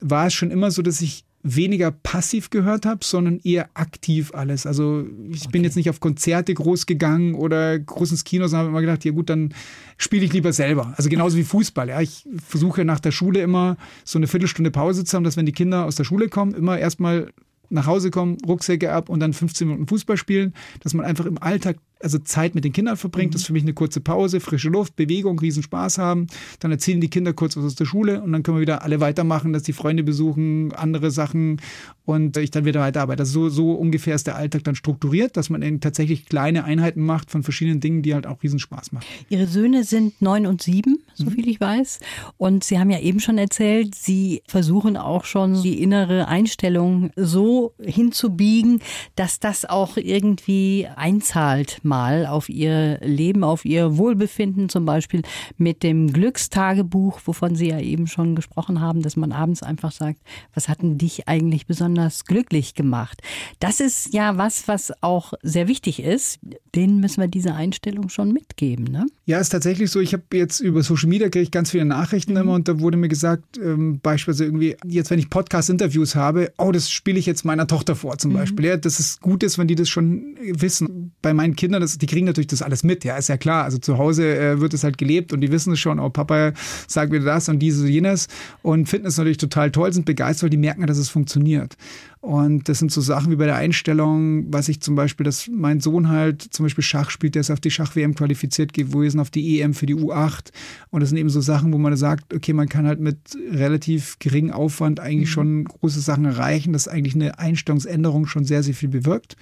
war 0.00 0.26
es 0.26 0.34
schon 0.34 0.50
immer 0.50 0.70
so, 0.70 0.82
dass 0.82 1.00
ich 1.00 1.24
weniger 1.42 1.90
passiv 1.90 2.50
gehört 2.50 2.84
habe, 2.84 3.04
sondern 3.04 3.38
eher 3.42 3.68
aktiv 3.74 4.32
alles. 4.34 4.66
Also 4.66 5.06
ich 5.30 5.42
okay. 5.42 5.50
bin 5.52 5.64
jetzt 5.64 5.76
nicht 5.76 5.88
auf 5.88 6.00
Konzerte 6.00 6.52
groß 6.52 6.86
gegangen 6.86 7.34
oder 7.34 7.78
groß 7.78 8.10
ins 8.10 8.24
Kino, 8.24 8.46
sondern 8.46 8.66
habe 8.66 8.70
immer 8.70 8.80
gedacht, 8.80 9.04
ja 9.04 9.12
gut, 9.12 9.30
dann 9.30 9.54
spiele 9.96 10.24
ich 10.24 10.32
lieber 10.32 10.52
selber. 10.52 10.94
Also 10.96 11.08
genauso 11.08 11.36
wie 11.36 11.44
Fußball. 11.44 11.88
Ja. 11.88 12.00
Ich 12.00 12.26
versuche 12.44 12.84
nach 12.84 13.00
der 13.00 13.12
Schule 13.12 13.40
immer 13.40 13.76
so 14.04 14.18
eine 14.18 14.26
Viertelstunde 14.26 14.70
Pause 14.70 15.04
zu 15.04 15.16
haben, 15.16 15.24
dass 15.24 15.36
wenn 15.36 15.46
die 15.46 15.52
Kinder 15.52 15.84
aus 15.84 15.96
der 15.96 16.04
Schule 16.04 16.28
kommen, 16.28 16.54
immer 16.54 16.78
erstmal 16.78 17.30
nach 17.70 17.86
Hause 17.86 18.10
kommen, 18.10 18.38
Rucksäcke 18.46 18.92
ab 18.92 19.08
und 19.08 19.20
dann 19.20 19.32
15 19.32 19.68
Minuten 19.68 19.86
Fußball 19.86 20.16
spielen, 20.16 20.54
dass 20.80 20.94
man 20.94 21.06
einfach 21.06 21.26
im 21.26 21.38
Alltag 21.38 21.76
also 22.00 22.18
Zeit 22.18 22.54
mit 22.54 22.64
den 22.64 22.72
Kindern 22.72 22.96
verbringt. 22.96 23.30
Mhm. 23.30 23.32
Das 23.32 23.42
ist 23.42 23.46
für 23.46 23.52
mich 23.52 23.62
eine 23.62 23.74
kurze 23.74 24.00
Pause, 24.00 24.40
frische 24.40 24.68
Luft, 24.68 24.96
Bewegung, 24.96 25.38
Riesenspaß 25.38 25.98
haben. 25.98 26.26
Dann 26.60 26.70
erzählen 26.70 27.00
die 27.00 27.10
Kinder 27.10 27.32
kurz 27.32 27.56
was 27.56 27.64
aus 27.64 27.74
der 27.74 27.86
Schule 27.86 28.22
und 28.22 28.32
dann 28.32 28.42
können 28.42 28.58
wir 28.58 28.62
wieder 28.62 28.82
alle 28.82 29.00
weitermachen, 29.00 29.52
dass 29.52 29.62
die 29.62 29.72
Freunde 29.72 30.02
besuchen, 30.02 30.72
andere 30.72 31.10
Sachen 31.10 31.60
und 32.04 32.36
ich 32.38 32.50
dann 32.50 32.64
wieder 32.64 32.80
weiterarbeite. 32.80 33.20
Also 33.20 33.48
so, 33.48 33.54
so 33.54 33.72
ungefähr 33.72 34.14
ist 34.14 34.26
der 34.26 34.36
Alltag 34.36 34.64
dann 34.64 34.74
strukturiert, 34.74 35.36
dass 35.36 35.50
man 35.50 35.60
eben 35.62 35.80
tatsächlich 35.80 36.26
kleine 36.26 36.64
Einheiten 36.64 37.04
macht 37.04 37.30
von 37.30 37.42
verschiedenen 37.42 37.80
Dingen, 37.80 38.02
die 38.02 38.14
halt 38.14 38.26
auch 38.26 38.42
Riesenspaß 38.42 38.92
machen. 38.92 39.04
Ihre 39.28 39.46
Söhne 39.46 39.84
sind 39.84 40.22
neun 40.22 40.46
und 40.46 40.62
sieben, 40.62 41.02
soviel 41.14 41.44
mhm. 41.44 41.50
ich 41.50 41.60
weiß. 41.60 42.00
Und 42.38 42.64
Sie 42.64 42.78
haben 42.78 42.90
ja 42.90 43.00
eben 43.00 43.20
schon 43.20 43.36
erzählt, 43.36 43.94
Sie 43.94 44.42
versuchen 44.46 44.96
auch 44.96 45.24
schon 45.24 45.62
die 45.62 45.82
innere 45.82 46.28
Einstellung 46.28 47.10
so 47.16 47.74
hinzubiegen, 47.78 48.80
dass 49.16 49.38
das 49.38 49.64
auch 49.64 49.96
irgendwie 49.96 50.86
einzahlt 50.96 51.80
mal 51.88 52.26
auf 52.26 52.48
ihr 52.48 53.00
Leben, 53.02 53.42
auf 53.42 53.64
ihr 53.64 53.96
Wohlbefinden, 53.96 54.68
zum 54.68 54.84
Beispiel 54.84 55.22
mit 55.56 55.82
dem 55.82 56.12
Glückstagebuch, 56.12 57.20
wovon 57.24 57.56
Sie 57.56 57.68
ja 57.68 57.80
eben 57.80 58.06
schon 58.06 58.36
gesprochen 58.36 58.80
haben, 58.80 59.02
dass 59.02 59.16
man 59.16 59.32
abends 59.32 59.62
einfach 59.62 59.90
sagt, 59.90 60.20
was 60.54 60.68
hat 60.68 60.82
denn 60.82 60.98
dich 60.98 61.26
eigentlich 61.26 61.66
besonders 61.66 62.26
glücklich 62.26 62.74
gemacht? 62.74 63.22
Das 63.58 63.80
ist 63.80 64.12
ja 64.14 64.36
was, 64.36 64.68
was 64.68 64.92
auch 65.02 65.32
sehr 65.42 65.66
wichtig 65.68 66.02
ist. 66.02 66.38
Denen 66.74 67.00
müssen 67.00 67.20
wir 67.20 67.28
diese 67.28 67.54
Einstellung 67.54 68.08
schon 68.08 68.32
mitgeben, 68.32 68.84
ne? 68.84 69.06
Ja, 69.26 69.38
ist 69.38 69.50
tatsächlich 69.50 69.90
so. 69.90 70.00
Ich 70.00 70.12
habe 70.12 70.22
jetzt 70.32 70.60
über 70.60 70.82
Social 70.82 71.08
Media 71.08 71.28
kriege 71.28 71.42
ich 71.42 71.50
ganz 71.50 71.70
viele 71.70 71.84
Nachrichten 71.84 72.32
mhm. 72.32 72.38
immer 72.38 72.52
und 72.54 72.68
da 72.68 72.80
wurde 72.80 72.96
mir 72.96 73.08
gesagt, 73.08 73.58
ähm, 73.58 74.00
beispielsweise 74.02 74.44
irgendwie, 74.44 74.76
jetzt 74.84 75.10
wenn 75.10 75.18
ich 75.18 75.30
Podcast-Interviews 75.30 76.14
habe, 76.14 76.52
oh, 76.58 76.72
das 76.72 76.90
spiele 76.90 77.18
ich 77.18 77.26
jetzt 77.26 77.44
meiner 77.44 77.66
Tochter 77.66 77.94
vor 77.94 78.18
zum 78.18 78.32
mhm. 78.32 78.36
Beispiel. 78.36 78.66
Ja, 78.66 78.76
das 78.76 79.00
ist 79.00 79.20
gut 79.20 79.42
ist, 79.42 79.58
wenn 79.58 79.68
die 79.68 79.74
das 79.74 79.88
schon 79.88 80.36
wissen. 80.40 81.12
Bei 81.22 81.34
meinen 81.34 81.56
Kindern 81.56 81.77
Kinder, 81.78 81.84
das, 81.84 81.98
die 81.98 82.06
kriegen 82.06 82.26
natürlich 82.26 82.48
das 82.48 82.62
alles 82.62 82.82
mit, 82.82 83.04
ja, 83.04 83.16
ist 83.16 83.28
ja 83.28 83.36
klar. 83.36 83.64
Also 83.64 83.78
zu 83.78 83.98
Hause 83.98 84.36
äh, 84.36 84.60
wird 84.60 84.74
es 84.74 84.84
halt 84.84 84.98
gelebt 84.98 85.32
und 85.32 85.40
die 85.40 85.50
wissen 85.50 85.72
es 85.72 85.78
schon, 85.78 85.98
oh, 85.98 86.10
Papa 86.10 86.52
sagt 86.86 87.12
mir 87.12 87.20
das 87.20 87.48
und 87.48 87.58
dieses 87.60 87.82
und 87.82 87.88
jenes 87.88 88.28
und 88.62 88.88
finden 88.88 89.06
es 89.06 89.16
natürlich 89.16 89.38
total 89.38 89.70
toll, 89.70 89.92
sind 89.92 90.04
begeistert, 90.04 90.44
weil 90.44 90.50
die 90.50 90.56
merken, 90.56 90.86
dass 90.86 90.98
es 90.98 91.08
funktioniert. 91.08 91.76
Und 92.20 92.68
das 92.68 92.80
sind 92.80 92.90
so 92.90 93.00
Sachen 93.00 93.30
wie 93.30 93.36
bei 93.36 93.46
der 93.46 93.54
Einstellung, 93.54 94.52
was 94.52 94.68
ich 94.68 94.80
zum 94.80 94.96
Beispiel, 94.96 95.24
dass 95.24 95.48
mein 95.48 95.80
Sohn 95.80 96.08
halt 96.08 96.42
zum 96.42 96.64
Beispiel 96.64 96.82
Schach 96.82 97.10
spielt, 97.10 97.36
der 97.36 97.40
ist 97.40 97.50
auf 97.50 97.60
die 97.60 97.70
Schach-WM 97.70 98.16
qualifiziert 98.16 98.72
gewesen, 98.72 99.20
auf 99.20 99.30
die 99.30 99.60
EM 99.60 99.72
für 99.72 99.86
die 99.86 99.94
U8. 99.94 100.50
Und 100.90 101.00
das 101.00 101.10
sind 101.10 101.18
eben 101.18 101.28
so 101.28 101.40
Sachen, 101.40 101.72
wo 101.72 101.78
man 101.78 101.96
sagt, 101.96 102.34
okay, 102.34 102.52
man 102.52 102.68
kann 102.68 102.86
halt 102.86 102.98
mit 102.98 103.18
relativ 103.50 104.18
geringem 104.18 104.52
Aufwand 104.52 104.98
eigentlich 104.98 105.28
mhm. 105.28 105.32
schon 105.32 105.64
große 105.64 106.00
Sachen 106.00 106.24
erreichen, 106.24 106.72
dass 106.72 106.88
eigentlich 106.88 107.14
eine 107.14 107.38
Einstellungsänderung 107.38 108.26
schon 108.26 108.44
sehr, 108.44 108.64
sehr 108.64 108.74
viel 108.74 108.88
bewirkt. 108.88 109.36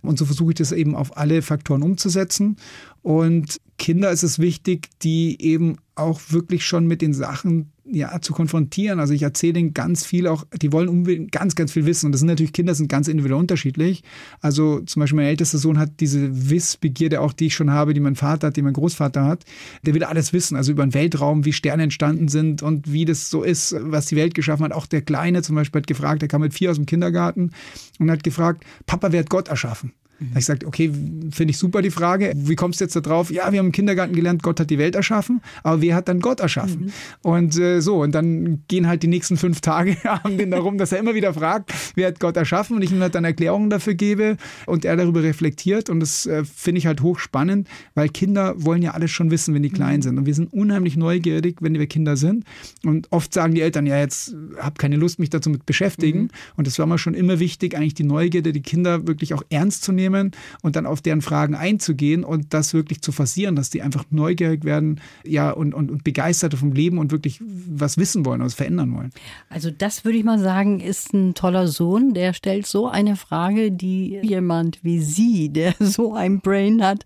Und 0.00 0.18
so 0.18 0.24
versuche 0.24 0.52
ich 0.52 0.56
das 0.56 0.72
eben 0.72 0.94
auf 0.94 1.16
alle 1.18 1.42
Faktoren 1.42 1.82
umzusetzen. 1.82 2.56
Und 3.02 3.60
Kinder 3.78 4.10
ist 4.10 4.22
es 4.22 4.38
wichtig, 4.38 4.88
die 5.02 5.40
eben 5.42 5.76
auch 5.96 6.20
wirklich 6.28 6.64
schon 6.64 6.86
mit 6.86 7.02
den 7.02 7.12
Sachen 7.12 7.72
ja, 7.84 8.20
zu 8.20 8.32
konfrontieren. 8.32 9.00
Also 9.00 9.12
ich 9.12 9.22
erzähle 9.22 9.54
denen 9.54 9.74
ganz 9.74 10.06
viel 10.06 10.26
auch, 10.28 10.44
die 10.54 10.72
wollen 10.72 10.88
unbedingt 10.88 11.32
ganz, 11.32 11.56
ganz 11.56 11.72
viel 11.72 11.84
wissen. 11.84 12.06
Und 12.06 12.12
das 12.12 12.20
sind 12.20 12.28
natürlich 12.28 12.52
Kinder, 12.52 12.74
sind 12.74 12.88
ganz 12.88 13.08
individuell 13.08 13.40
unterschiedlich. 13.40 14.04
Also 14.40 14.80
zum 14.80 15.00
Beispiel 15.00 15.16
mein 15.16 15.26
ältester 15.26 15.58
Sohn 15.58 15.78
hat 15.78 16.00
diese 16.00 16.50
Wissbegierde 16.50 17.20
auch, 17.20 17.32
die 17.32 17.46
ich 17.46 17.54
schon 17.54 17.70
habe, 17.70 17.92
die 17.92 18.00
mein 18.00 18.14
Vater 18.14 18.48
hat, 18.48 18.56
die 18.56 18.62
mein 18.62 18.72
Großvater 18.72 19.24
hat. 19.24 19.44
Der 19.84 19.94
will 19.94 20.04
alles 20.04 20.32
wissen, 20.32 20.56
also 20.56 20.72
über 20.72 20.86
den 20.86 20.94
Weltraum, 20.94 21.44
wie 21.44 21.52
Sterne 21.52 21.82
entstanden 21.82 22.28
sind 22.28 22.62
und 22.62 22.92
wie 22.92 23.04
das 23.04 23.30
so 23.30 23.42
ist, 23.42 23.74
was 23.78 24.06
die 24.06 24.16
Welt 24.16 24.34
geschaffen 24.34 24.64
hat. 24.64 24.72
Auch 24.72 24.86
der 24.86 25.02
Kleine 25.02 25.42
zum 25.42 25.56
Beispiel 25.56 25.80
hat 25.80 25.88
gefragt, 25.88 26.22
der 26.22 26.28
kam 26.28 26.42
mit 26.42 26.54
vier 26.54 26.70
aus 26.70 26.76
dem 26.76 26.86
Kindergarten 26.86 27.50
und 27.98 28.10
hat 28.10 28.22
gefragt, 28.22 28.64
Papa, 28.86 29.10
wer 29.10 29.20
hat 29.20 29.30
Gott 29.30 29.48
erschaffen? 29.48 29.92
Da 30.24 30.30
habe 30.30 30.38
ich 30.40 30.46
gesagt, 30.46 30.64
okay, 30.64 30.92
finde 31.30 31.50
ich 31.50 31.58
super 31.58 31.82
die 31.82 31.90
Frage. 31.90 32.32
Wie 32.36 32.54
kommst 32.54 32.80
du 32.80 32.84
jetzt 32.84 32.96
da 32.96 33.00
drauf? 33.00 33.30
Ja, 33.30 33.52
wir 33.52 33.58
haben 33.58 33.66
im 33.66 33.72
Kindergarten 33.72 34.14
gelernt, 34.14 34.42
Gott 34.42 34.60
hat 34.60 34.70
die 34.70 34.78
Welt 34.78 34.94
erschaffen, 34.94 35.40
aber 35.62 35.80
wer 35.82 35.94
hat 35.94 36.08
dann 36.08 36.20
Gott 36.20 36.40
erschaffen? 36.40 36.86
Mhm. 36.86 36.92
Und 37.22 37.58
äh, 37.58 37.80
so, 37.80 38.02
und 38.02 38.14
dann 38.14 38.62
gehen 38.68 38.86
halt 38.86 39.02
die 39.02 39.08
nächsten 39.08 39.36
fünf 39.36 39.60
Tage 39.60 39.96
haben 40.04 40.38
den 40.38 40.50
darum, 40.50 40.78
dass 40.78 40.92
er 40.92 40.98
immer 40.98 41.14
wieder 41.14 41.34
fragt, 41.34 41.72
wer 41.94 42.08
hat 42.08 42.20
Gott 42.20 42.36
erschaffen 42.36 42.76
und 42.76 42.82
ich 42.82 42.92
ihm 42.92 43.00
halt 43.00 43.14
dann 43.14 43.24
Erklärungen 43.24 43.70
dafür 43.70 43.94
gebe 43.94 44.36
und 44.66 44.84
er 44.84 44.96
darüber 44.96 45.22
reflektiert. 45.22 45.90
Und 45.90 46.00
das 46.00 46.26
äh, 46.26 46.44
finde 46.44 46.78
ich 46.78 46.86
halt 46.86 47.02
hochspannend, 47.02 47.68
weil 47.94 48.08
Kinder 48.08 48.54
wollen 48.56 48.82
ja 48.82 48.92
alles 48.92 49.10
schon 49.10 49.30
wissen, 49.30 49.54
wenn 49.54 49.62
die 49.62 49.70
klein 49.70 49.96
mhm. 49.96 50.02
sind. 50.02 50.18
Und 50.18 50.26
wir 50.26 50.34
sind 50.34 50.52
unheimlich 50.52 50.96
neugierig, 50.96 51.56
wenn 51.60 51.74
wir 51.74 51.86
Kinder 51.86 52.16
sind. 52.16 52.44
Und 52.84 53.08
oft 53.10 53.32
sagen 53.32 53.54
die 53.54 53.60
Eltern, 53.60 53.86
ja, 53.86 53.98
jetzt 53.98 54.34
habe 54.58 54.74
keine 54.78 54.96
Lust, 54.96 55.18
mich 55.18 55.30
dazu 55.30 55.50
mit 55.50 55.66
beschäftigen. 55.66 56.22
Mhm. 56.22 56.30
Und 56.56 56.66
das 56.66 56.78
war 56.78 56.86
mir 56.86 56.98
schon 56.98 57.14
immer 57.14 57.38
wichtig, 57.38 57.76
eigentlich 57.76 57.94
die 57.94 58.04
Neugierde, 58.04 58.52
die 58.52 58.62
Kinder 58.62 59.06
wirklich 59.06 59.34
auch 59.34 59.42
ernst 59.50 59.82
zu 59.82 59.92
nehmen 59.92 60.11
nehmen 60.12 60.30
und 60.62 60.76
dann 60.76 60.86
auf 60.86 61.00
deren 61.00 61.22
Fragen 61.22 61.54
einzugehen 61.54 62.24
und 62.24 62.54
das 62.54 62.74
wirklich 62.74 63.02
zu 63.02 63.12
forcieren, 63.12 63.56
dass 63.56 63.70
die 63.70 63.82
einfach 63.82 64.04
neugierig 64.10 64.64
werden 64.64 65.00
ja, 65.24 65.50
und, 65.50 65.74
und, 65.74 65.90
und 65.90 66.04
begeistert 66.04 66.54
vom 66.54 66.72
Leben 66.72 66.98
und 66.98 67.10
wirklich 67.12 67.40
was 67.42 67.98
wissen 67.98 68.24
wollen, 68.24 68.40
was 68.40 68.54
verändern 68.54 68.94
wollen. 68.94 69.10
Also 69.48 69.70
das 69.70 70.04
würde 70.04 70.18
ich 70.18 70.24
mal 70.24 70.38
sagen, 70.38 70.80
ist 70.80 71.12
ein 71.12 71.34
toller 71.34 71.66
Sohn, 71.68 72.14
der 72.14 72.32
stellt 72.32 72.66
so 72.66 72.88
eine 72.88 73.16
Frage, 73.16 73.72
die 73.72 74.20
jemand 74.22 74.78
wie 74.82 75.00
Sie, 75.00 75.48
der 75.48 75.74
so 75.80 76.14
ein 76.14 76.40
Brain 76.40 76.82
hat, 76.84 77.04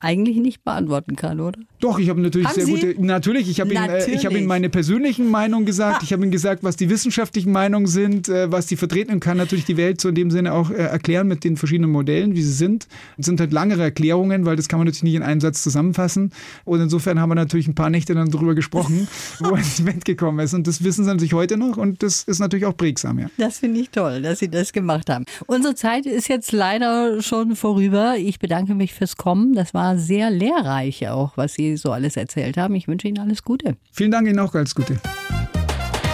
eigentlich 0.00 0.36
nicht 0.36 0.64
beantworten 0.64 1.16
kann, 1.16 1.40
oder? 1.40 1.58
Doch, 1.80 1.98
ich 1.98 2.08
habe 2.08 2.20
natürlich 2.20 2.48
Haben 2.48 2.54
sehr 2.54 2.66
Sie? 2.66 2.72
gute. 2.72 2.94
Natürlich, 2.98 3.48
ich 3.48 3.60
habe 3.60 3.72
Ihnen, 3.72 3.88
äh, 3.88 4.10
ich 4.10 4.26
hab 4.26 4.32
Ihnen 4.32 4.46
meine 4.46 4.68
persönlichen 4.68 5.30
Meinungen 5.30 5.64
gesagt. 5.64 6.02
Ich 6.02 6.12
habe 6.12 6.22
Ihnen 6.22 6.32
gesagt, 6.32 6.64
was 6.64 6.76
die 6.76 6.90
wissenschaftlichen 6.90 7.52
Meinungen 7.52 7.86
sind, 7.86 8.28
äh, 8.28 8.50
was 8.50 8.66
die 8.66 8.76
vertreten 8.76 9.12
und 9.12 9.20
kann 9.20 9.36
natürlich 9.36 9.64
die 9.64 9.76
Welt 9.76 10.00
so 10.00 10.08
in 10.08 10.14
dem 10.14 10.30
Sinne 10.30 10.52
auch 10.52 10.70
äh, 10.70 10.74
erklären 10.74 11.28
mit 11.28 11.44
den 11.44 11.56
verschiedenen 11.56 11.90
Modellen, 11.90 12.34
wie 12.34 12.42
sie 12.42 12.52
sind. 12.52 12.88
Es 13.16 13.26
sind 13.26 13.40
halt 13.40 13.52
langere 13.52 13.82
Erklärungen, 13.82 14.44
weil 14.44 14.56
das 14.56 14.68
kann 14.68 14.78
man 14.78 14.86
natürlich 14.86 15.04
nicht 15.04 15.14
in 15.14 15.22
einem 15.22 15.40
Satz 15.40 15.62
zusammenfassen. 15.62 16.32
Und 16.64 16.80
insofern 16.80 17.20
haben 17.20 17.30
wir 17.30 17.34
natürlich 17.34 17.68
ein 17.68 17.74
paar 17.74 17.90
Nächte 17.90 18.14
dann 18.14 18.30
darüber 18.30 18.54
gesprochen, 18.54 19.06
wo 19.38 19.50
er 19.50 19.58
ins 19.58 19.84
Bett 19.84 20.04
gekommen 20.04 20.40
ist. 20.40 20.54
Und 20.54 20.66
das 20.66 20.82
wissen 20.82 21.04
sie 21.04 21.10
natürlich 21.10 21.34
heute 21.34 21.56
noch 21.56 21.76
und 21.76 22.02
das 22.02 22.24
ist 22.24 22.38
natürlich 22.38 22.66
auch 22.66 22.76
prägsam, 22.76 23.18
ja. 23.18 23.26
Das 23.38 23.58
finde 23.58 23.80
ich 23.80 23.90
toll, 23.90 24.22
dass 24.22 24.40
Sie 24.40 24.48
das 24.48 24.72
gemacht 24.72 25.08
haben. 25.10 25.24
Unsere 25.46 25.74
Zeit 25.74 26.06
ist 26.06 26.28
jetzt 26.28 26.52
leider 26.52 27.22
schon 27.22 27.56
vorüber. 27.56 28.16
Ich 28.18 28.38
bedanke 28.38 28.74
mich 28.74 28.94
fürs 28.94 29.16
Kommen. 29.16 29.54
Das 29.54 29.74
war 29.74 29.98
sehr 29.98 30.30
lehrreich 30.30 31.08
auch, 31.08 31.36
was 31.36 31.58
Sie 31.70 31.76
so 31.76 31.92
alles 31.92 32.16
erzählt 32.16 32.56
haben. 32.56 32.74
Ich 32.74 32.88
wünsche 32.88 33.08
Ihnen 33.08 33.18
alles 33.18 33.42
Gute. 33.42 33.76
Vielen 33.92 34.10
Dank 34.10 34.28
Ihnen 34.28 34.38
auch 34.38 34.54
alles 34.54 34.74
Gute. 34.74 35.00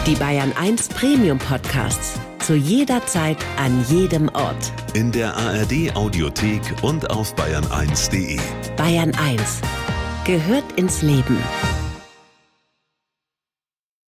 Die 0.06 0.14
Bayern 0.16 0.52
1 0.60 0.88
Premium 0.88 1.38
Podcasts. 1.38 2.20
Zu 2.40 2.56
jeder 2.56 3.04
Zeit, 3.06 3.38
an 3.56 3.84
jedem 3.88 4.28
Ort. 4.28 4.72
In 4.92 5.10
der 5.10 5.34
ARD 5.34 5.96
Audiothek 5.96 6.60
und 6.82 7.10
auf 7.10 7.34
bayern1.de. 7.36 8.38
Bayern 8.76 9.12
1 9.14 9.62
gehört 10.26 10.72
ins 10.76 11.00
Leben. 11.00 11.38